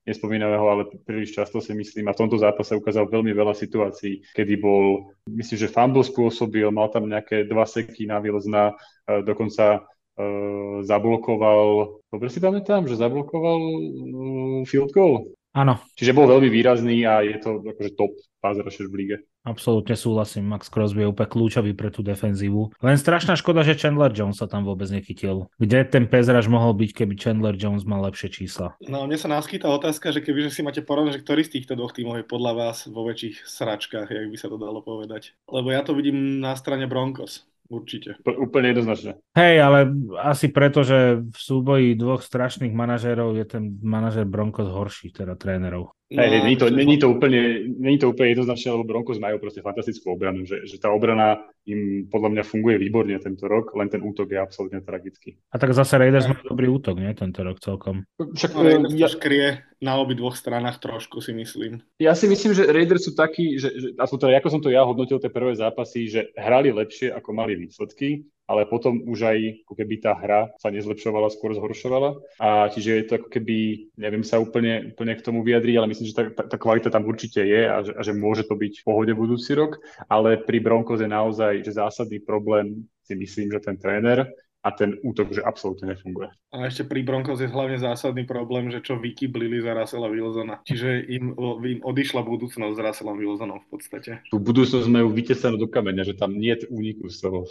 [0.05, 2.13] nespomíname ho, ale príliš často si myslím.
[2.13, 6.93] A v tomto zápase ukázal veľmi veľa situácií, kedy bol, myslím, že fumble spôsobil, mal
[6.93, 13.61] tam nejaké dva seky na výlezna, uh, dokonca uh, zablokoval, dobre si pamätám, že zablokoval
[13.61, 15.33] uh, field goal.
[15.53, 15.77] Áno.
[16.01, 19.17] Čiže bol veľmi výrazný a je to akože top pass rusher v lige.
[19.45, 22.73] Absolútne súhlasím, Max Crosby je úplne kľúčový pre tú defenzívu.
[22.79, 25.51] Len strašná škoda, že Chandler Jones sa tam vôbec nechytil.
[25.59, 28.79] Kde ten pezraž mohol byť, keby Chandler Jones mal lepšie čísla?
[28.87, 31.75] No, mne sa naskytá otázka, že keby že si máte porovnať, že ktorý z týchto
[31.75, 35.35] dvoch tímov je podľa vás vo väčších sračkách, jak by sa to dalo povedať.
[35.51, 38.21] Lebo ja to vidím na strane Broncos určite.
[38.23, 39.13] Úplne jednoznačne.
[39.33, 39.89] Hej, ale
[40.21, 45.97] asi preto, že v súboji dvoch strašných manažérov je ten manažér Broncos horší, teda trénerov.
[46.13, 49.65] No, hey, není, to, není, to úplne, není to úplne jednoznačne, lebo Broncos majú proste
[49.65, 54.05] fantastickú obranu, že, že tá obrana im podľa mňa funguje výborne tento rok, len ten
[54.05, 55.41] útok je absolútne tragický.
[55.49, 58.05] A tak zase Raiders má dobrý útok, nie, tento rok celkom.
[58.21, 59.09] Však no, Raiders ja...
[59.09, 59.47] skrie
[59.81, 61.81] na obi dvoch stranách trošku, si myslím.
[61.97, 65.17] Ja si myslím, že Raiders sú takí, že, že teda, ako som to ja hodnotil
[65.17, 69.95] tie prvé zápasy, že hrali lepšie, ako mali výsledky, ale potom už aj ako keby
[70.05, 72.21] tá hra sa nezlepšovala, skôr zhoršovala.
[72.37, 76.07] A čiže je to ako keby, neviem sa úplne, úplne k tomu vyjadriť, ale myslím,
[76.13, 78.85] že tá, tá, tá kvalita tam určite je a že, a že môže to byť
[78.85, 79.81] v pohode budúci rok,
[80.13, 84.29] ale pri Broncos je naozaj že zásadný problém si myslím, že ten tréner
[84.63, 86.31] a ten útok, že absolútne nefunguje.
[86.55, 90.63] A ešte pri Broncos je hlavne zásadný problém, že čo vykyblili za Russella Wilsona.
[90.63, 91.35] Čiže im,
[91.67, 94.11] im odišla budúcnosť s Russellom Wilsonom v podstate.
[94.31, 97.51] Tú budúcnosť majú vytesanú do kameňa, že tam nie je úniku z toho.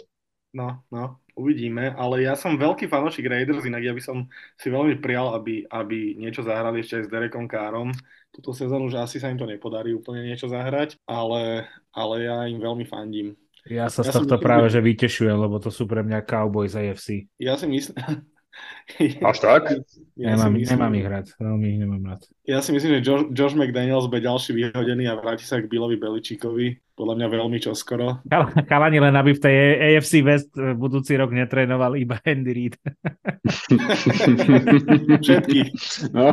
[0.52, 4.28] No, no, uvidíme, ale ja som veľký fanošik Raiders, inak ja by som
[4.60, 7.88] si veľmi prijal, aby, aby niečo zahrali ešte aj s Derekom Károm.
[8.28, 12.60] Túto sezónu, že asi sa im to nepodarí úplne niečo zahrať, ale, ale ja im
[12.60, 13.32] veľmi fandím.
[13.64, 17.32] Ja sa ja z tohto práve, že vytešujem, lebo to sú pre mňa Cowboys AFC.
[17.40, 17.96] Ja si myslím...
[19.24, 19.80] Až tak?
[20.12, 22.20] Ja nemám, myslím, nemám ich rád, veľmi ich nemám rád.
[22.44, 25.96] Ja si myslím, že Josh, Josh McDaniels bude ďalší vyhodený a vráti sa k Billovi
[25.96, 26.76] Beličíkovi.
[27.02, 28.22] Podľa mňa veľmi čoskoro.
[28.70, 29.56] Kalani len aby v tej
[29.98, 32.78] AFC West budúci rok netrénoval iba Andy Reid.
[35.26, 35.60] Všetky.
[36.14, 36.30] No.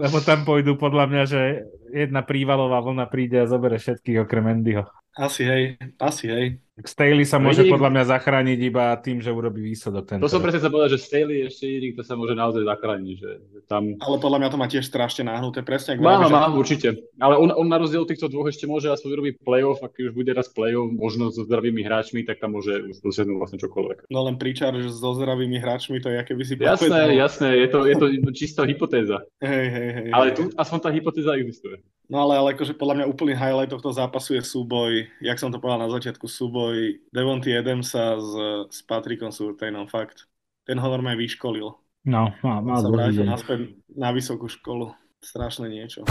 [0.00, 4.88] Lebo tam pôjdu podľa mňa, že jedna prívalová vlna príde a zobere všetkých okrem Andyho.
[5.20, 6.46] Asi hej, asi hej.
[6.84, 7.72] Staley sa môže Vidík.
[7.72, 10.04] podľa mňa zachrániť iba tým, že urobí výsledok.
[10.04, 10.28] Tento.
[10.28, 13.16] To som presne sa povedal, že Staley je ešte jediný, kto sa môže naozaj zachrániť.
[13.16, 13.96] Že, že tam...
[13.96, 15.96] Ale podľa mňa to má tiež strašne náhnuté, presne.
[15.96, 17.00] Má, má, má, určite.
[17.16, 20.12] Ale on, on na rozdiel od týchto dvoch ešte môže aspoň urobiť play-off, ak už
[20.12, 24.12] bude raz play-off, možno so zdravými hráčmi, tak tam môže dosiahnuť vlastne čokoľvek.
[24.12, 27.08] No len príčar, že so zdravými hráčmi, to je aké by si Jasné, povedal.
[27.16, 28.06] jasné, je to, je to
[28.36, 29.24] čistá hypotéza.
[29.40, 30.08] Hej, hej, hej.
[30.12, 31.80] Ale tu aspoň tá hypotéza existuje.
[32.06, 35.58] No ale, ale akože podľa mňa úplný highlight tohto zápasu je súboj, jak som to
[35.58, 36.65] povedal na začiatku, súboj
[37.12, 38.30] Devonty Adamsa s,
[38.70, 40.26] s Patrickom Surtainom, fakt.
[40.66, 41.70] Ten ho normálne vyškolil.
[42.06, 44.94] No, má, má sa vrátil naspäť na vysokú školu.
[45.22, 46.06] Strašné niečo.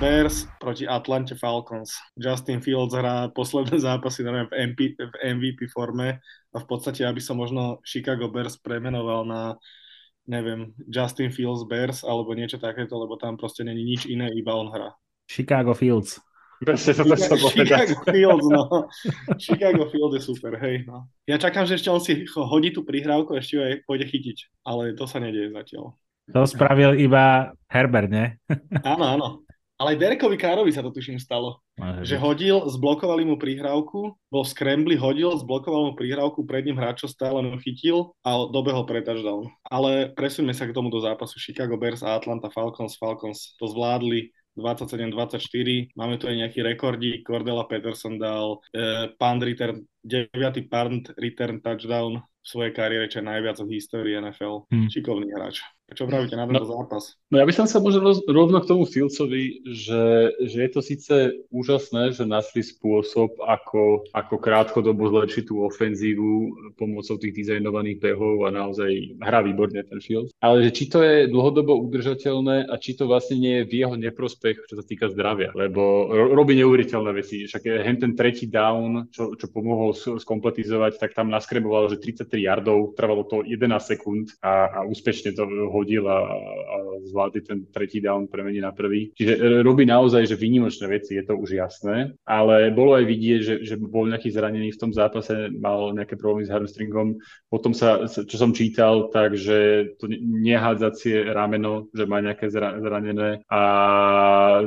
[0.00, 1.92] Bears proti Atlante Falcons.
[2.16, 6.18] Justin Fields hrá posledné zápasy v, MP, v MVP forme
[6.50, 9.60] a v podstate, aby som možno Chicago Bears premenoval na
[10.30, 14.70] neviem, Justin Fields Bears alebo niečo takéto, lebo tam proste není nič iné, iba on
[14.70, 14.94] hrá.
[15.26, 16.22] Chicago Fields.
[16.60, 18.62] Presne to Chicago, Chicago Fields, no.
[19.40, 21.08] Chicago Fields je super, hej, no.
[21.24, 24.60] Ja čakám, že ešte on si hodí tú prihrávku a ešte ju aj pôjde chytiť,
[24.68, 25.96] ale to sa nedieje zatiaľ.
[26.36, 28.36] To spravil iba Herbert, ne?
[28.84, 29.28] áno, áno.
[29.80, 31.64] Ale aj Derekovi Károvi sa to tuším stalo.
[31.80, 36.76] Aha, že hodil, zblokovali mu prihrávku, bol v scrambli, hodil, zblokoval mu prihrávku, pred ním
[36.76, 39.48] hráč, čo stále mu chytil a dobehol pre touchdown.
[39.64, 43.00] Ale presuňme sa k tomu do zápasu Chicago Bears a Atlanta Falcons.
[43.00, 45.94] Falcons to zvládli 27-24.
[45.94, 47.22] Máme tu aj nejaký rekordík.
[47.22, 50.32] Cordella Peterson dal eh, punt return, 9.
[50.66, 54.66] punt return touchdown v svojej kariére, čo je najviac v histórii NFL.
[54.72, 54.88] Hmm.
[54.88, 55.60] Šikovný hráč.
[55.90, 57.18] Čo pravíte na tento no, zápas?
[57.34, 61.14] No ja by som sa možno rovno k tomu Filcovi, že, že je to síce
[61.50, 66.30] úžasné, že našli spôsob, ako, ako krátkodobo zlepšiť tú ofenzívu
[66.78, 70.30] pomocou tých dizajnovaných behov a naozaj hrá výborne ten Fields.
[70.38, 73.94] Ale že či to je dlhodobo udržateľné a či to vlastne nie je v jeho
[73.98, 75.50] neprospech, čo sa týka zdravia.
[75.54, 77.50] Lebo robí neuveriteľné veci.
[77.50, 82.94] Však je ten tretí down, čo, čo pomohol skompletizovať, tak tam naskreboval, že 33 yardov,
[82.94, 85.44] trvalo to 11 sekúnd a, a úspešne to
[85.80, 86.76] hodil a, a
[87.08, 89.10] zvládli ten tretí down premeniť na prvý.
[89.16, 93.40] Čiže e, robí naozaj, že výnimočné veci, je to už jasné, ale bolo aj vidieť,
[93.40, 97.16] že, že bol nejaký zranený v tom zápase, mal nejaké problémy s hamstringom.
[97.48, 103.60] Potom sa, čo som čítal, takže to nehádzacie rameno, že má nejaké zranené a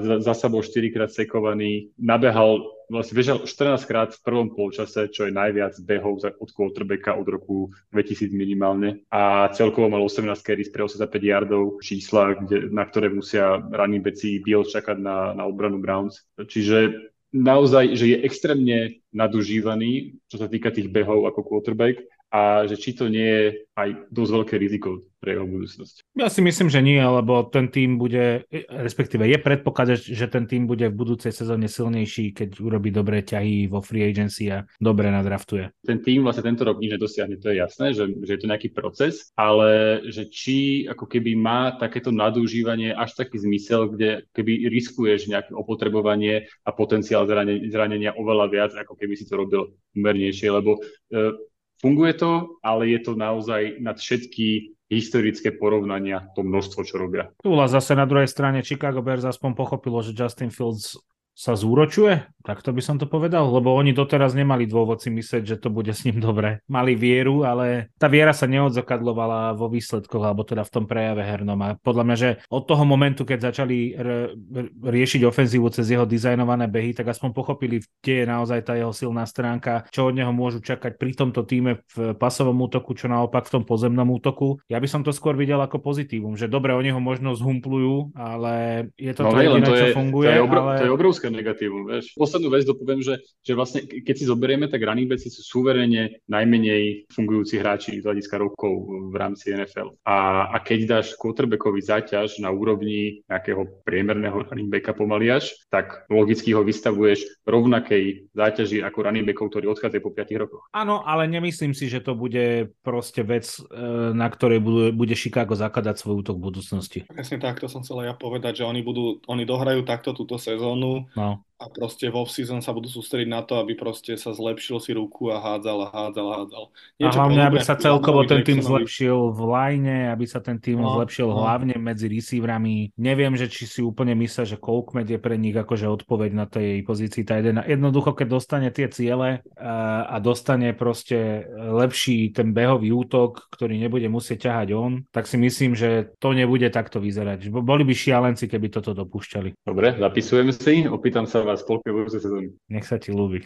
[0.02, 5.34] zasa bol 4 krát sekovaný, nabehal vlastne bežal 14 krát v prvom polčase, čo je
[5.36, 7.58] najviac behov od quarterbacka od roku
[7.92, 9.04] 2000 minimálne.
[9.12, 11.84] A celkovo mal 18 carries pre 85 yardov.
[11.84, 16.24] Čísla, kde, na ktoré musia running backi Bills čakať na, na obranu Browns.
[16.38, 21.98] Čiže naozaj, že je extrémne nadužívaný, čo sa týka tých behov ako quarterback
[22.34, 23.46] a že či to nie je
[23.78, 26.18] aj dosť veľké riziko pre jeho budúcnosť.
[26.18, 30.68] Ja si myslím, že nie, lebo ten tým bude, respektíve je predpoklad, že ten tým
[30.68, 35.72] bude v budúcej sezóne silnejší, keď urobí dobré ťahy vo free agency a dobre nadraftuje.
[35.86, 38.70] Ten tým vlastne tento rok nič nedosiahne, to je jasné, že, že je to nejaký
[38.76, 45.32] proces, ale že či ako keby má takéto nadúžívanie až taký zmysel, kde keby riskuješ
[45.32, 50.82] nejaké opotrebovanie a potenciál zranenia, zranenia oveľa viac, ako keby si to robil umernejšie, lebo
[51.10, 51.53] e,
[51.84, 57.36] Funguje to, ale je to naozaj nad všetky historické porovnania, to množstvo, čo robia.
[57.44, 60.96] Tu zase na druhej strane Chicago Bears aspoň pochopilo, že Justin Fields
[61.34, 65.44] sa zúročuje, tak to by som to povedal, lebo oni doteraz nemali dôvod si myslieť,
[65.48, 66.60] že to bude s ním dobre.
[66.68, 71.58] Mali vieru, ale tá viera sa neodzakadlovala vo výsledkoch, alebo teda v tom prejave hernom.
[71.64, 76.04] A podľa mňa, že od toho momentu, keď začali r- r- riešiť ofenzívu cez jeho
[76.04, 80.36] dizajnované behy, tak aspoň pochopili, kde je naozaj tá jeho silná stránka, čo od neho
[80.36, 84.60] môžu čakať pri tomto týme v pasovom útoku, čo naopak v tom pozemnom útoku.
[84.68, 88.88] Ja by som to skôr videl ako pozitívum, že dobre, oni ho možno zhumplujú, ale
[89.00, 90.28] je to no, to jediné, čo je, funguje.
[90.28, 90.76] To je, obro, ale...
[90.84, 91.88] to je obrovské negatívum.
[91.88, 92.18] Vieš.
[92.18, 97.08] Poslednú vec dopoviem, že, že vlastne keď si zoberieme, tak running backs sú súverene najmenej
[97.14, 99.96] fungujúci hráči z hľadiska rokov v rámci NFL.
[100.04, 106.08] A, a keď dáš quarterbackovi záťaž na úrovni nejakého priemerného running backa pomaly až, tak
[106.10, 110.64] logicky ho vystavuješ rovnakej záťaži ako running backov, ktorí odchádzajú po 5 rokoch.
[110.74, 115.54] Áno, ale nemyslím si, že to bude proste vec, e, na ktorej bude, bude Chicago
[115.54, 117.00] zakladať svoj útok v budúcnosti.
[117.12, 121.08] Presne tak, to som chcel ja povedať, že oni budú, oni dohrajú takto túto sezónu
[121.16, 124.92] no a proste v off-season sa budú sústrediť na to, aby proste sa zlepšil si
[124.92, 126.64] ruku a hádzal a hádzal a hádzal.
[127.00, 130.84] Niečo a hlavne, aby sa celkovo ten tým zlepšil v line, aby sa ten tým
[130.84, 131.40] no, zlepšil no.
[131.40, 132.92] hlavne medzi receiverami.
[133.00, 136.84] Neviem, že či si úplne myslia, že Kolkmed je pre nich akože odpoveď na tej
[136.84, 137.24] pozícii.
[137.24, 143.48] Tá jeden, jednoducho, keď dostane tie ciele a, a dostane proste lepší ten behový útok,
[143.54, 147.54] ktorý nebude musieť ťahať on, tak si myslím, že to nebude takto vyzerať.
[147.54, 149.62] Boli by šialenci, keby toto dopúšťali.
[149.62, 150.90] Dobre, zapisujeme si.
[150.90, 152.54] Opýtam sa vás spolke budúcej sezóny.
[152.68, 153.46] Nech sa ti ľúbi.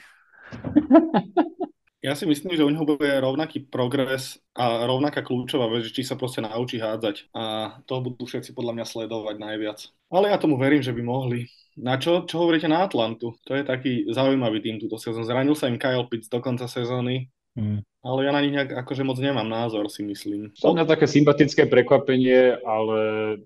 [1.97, 6.15] Ja si myslím, že u neho bude rovnaký progres a rovnaká kľúčová vec, či sa
[6.15, 7.33] proste naučí hádzať.
[7.35, 9.79] A to budú všetci podľa mňa sledovať najviac.
[10.13, 11.51] Ale ja tomu verím, že by mohli.
[11.75, 13.35] Na čo, čo hovoríte na Atlantu?
[13.43, 15.27] To je taký zaujímavý tým túto sezónu.
[15.27, 17.27] Zranil sa im Kyle Pitts do konca sezóny.
[17.57, 17.81] Mm.
[18.05, 20.55] Ale ja na nich nejak akože moc nemám názor, si myslím.
[20.55, 22.97] Som na také sympatické prekvapenie, ale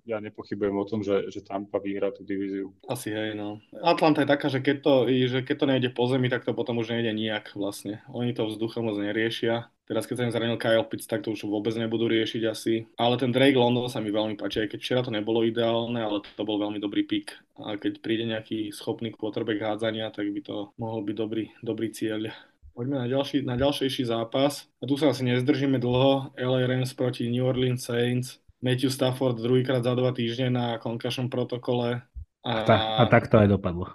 [0.05, 2.69] ja nepochybujem o tom, že, že Tampa vyhrá tú divíziu.
[2.85, 3.57] Asi hej, no.
[3.81, 6.77] Atlanta je taká, že keď to, že keď to nejde po zemi, tak to potom
[6.77, 8.05] už nejde nijak vlastne.
[8.13, 9.71] Oni to vzduchom moc neriešia.
[9.89, 12.87] Teraz keď sa im zranil Kyle Pitts, tak to už vôbec nebudú riešiť asi.
[12.95, 16.23] Ale ten Drake London sa mi veľmi páči, aj keď včera to nebolo ideálne, ale
[16.23, 17.35] to bol veľmi dobrý pik.
[17.59, 22.31] A keď príde nejaký schopný quarterback hádzania, tak by to mohol byť dobrý, dobrý cieľ.
[22.71, 24.65] Poďme na, ďalší, na ďalšejší zápas.
[24.79, 26.31] A tu sa asi nezdržíme dlho.
[26.39, 28.39] LA Rams proti New Orleans Saints.
[28.61, 32.05] Matthew Stafford druhýkrát za dva týždne na concussion protokole.
[32.45, 33.89] A, a, a tak to aj dopadlo.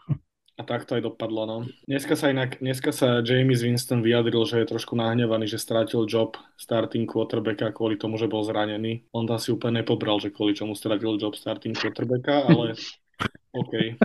[0.56, 1.56] A tak to aj dopadlo, no.
[1.84, 6.40] Dneska sa inak, dneska sa James Winston vyjadril, že je trošku nahnevaný, že strátil job
[6.56, 9.04] starting quarterbacka kvôli tomu, že bol zranený.
[9.12, 12.72] On to asi úplne nepobral, že kvôli čomu strátil job starting quarterbacka, ale
[13.60, 14.00] OK.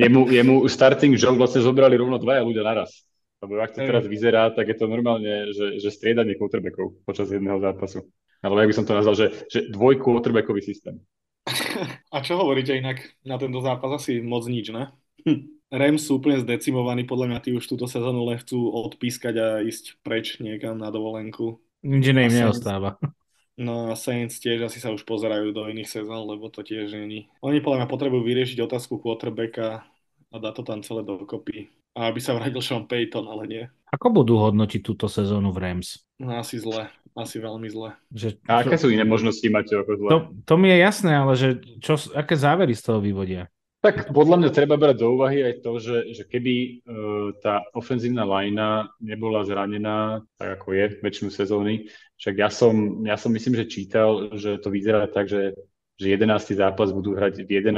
[0.00, 3.04] Jemu, jemu starting job vlastne zobrali rovno dvaja ľudia naraz.
[3.40, 7.56] Lebo ak to teraz vyzerá, tak je to normálne, že, že striedanie quarterbackov počas jedného
[7.56, 8.04] zápasu.
[8.44, 11.00] Alebo jak by som to nazval, že, že dvoj quarterbackový systém.
[12.14, 13.96] A čo hovoríte inak na tento zápas?
[13.96, 14.92] Asi moc nič, ne?
[15.24, 15.56] Hm.
[15.72, 20.02] Rams sú úplne zdecimovaní, podľa mňa tí už túto sezónu len chcú odpískať a ísť
[20.04, 21.62] preč niekam na dovolenku.
[21.80, 23.00] Nič iné im neostáva.
[23.60, 27.28] No a Saints tiež asi sa už pozerajú do iných sezón, lebo to tiež není.
[27.44, 29.84] Oni podľa mňa potrebujú vyriešiť otázku quarterbacka
[30.32, 33.64] a dá to tam celé dokopy a aby sa vrátil Sean Payton, ale nie.
[33.90, 36.06] Ako budú hodnotiť túto sezónu v Rams?
[36.22, 36.86] No asi zle,
[37.18, 37.90] asi veľmi zle.
[38.14, 40.10] Že, a aké sú iné možnosti, mať ako zle?
[40.10, 41.48] To, to mi je jasné, ale že
[41.82, 43.50] čo, aké závery z toho vyvodia?
[43.80, 48.28] Tak podľa mňa treba brať do úvahy aj to, že, že keby uh, tá ofenzívna
[48.28, 51.88] lajna nebola zranená, tak ako je väčšinu sezóny,
[52.20, 55.56] však ja som, ja som myslím, že čítal, že to vyzerá tak, že
[56.00, 56.56] že 11.
[56.56, 57.76] zápas budú hrať v 11.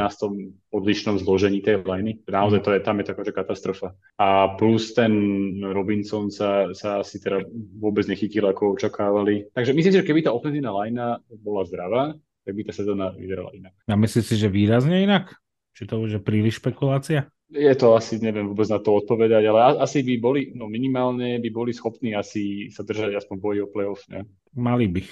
[0.71, 2.23] odlišnom zložení tej liney.
[2.31, 3.89] Naozaj to je, tam je to akože katastrofa.
[4.15, 5.11] A plus ten
[5.59, 7.43] Robinson sa, sa asi teda
[7.83, 9.51] vôbec nechytil, ako očakávali.
[9.51, 12.15] Takže myslím si, že keby tá ofenzívna linea bola zdravá,
[12.47, 13.75] tak by tá sezóna vyzerala inak.
[13.91, 15.35] A myslíš si, že výrazne inak?
[15.75, 17.27] Či to už je príliš špekulácia?
[17.53, 21.49] Je to asi, neviem vôbec na to odpovedať, ale asi by boli, no minimálne by
[21.53, 24.25] boli schopní asi sa držať aspoň boji o playoff, ne?
[24.57, 25.03] Mali by.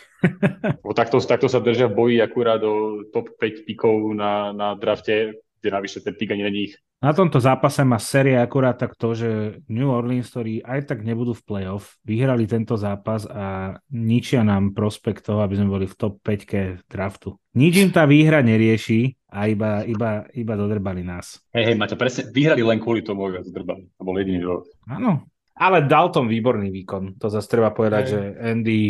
[0.85, 5.37] Bo takto, takto sa držia v boji akurát do top 5 pikov na, na drafte,
[5.61, 6.74] kde navyše ten pik ani není ich.
[7.01, 11.32] Na tomto zápase má série akurát tak to, že New Orleans, ktorí aj tak nebudú
[11.32, 16.20] v playoff, vyhrali tento zápas a ničia nám prospekt toho, aby sme boli v top
[16.20, 17.37] 5 draftu.
[17.57, 21.41] Nič im tá výhra nerieši a iba, iba, iba dodrbali nás.
[21.57, 23.89] Hej, hej, máte presne, vyhrali len kvôli tomu, že dodrbali.
[23.97, 24.69] To bol jediný dôvod.
[24.85, 25.24] Áno,
[25.57, 27.16] ale dal tom výborný výkon.
[27.20, 28.12] To zase treba povedať, hej.
[28.12, 28.81] že Andy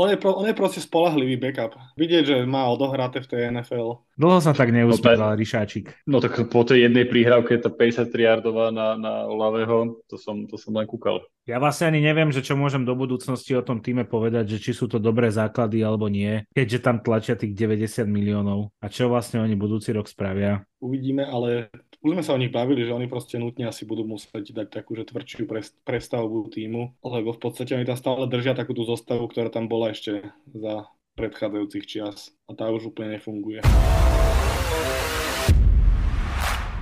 [0.00, 1.76] on je, pro, on je proste spolahlivý backup.
[2.00, 4.00] Vidieť, že má odohraté v tej NFL.
[4.16, 6.08] Dlho sa tak neusmieval no, Ryšáčik.
[6.08, 10.56] No tak po tej jednej príhrávke, tá 53 yardová na, na Olavého, to som, to
[10.56, 11.20] som len kúkal.
[11.44, 14.72] Ja vlastne ani neviem, že čo môžem do budúcnosti o tom týme povedať, že či
[14.76, 19.40] sú to dobré základy alebo nie, keďže tam tlačia tých 90 miliónov a čo vlastne
[19.40, 20.64] oni budúci rok spravia.
[20.80, 21.68] Uvidíme, ale
[22.00, 24.96] už sme sa o nich bavili, že oni proste nutne asi budú musieť dať takú,
[24.96, 25.44] že tvrdšiu
[25.84, 29.92] prestavbu týmu, lebo v podstate oni tam stále držia takú tú zostavu, ktorá tam bola
[29.92, 30.88] ešte za
[31.20, 33.60] predchádzajúcich čias a tá už úplne nefunguje.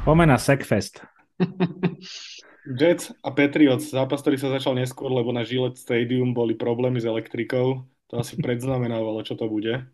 [0.06, 1.02] Pomena Sekfest.
[2.78, 7.08] Jets a Patriots, zápas, ktorý sa začal neskôr, lebo na Gillette Stadium boli problémy s
[7.10, 7.82] elektrikou.
[8.08, 9.84] To asi predznamenávalo, čo to bude.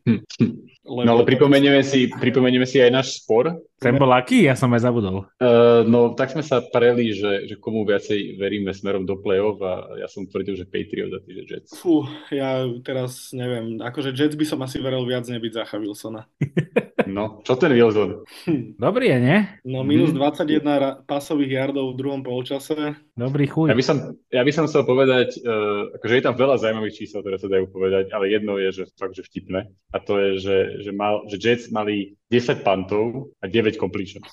[0.84, 3.58] Lebo no ale pripomenieme si, pripomenieme si aj náš spor.
[3.82, 4.46] Ten bol aký?
[4.46, 5.26] Ja som aj zabudol.
[5.42, 9.98] Uh, no tak sme sa preli, že, že komu viacej veríme smerom do play-off a
[9.98, 11.70] ja som tvrdil, že Patriots a ty, že Jets.
[11.76, 13.82] Fú, ja teraz neviem.
[13.82, 16.24] Akože Jets by som asi veril viac nebyť Zacha Wilsona.
[17.04, 18.24] No, čo ten Wilson?
[18.84, 19.38] Dobrý je, nie?
[19.68, 22.96] No, minus 21 ra- pasových yardov v druhom polčase.
[23.12, 23.68] Dobrý chuj.
[23.68, 23.96] Ja by som,
[24.32, 27.68] ja by som chcel povedať, uh, akože je tam veľa zaujímavých čísel, ktoré sa dajú
[27.68, 29.68] povedať, ale jedno je, že fakt, že vtipné.
[29.92, 34.26] A to je, že, že, mal, že Jets mali 10 pantov a 9 completions.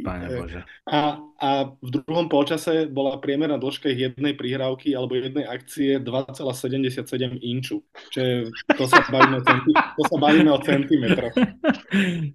[0.00, 0.64] Pane Bože.
[0.88, 7.04] A, a v druhom polčase bola priemerná dĺžka jednej prihrávky alebo jednej akcie 2,77
[7.44, 7.84] inču.
[8.16, 8.48] Čiže
[8.80, 11.36] to sa bavíme o, centi- to sa bavíme o centimetroch.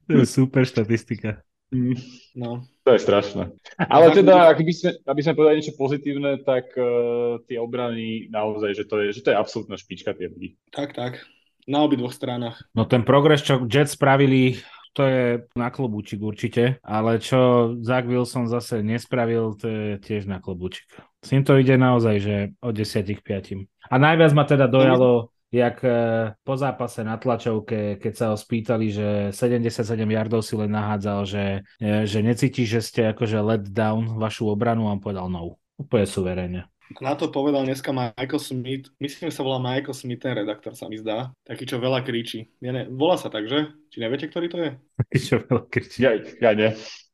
[0.05, 1.41] To je super štatistika.
[1.73, 1.97] Mm,
[2.37, 2.61] no.
[2.85, 3.49] To je strašné.
[3.81, 8.77] Ale teda, ak by sme, aby sme povedali niečo pozitívne, tak uh, tie obrany naozaj,
[8.77, 10.53] že to je, že to je absolútna špička tie ľudí.
[10.69, 11.25] Tak, tak.
[11.67, 12.59] Na obidvoch stranách.
[12.75, 14.59] No ten progres, čo Jets spravili,
[14.93, 15.25] to je
[15.57, 20.85] na klobúčik určite, ale čo Zach Wilson zase nespravil, to je tiež na klobúčik.
[21.25, 23.89] S ním to ide naozaj, že od 10 k 5.
[23.89, 28.85] A najviac ma teda dojalo, jak eh, po zápase na tlačovke, keď sa ho spýtali,
[28.89, 31.45] že 77 yardov si len nahádzal, že,
[31.81, 35.57] eh, že necíti, že ste akože let down vašu obranu a on povedal no.
[35.73, 36.61] Úplne suverene.
[37.01, 40.85] Na to povedal dneska Michael Smith, myslím, že sa volá Michael Smith, ten redaktor sa
[40.91, 42.51] mi zdá, taký, čo veľa kričí.
[42.59, 43.71] Ja ne, volá sa tak, že?
[43.89, 44.69] Či neviete, ktorý to je?
[44.99, 45.97] Taký, čo veľa kričí.
[46.03, 46.69] Ja, ja nie.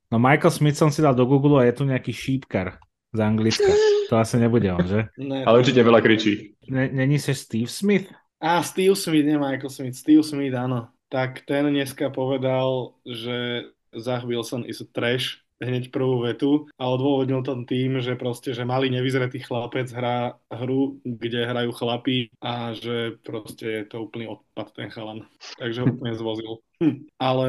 [0.10, 2.81] No Michael Smith som si dal do Google a je tu nejaký šípkar
[3.14, 3.69] z Anglicka.
[4.10, 5.06] To asi nebude on, že?
[5.22, 6.57] Ne, Ale určite veľa kričí.
[6.69, 8.10] Není sa Steve Smith?
[8.41, 10.89] Á, Steve Smith, nie Michael Smith, Steve Smith, áno.
[11.10, 17.44] Tak ten dneska povedal, že Zach Wilson is a trash, hneď prvú vetu a odôvodnil
[17.44, 23.19] to tým, že proste, že malý nevyzretý chlapec hrá hru, kde hrajú chlapí a že
[23.22, 25.27] proste je to úplný odpad ten chalan.
[25.60, 26.64] Takže ho úplne zvozil.
[26.80, 27.11] Hm.
[27.19, 27.47] Ale,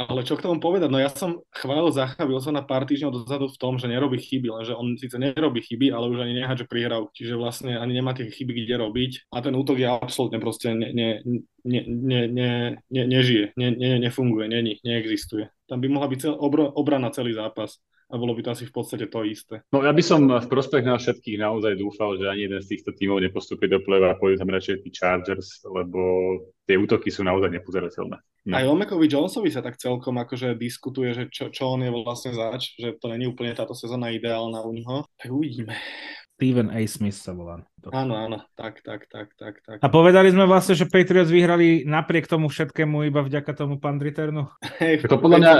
[0.00, 0.88] ale čo k tomu povedať?
[0.88, 4.72] No ja som chválil Zacha Wilsona pár týždňov dozadu v tom, že nerobí chyby, lenže
[4.72, 8.64] on síce nerobí chyby, ale už ani nehádže prihrav, čiže vlastne ani nemá tie chyby
[8.64, 11.08] kde robiť a ten útok je absolútne proste ne, ne,
[11.68, 12.50] ne, ne, ne,
[12.80, 15.52] ne, nežije, ne, ne, nefunguje, není, neexistuje.
[15.68, 17.76] Tam by mohla byť cel, obro, obrana celý zápas
[18.12, 19.64] a bolo by to asi v podstate to isté.
[19.72, 22.92] No ja by som v prospech nás všetkých naozaj dúfal, že ani jeden z týchto
[22.92, 26.00] tímov nepostupí do play a pôjdu tam radšej tí Chargers, lebo
[26.68, 28.20] tie útoky sú naozaj nepozerateľné.
[28.42, 28.58] No.
[28.58, 32.34] Aj o Mekovi Jonesovi sa tak celkom akože diskutuje, že čo, čo on je vlastne
[32.34, 34.96] zač, že to není úplne táto sezóna ideálna u neho.
[35.14, 35.78] Tak uvidíme.
[36.42, 36.82] Steven A.
[36.90, 37.62] Smith sa volá.
[37.94, 39.78] Áno, áno, tak, tak, tak, tak, tak.
[39.78, 44.50] A povedali sme vlastne, že Patriots vyhrali napriek tomu všetkému iba vďaka tomu pandriternu?
[44.82, 45.52] Hej, To podľa mňa,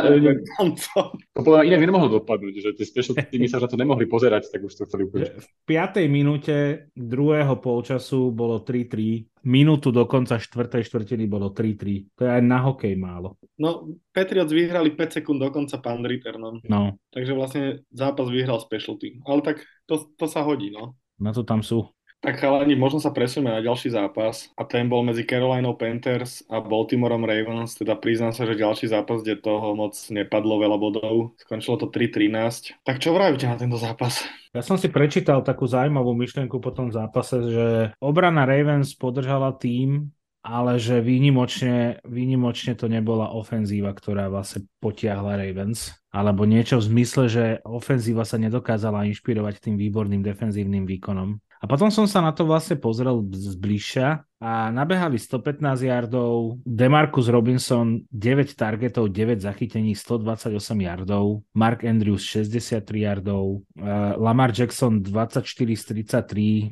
[1.38, 4.50] to podľa mňa inak nemohlo dopadnúť, že tie special týmy sa na to nemohli pozerať,
[4.50, 5.38] tak už to chceli ukončiť.
[5.38, 6.02] V 5.
[6.10, 12.18] minúte druhého polčasu bolo 3-3, minútu do konca štvrtej štvrtiny bolo 3-3.
[12.18, 13.38] To je aj na hokej málo.
[13.58, 16.62] No, Patriots vyhrali 5 sekúnd do konca pán returnom.
[16.66, 19.22] No, Takže vlastne zápas vyhral special team.
[19.26, 20.94] Ale tak to, to sa hodí, no.
[21.18, 21.86] na to tam sú.
[22.22, 26.62] Tak chalani, možno sa presunieme na ďalší zápas a ten bol medzi Carolinou Panthers a
[26.62, 31.82] Baltimoreom Ravens, teda priznám sa, že ďalší zápas, kde toho moc nepadlo veľa bodov, skončilo
[31.82, 32.78] to 3-13.
[32.86, 34.22] Tak čo vravíte na tento zápas?
[34.54, 37.66] Ja som si prečítal takú zaujímavú myšlienku po tom zápase, že
[37.98, 40.14] obrana Ravens podržala tým,
[40.46, 47.24] ale že výnimočne, výnimočne to nebola ofenzíva, ktorá vlastne potiahla Ravens, alebo niečo v zmysle,
[47.26, 51.42] že ofenzíva sa nedokázala inšpirovať tým výborným defenzívnym výkonom.
[51.62, 58.02] A potom som sa na to vlastne pozrel zbližša a nabehali 115 yardov, Demarcus Robinson
[58.10, 65.46] 9 targetov, 9 zachytení, 128 yardov, Mark Andrews 63 yardov, uh, Lamar Jackson 24
[65.78, 65.82] z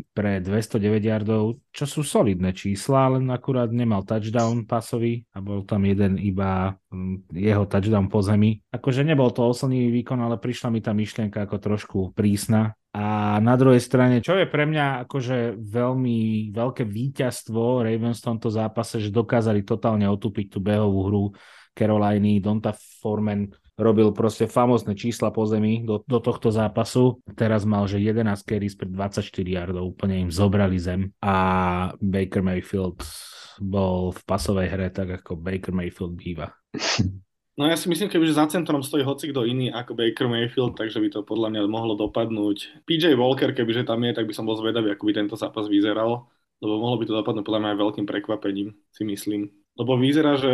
[0.03, 5.62] 33 pre 209 yardov, čo sú solidné čísla, len akurát nemal touchdown pasový a bol
[5.62, 8.59] tam jeden iba um, jeho touchdown po zemi.
[8.75, 13.55] Akože nebol to oslnivý výkon, ale prišla mi tá myšlienka ako trošku prísna, a na
[13.55, 19.15] druhej strane, čo je pre mňa akože veľmi veľké víťazstvo Ravens v tomto zápase, že
[19.15, 21.25] dokázali totálne otupiť tú behovú hru
[21.71, 23.47] Caroliny, Donta Foreman
[23.81, 27.25] robil proste famózne čísla po zemi do, do tohto zápasu.
[27.33, 31.37] Teraz mal, že 11 carries pre 24 yardov, úplne im zobrali zem a
[31.97, 33.01] Baker Mayfield
[33.61, 36.53] bol v pasovej hre tak, ako Baker Mayfield býva.
[37.59, 41.02] No ja si myslím, že za centrom stojí hoci kto iný ako Baker Mayfield, takže
[41.02, 42.86] by to podľa mňa mohlo dopadnúť.
[42.86, 46.31] PJ Walker, kebyže tam je, tak by som bol zvedavý, ako by tento zápas vyzeral,
[46.62, 49.51] lebo mohlo by to dopadnúť podľa mňa aj veľkým prekvapením, si myslím.
[49.77, 50.52] Lebo vyzerá, že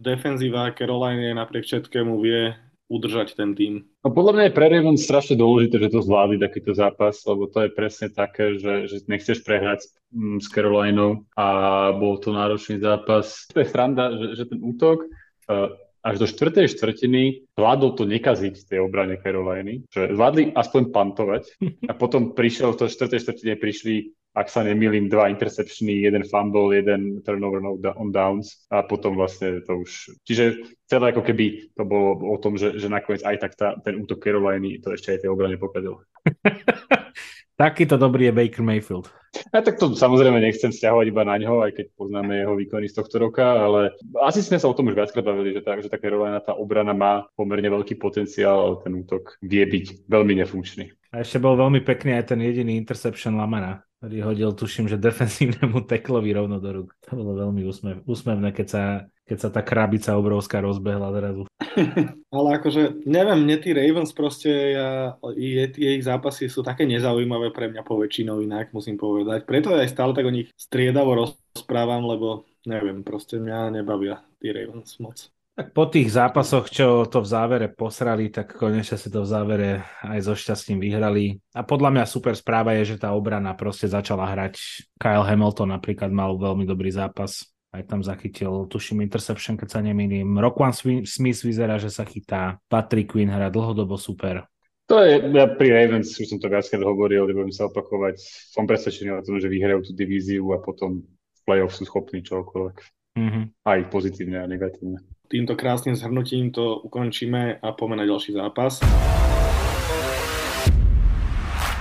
[0.00, 2.56] defenzíva Caroline napriek všetkému vie
[2.90, 3.86] udržať ten tým.
[4.02, 7.62] No podľa mňa je pre Ravens strašne dôležité, že to zvládli takýto zápas, lebo to
[7.62, 11.46] je presne také, že, že nechceš prehrať mm, s Carolinou a
[11.94, 13.46] bol to náročný zápas.
[13.54, 15.70] To je sranda, že, že ten útok uh,
[16.00, 21.42] až do štvrtej štvrtiny zvládol to nekaziť v tej obrane Caroliny, že zvládli aspoň pantovať.
[21.90, 27.18] A potom prišiel, to štvrtej štvrtine prišli, ak sa nemýlim, dva interceptiony, jeden fumble, jeden
[27.26, 27.58] turnover
[27.98, 30.14] on downs a potom vlastne to už...
[30.22, 30.44] Čiže
[30.86, 34.22] celé ako keby to bolo o tom, že, že nakoniec aj tak tá, ten útok
[34.22, 36.02] Caroliny to ešte aj tej obrane pokazil.
[37.60, 39.12] Takýto dobrý je Baker Mayfield.
[39.52, 42.96] Ja tak to samozrejme nechcem stiahovať iba na ňo, aj keď poznáme jeho výkony z
[42.96, 43.92] tohto roka, ale
[44.24, 46.96] asi sme sa o tom už viackrát bavili, že tá, že tá Carolina, tá obrana
[46.96, 50.88] má pomerne veľký potenciál, ale ten útok vie byť veľmi nefunkčný.
[51.12, 54.24] A ešte bol veľmi pekný aj ten jediný interception Lamana, ktorý
[54.56, 56.96] tuším, že defensívnemu teklovi rovno do rúk.
[57.08, 58.84] To bolo veľmi úsmev, úsmevné, keď sa
[59.30, 61.46] keď sa tá krabica obrovská rozbehla zrazu.
[62.34, 67.54] Ale akože, neviem, mne tí Ravens proste, ja, je, tie ich zápasy sú také nezaujímavé
[67.54, 69.46] pre mňa po väčšinou inak, musím povedať.
[69.46, 74.98] Preto aj stále tak o nich striedavo rozprávam, lebo neviem, proste mňa nebavia tí Ravens
[74.98, 75.30] moc.
[75.60, 79.84] Tak po tých zápasoch, čo to v závere posrali, tak konečne si to v závere
[80.00, 81.36] aj so šťastím vyhrali.
[81.52, 84.56] A podľa mňa super správa je, že tá obrana proste začala hrať.
[84.96, 87.44] Kyle Hamilton napríklad mal veľmi dobrý zápas
[87.76, 90.32] aj tam zachytil, tuším, interception, keď sa nemýlim.
[90.40, 90.72] Rockwan
[91.04, 92.56] Smith vyzerá, že sa chytá.
[92.64, 94.48] Patrick Quinn hrá dlhodobo super.
[94.88, 98.16] To je, ja pri Ravens už som to viackrát hovoril, nebudem sa opakovať.
[98.48, 102.76] Som presvedčený o tom, že vyhrajú tú divíziu a potom v play-off sú schopní čokoľvek.
[103.20, 103.44] Mm-hmm.
[103.68, 105.19] Aj pozitívne a negatívne.
[105.30, 108.82] Týmto krásnym zhrnutím to ukončíme a poďme na ďalší zápas.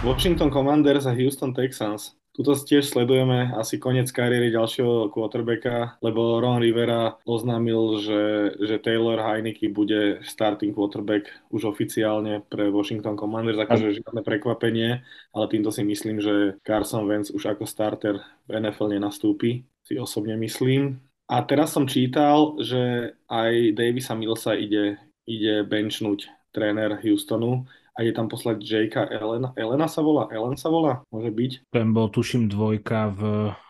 [0.06, 2.14] Washington Commanders a Houston Texans.
[2.30, 9.18] Tuto tiež sledujeme asi koniec kariéry ďalšieho quarterbacka, lebo Ron Rivera oznámil, že, že Taylor
[9.18, 15.02] Heineke bude starting quarterback už oficiálne pre Washington Commanders, akože žiadne prekvapenie,
[15.34, 20.38] ale týmto si myslím, že Carson Wentz už ako starter v NFL nenastúpi, si osobne
[20.38, 21.09] myslím.
[21.30, 24.98] A teraz som čítal, že aj Davisa Millsa ide,
[25.30, 29.54] ide benchnúť tréner Houstonu a je tam poslať Jakea Elena.
[29.54, 30.26] Elena sa volá?
[30.34, 31.06] Ellen sa volá?
[31.14, 31.52] Môže byť?
[31.70, 33.22] Ten bol, tuším, dvojka v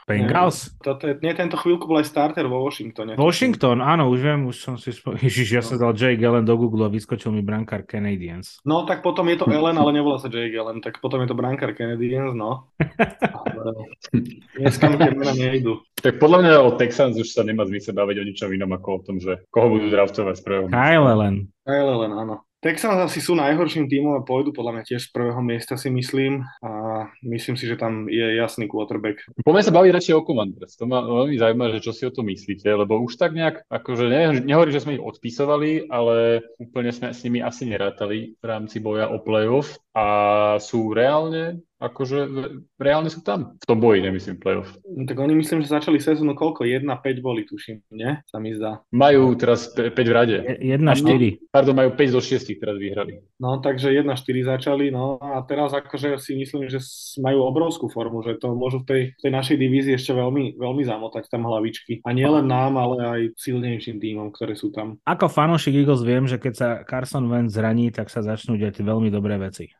[0.10, 0.74] Bengals?
[0.74, 3.14] Nie, toto je, nie, tento chvíľku bol aj starter vo Washingtone.
[3.14, 5.14] Washington, áno, už viem, už som si spo...
[5.22, 8.58] Ježiš, ja som dal Jake Allen do Google a vyskočil mi brankár Canadiens.
[8.66, 11.38] No, tak potom je to Ellen, ale nevolá sa Jake Allen, tak potom je to
[11.38, 12.74] brankár Canadiens, no.
[14.58, 15.86] dneska mi tie mena nejdu.
[16.02, 19.00] Tak podľa mňa o Texans už sa nemá zmysel baviť o ničom inom ako o
[19.06, 20.66] tom, že koho budú draftovať z prvého.
[20.74, 21.46] Kyle Allen.
[21.62, 22.49] Kyle Allen, áno.
[22.60, 26.44] Texans asi sú najhorším tímom a pôjdu podľa mňa tiež z prvého miesta si myslím
[26.60, 29.24] a myslím si, že tam je jasný quarterback.
[29.48, 30.76] Poďme sa baviť radšej o Commanders.
[30.76, 34.12] To ma veľmi zaujíma, že čo si o to myslíte, lebo už tak nejak, akože
[34.12, 38.84] ne, nehovorím, že sme ich odpisovali, ale úplne sme s nimi asi nerátali v rámci
[38.84, 40.06] boja o playoff a
[40.64, 42.18] sú reálne akože
[42.76, 43.56] reálne sú tam.
[43.56, 44.68] V tom boji, nemyslím, playoff.
[44.84, 46.68] No, tak oni myslím, že začali sezónu koľko?
[46.68, 48.20] 1-5 boli, tuším, nie?
[48.28, 48.84] Sa mi zdá.
[48.92, 50.38] Majú teraz 5 v rade.
[50.60, 51.48] 1-4.
[51.50, 53.24] Pardon, majú 5 zo 6 teraz vyhrali.
[53.40, 56.84] No, takže 1-4 začali, no a teraz akože si myslím, že
[57.24, 60.84] majú obrovskú formu, že to môžu v tej, v tej našej divízii ešte veľmi, veľmi
[60.84, 62.04] zamotať tam hlavičky.
[62.04, 65.00] A nie len nám, ale aj silnejším týmom, ktoré sú tam.
[65.08, 69.08] Ako fanúšik Eagles viem, že keď sa Carson Wentz zraní, tak sa začnú diať veľmi
[69.08, 69.72] dobré veci.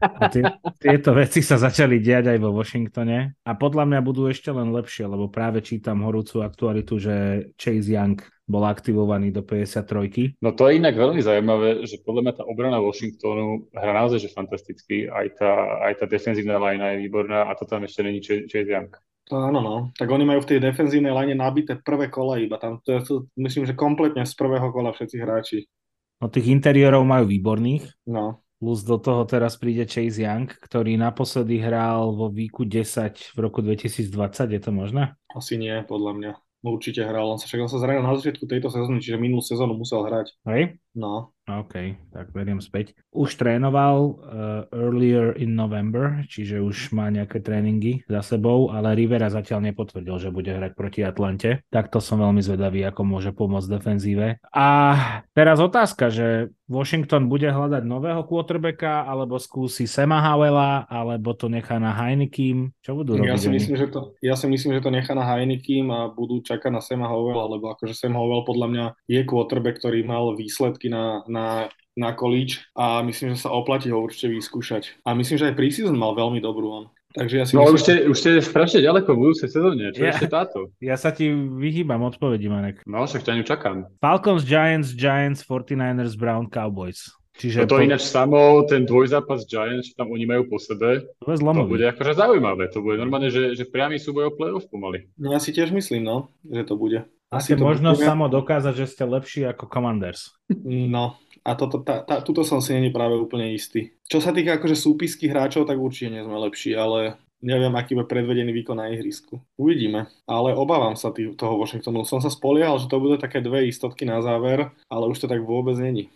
[0.00, 0.42] A tie,
[0.76, 5.08] tieto veci sa začali diať aj vo Washingtone a podľa mňa budú ešte len lepšie,
[5.08, 7.14] lebo práve čítam horúcu aktualitu, že
[7.56, 10.38] Chase Young bol aktivovaný do 53.
[10.38, 14.30] No to je inak veľmi zaujímavé, že podľa mňa tá obrana Washingtonu hrá naozaj že
[14.30, 15.50] fantasticky, aj tá,
[15.90, 18.94] aj tá defenzívna linea je výborná a to tam ešte není Chase Young.
[19.26, 19.76] To áno, no.
[19.98, 22.62] Tak oni majú v tej defenzívnej line nabité prvé kola iba.
[22.62, 25.58] Tam to je, myslím, že kompletne z prvého kola všetci hráči.
[26.22, 28.06] No tých interiérov majú výborných.
[28.06, 28.45] No.
[28.56, 33.60] Plus do toho teraz príde Chase Young, ktorý naposledy hral vo výku 10 v roku
[33.60, 34.08] 2020,
[34.48, 35.12] je to možné?
[35.36, 36.32] Asi nie, podľa mňa.
[36.64, 39.76] Určite hral, on sa však on sa zranil na začiatku tejto sezóny, čiže minulú sezónu
[39.76, 40.34] musel hrať.
[40.48, 40.80] Hej?
[40.96, 42.98] No, OK, tak beriem späť.
[43.14, 49.30] Už trénoval uh, earlier in November, čiže už má nejaké tréningy za sebou, ale Rivera
[49.30, 51.62] zatiaľ nepotvrdil, že bude hrať proti Atlante.
[51.70, 54.42] Takto som veľmi zvedavý, ako môže pomôcť defenzíve.
[54.50, 54.66] A
[55.38, 61.78] teraz otázka, že Washington bude hľadať nového quarterbacka, alebo skúsi Sema Howella, alebo to nechá
[61.78, 62.74] na Heinekim?
[62.82, 63.30] Čo budú robiť?
[63.30, 66.42] Ja si, myslím, že to, ja si myslím, že to nechá na Heinekim a budú
[66.42, 70.90] čakať na Sema Howella, lebo akože Sam Howell podľa mňa je quarterback, ktorý mal výsledky
[70.90, 75.00] na, na na kolíč a myslím, že sa oplatí ho určite vyskúšať.
[75.08, 76.84] A myslím, že aj preseason mal veľmi dobrú on.
[77.16, 79.88] Takže ja si no myslím, už ste, už ste strašne ďaleko v budúcej sezóne.
[79.96, 80.68] Čo ja, ešte táto?
[80.84, 82.84] Ja sa ti vyhýbam odpovedí, Marek.
[82.84, 83.88] No, však ťa čakám.
[84.04, 87.08] Falcons, Giants, Giants, 49ers, Brown, Cowboys.
[87.36, 87.84] Čiže no to po...
[87.84, 92.16] ináč samo, ten dvojzápas Giants, čo tam oni majú po sebe, to, to bude akože
[92.16, 92.72] zaujímavé.
[92.72, 95.08] To bude normálne, že, že priamy súboj o playoff pomaly.
[95.20, 97.04] No ja si tiež myslím, no, že to bude.
[97.28, 98.08] Asi to možnosť bude...
[98.08, 100.32] samo dokázať, že ste lepší ako Commanders.
[100.64, 103.94] No, a toto, tá, tá, tuto som si není práve úplne istý.
[104.10, 108.10] Čo sa týka akože súpisky hráčov, tak určite nie sme lepší, ale neviem, aký bude
[108.10, 109.38] predvedený výkon na ihrisku.
[109.54, 112.02] Uvidíme, ale obávam sa tý, toho Washingtonu.
[112.02, 115.46] Som sa spoliehal, že to budú také dve istotky na záver, ale už to tak
[115.46, 116.10] vôbec není.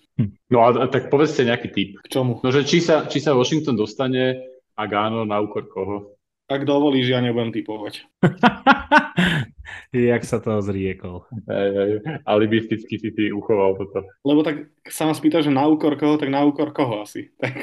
[0.50, 1.90] No a, a tak povedzte nejaký typ.
[2.02, 2.42] K čomu?
[2.42, 6.16] No, že či sa, či sa Washington dostane, a áno, na úkor koho?
[6.50, 8.10] Ak dovolíš, ja nebudem typovať.
[9.90, 11.26] Jak sa to zriekol.
[11.50, 11.90] Hej, hej,
[12.22, 14.06] alibisticky si ty uchoval toto.
[14.22, 17.30] Lebo tak sa ma spýta, že na úkor koho, tak na úkor koho asi.
[17.42, 17.56] Tak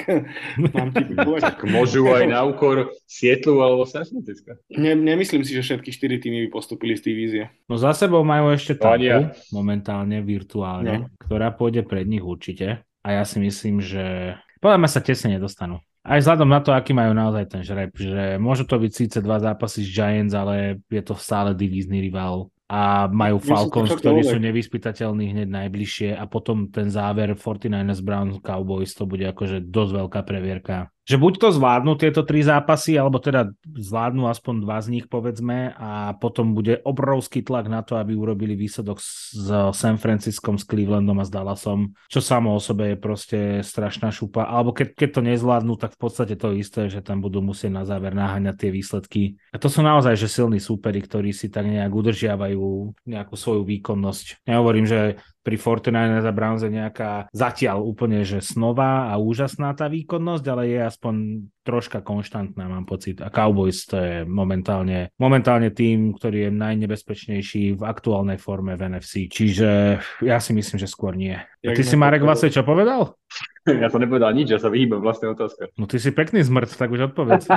[0.76, 1.42] mám typovať.
[1.56, 4.60] tak môžu aj na úkor Sietlu alebo San Francisco.
[4.76, 7.44] Ne, nemyslím si, že všetky štyri týmy by postupili z divízie.
[7.72, 9.32] No za sebou majú ešte Tampu, ja.
[9.56, 11.10] momentálne virtuálne, no.
[11.24, 12.84] ktorá pôjde pred nich určite.
[13.08, 15.80] A ja si myslím, že podľa mňa sa tesne nedostanú.
[16.08, 19.44] Aj vzhľadom na to, aký majú naozaj ten žreb, že môžu to byť síce dva
[19.44, 22.48] zápasy s Giants, ale je to stále divízny rival.
[22.72, 26.16] A majú Falcons, ktorí sú nevyspytateľní hneď najbližšie.
[26.16, 31.34] A potom ten záver 49ers Browns Cowboys to bude akože dosť veľká previerka že buď
[31.40, 36.52] to zvládnu tieto tri zápasy, alebo teda zvládnu aspoň dva z nich, povedzme, a potom
[36.52, 41.32] bude obrovský tlak na to, aby urobili výsledok s San Franciscom, s Clevelandom a s
[41.32, 44.44] Dallasom, čo samo o sebe je proste strašná šupa.
[44.44, 47.88] Alebo keď, keď to nezvládnu, tak v podstate to isté, že tam budú musieť na
[47.88, 49.40] záver naháňať tie výsledky.
[49.56, 54.44] A to sú naozaj že silní súperi, ktorí si tak nejak udržiavajú nejakú svoju výkonnosť.
[54.44, 59.88] Nehovorím, že pri 49ers a Browns je nejaká zatiaľ úplne, že snová a úžasná tá
[59.88, 61.16] výkonnosť, ale je aspoň
[61.64, 63.24] troška konštantná, mám pocit.
[63.24, 69.32] A Cowboys to je momentálne, momentálne tým, ktorý je najnebezpečnejší v aktuálnej forme v NFC.
[69.32, 71.40] Čiže ja si myslím, že skôr nie.
[71.40, 73.16] A ty si, Marek, vlastne čo povedal?
[73.68, 75.76] Ja som nepovedal nič, ja sa vyhýbam vlastnej otázke.
[75.76, 77.52] No ty si pekný zmrt, tak už odpovedz.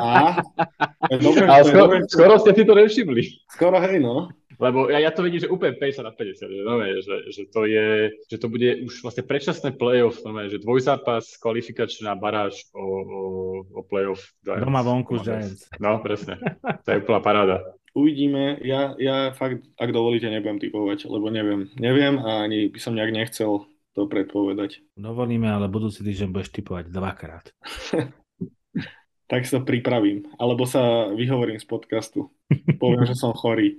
[1.23, 3.23] dobre, Ale skoro, skoro ste si to nevšimli.
[3.47, 4.27] Skoro hej, no.
[4.61, 7.65] Lebo ja, ja to vidím, že úplne 50 na 50, že, no, že, že, to
[7.65, 13.20] je, že to bude už vlastne predčasné playoff, no, že dvojzápas, kvalifikačná baráž o, o,
[13.65, 14.20] o playoff.
[14.45, 14.61] Giants.
[14.61, 15.61] Doma vonku z Giants.
[15.81, 16.37] No, presne.
[16.85, 17.57] To je úplná paráda.
[17.97, 18.61] Uvidíme.
[18.62, 21.73] Ja, ja fakt, ak dovolíte, nebudem typovať, lebo neviem.
[21.81, 23.66] Neviem a ani by som nejak nechcel
[23.99, 24.85] to predpovedať.
[24.95, 27.51] Dovolíme, ale budúci týždeň budeš typovať dvakrát.
[29.31, 30.27] tak sa pripravím.
[30.39, 32.31] Alebo sa vyhovorím z podcastu.
[32.78, 33.74] Poviem, že som chorý.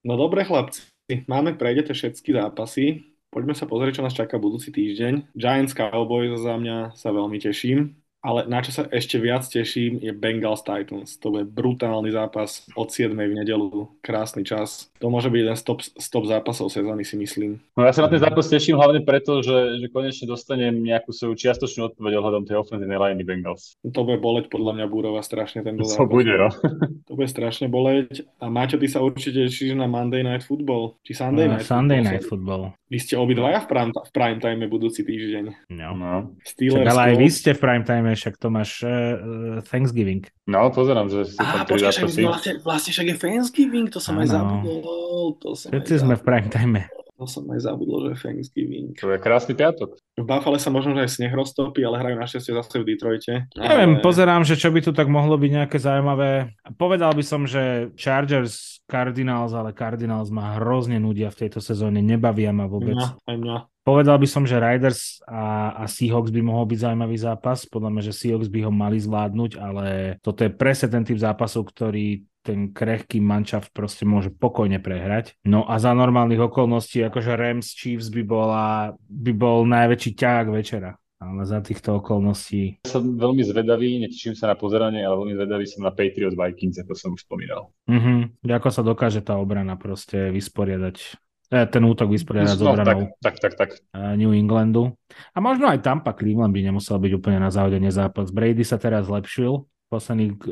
[0.00, 0.88] No dobre chlapci,
[1.28, 3.04] máme prejdete všetky zápasy.
[3.30, 5.36] Poďme sa pozrieť, čo nás čaká budúci týždeň.
[5.36, 7.99] Giants Cowboys za mňa sa veľmi teším.
[8.20, 11.16] Ale na čo sa ešte viac teším je Bengals Titans.
[11.24, 13.16] To bude brutálny zápas od 7.
[13.16, 13.88] v nedelu.
[14.04, 14.92] Krásny čas.
[15.00, 17.56] To môže byť jeden z top, z top zápasov sezóny, si myslím.
[17.72, 21.32] No ja sa na ten zápas teším hlavne preto, že, že konečne dostanem nejakú svoju
[21.40, 23.80] čiastočnú odpoveď ohľadom tej ofenzívnej liney Bengals.
[23.80, 25.96] To bude boleť podľa mňa Búrova strašne ten zápas.
[25.96, 26.52] To bude, no.
[27.08, 28.22] To bude strašne boleť.
[28.38, 31.00] A Maťo, ty sa určite tešíš na Monday Night Football.
[31.02, 32.12] Či Sunday uh, Night Sunday Football.
[32.12, 32.62] Night Football.
[32.90, 35.70] Vy ste obidvaja v prime, v prime time budúci týždeň.
[35.70, 35.94] No.
[35.94, 36.34] no.
[36.42, 40.26] Steelers, ale aj vy ste v prime time, však to máš uh, Thanksgiving.
[40.46, 42.22] No, pozerám, že sú tam zápasy.
[42.26, 44.22] Vlastne, vlastne však je Thanksgiving, to som ano.
[44.22, 45.24] aj zabudol.
[45.42, 46.76] To som Všetci sme v prime time.
[47.20, 48.96] To som aj zabudol, že Thanksgiving.
[48.96, 49.92] To je krásny piatok.
[50.16, 53.44] V Buffale sa možno že aj sneh roztopí, ale hrajú našťastie zase v Detroite.
[53.60, 54.04] Neviem, ale...
[54.04, 56.56] pozerám, že čo by tu tak mohlo byť nejaké zaujímavé.
[56.80, 62.56] Povedal by som, že Chargers Cardinals, ale Cardinals ma hrozne nudia v tejto sezóne, nebavia
[62.56, 62.96] ma vôbec.
[62.96, 63.56] Mňa, aj mňa.
[63.90, 67.66] Povedal by som, že Riders a, a Seahawks by mohol byť zaujímavý zápas.
[67.66, 71.66] Podľa mňa, že Seahawks by ho mali zvládnuť, ale toto je presne ten typ zápasov,
[71.66, 75.34] ktorý ten krehký mančaft proste môže pokojne prehrať.
[75.42, 80.94] No a za normálnych okolností, akože Rams Chiefs by, bola, by bol najväčší ťah večera.
[81.18, 82.86] Ale za týchto okolností...
[82.86, 86.92] Som veľmi zvedavý, neteším sa na pozeranie, ale veľmi zvedavý som na Patriots Vikings, ako
[86.96, 87.74] som už spomínal.
[87.90, 88.46] Mm-hmm.
[88.46, 91.20] Ako sa dokáže tá obrana proste vysporiadať
[91.50, 93.70] ten útok vysporiadať s No, obranou tak, tak, tak, tak.
[93.90, 94.94] e, New Englandu.
[95.34, 98.30] A možno aj Tampa Cleveland by nemusel byť úplne na záhodenie zápas.
[98.30, 100.48] Brady sa teraz zlepšil v posledných e,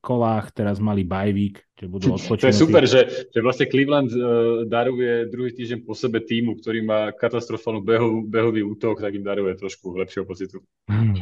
[0.00, 2.56] kolách, teraz mali bye week, že budú To je odpočinutí.
[2.56, 7.84] super, že, že vlastne Cleveland uh, daruje druhý týždeň po sebe týmu, ktorý má katastrofálnu
[7.84, 10.64] behovú, behový útok, tak im daruje trošku lepšieho pocitu.
[10.88, 11.12] Hmm.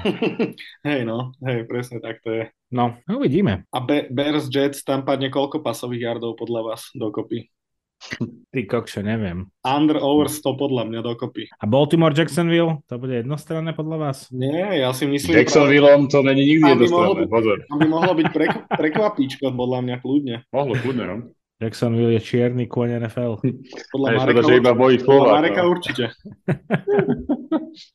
[0.86, 2.44] hej, no, hej, presne tak to je.
[2.70, 3.66] No, uvidíme.
[3.74, 7.50] A Be- Bears Jets tam padne koľko pasových yardov podľa vás dokopy?
[8.48, 9.50] Ty kokšo, neviem.
[9.66, 11.50] Under over 100 podľa mňa dokopy.
[11.50, 12.80] A Baltimore Jacksonville?
[12.86, 14.18] To bude jednostranné podľa vás?
[14.30, 17.56] Nie, ja si myslím, Jacksonvilleom to není nikdy by jednostranné, mohlo- pozor.
[17.66, 20.36] Tam by mohlo byť prek- prekvapíčko, podľa mňa kľudne.
[20.48, 21.16] Mohlo, kľudne, no.
[21.58, 23.42] Jacksonville je čierny kôň NFL.
[23.90, 25.70] Podľa Hej, Mareka, škoda, že iba bojí podľa Slovák, Mareka no.
[25.74, 26.04] určite.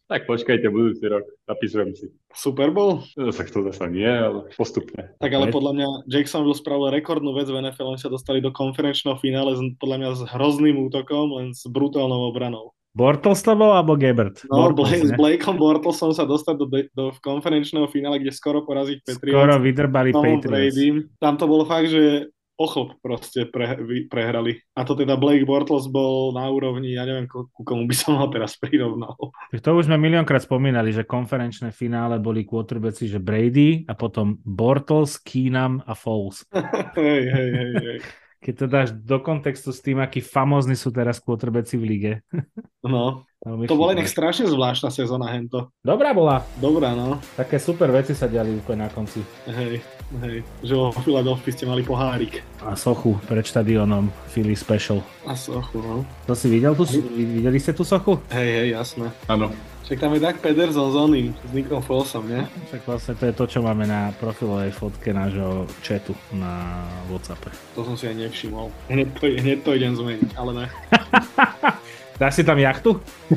[0.07, 2.07] Tak počkajte, budúci rok, zapisujem si.
[2.31, 3.03] Super Bowl?
[3.19, 5.11] No, tak to zase nie, ale postupne.
[5.19, 9.19] Tak ale podľa mňa Jacksonville spravil rekordnú vec v NFL, oni sa dostali do konferenčného
[9.19, 12.71] finále podľa mňa s hrozným útokom, len s brutálnou obranou.
[12.93, 14.45] Bortles to bol alebo Gebert?
[14.47, 15.11] No, Bortles, Blake, s?
[15.17, 19.35] Blakeom Bortlesom sa dostať do, do konferenčného finále, kde skoro porazí Patriots.
[19.35, 20.47] Skoro vydrbali Patriots.
[20.47, 20.95] Bradym.
[21.17, 23.77] Tam to bolo fakt, že ochlp proste pre,
[24.07, 24.61] prehrali.
[24.77, 28.17] A to teda Blake Bortles bol na úrovni, ja neviem, ko- ku komu by som
[28.17, 29.17] ho teraz prirovnal.
[29.51, 35.17] To už sme miliónkrát spomínali, že konferenčné finále boli quarterbacki, že Brady a potom Bortles,
[35.17, 36.45] Keenum a Foles.
[36.99, 37.99] hej, hej, hej, hej.
[38.43, 42.13] Keď to dáš do kontextu s tým, akí famózni sú teraz quarterbacki v lige.
[42.83, 45.71] No, to bola inak strašne zvláštna sezóna hento.
[45.79, 46.43] Dobrá bola.
[46.59, 47.15] Dobrá, no.
[47.39, 49.23] Také super veci sa diali úplne na konci.
[49.47, 49.79] Hej,
[50.19, 50.43] hej.
[50.59, 52.43] Že vo Philadelphia ste mali pohárik.
[52.59, 54.99] A sochu pred štadionom Philly Special.
[55.23, 56.03] A sochu, no.
[56.27, 56.83] To si videl tu?
[57.15, 58.19] Videli ste tú sochu?
[58.35, 59.07] Hej, hej, jasné.
[59.31, 59.47] Áno.
[59.83, 62.39] Však tam je Doug Pederson s oným, s Nickom Folesom, nie?
[62.71, 67.51] Však vlastne to je to, čo máme na profilovej fotke nášho chatu na Whatsappe.
[67.75, 68.71] To som si aj nevšimol.
[68.87, 70.65] Hneď to, hneď to idem zmeniť, ale ne.
[72.21, 72.95] Dáš si tam jachtu?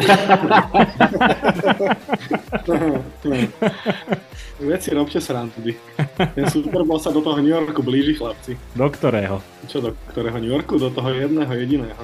[4.62, 5.74] Veci robte srandy.
[6.14, 8.54] Ten Super Bowl sa do toho New Yorku blíži, chlapci.
[8.78, 9.42] Do ktorého?
[9.66, 10.78] Čo do ktorého New Yorku?
[10.78, 12.02] Do toho jedného, jediného.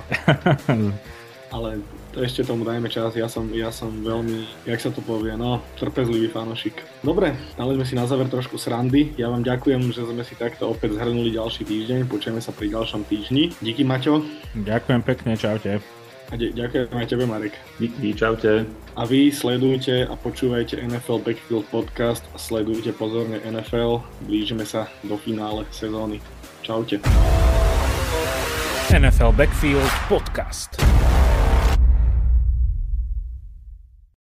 [1.55, 1.79] Ale
[2.17, 6.29] ešte tomu dajme čas, ja som, ja som veľmi, jak sa to povie, no, trpezlivý
[6.29, 6.81] fanošik.
[7.01, 9.17] Dobre, dali sme si na záver trošku srandy.
[9.17, 12.07] Ja vám ďakujem, že sme si takto opäť zhrnuli ďalší týždeň.
[12.07, 13.55] Počujeme sa pri ďalšom týždni.
[13.59, 14.21] Díky Maťo
[14.53, 15.81] Ďakujem pekne, čaute.
[16.33, 17.53] a de- ďakujem aj tebe Marek.
[17.77, 18.65] Díky, čaute.
[18.97, 24.01] A vy sledujte a počúvajte NFL Backfield podcast sledujte pozorne NFL.
[24.25, 26.21] Blížime sa do finále sezóny.
[26.61, 27.01] Čaute.
[28.93, 30.77] NFL Backfield Podcast.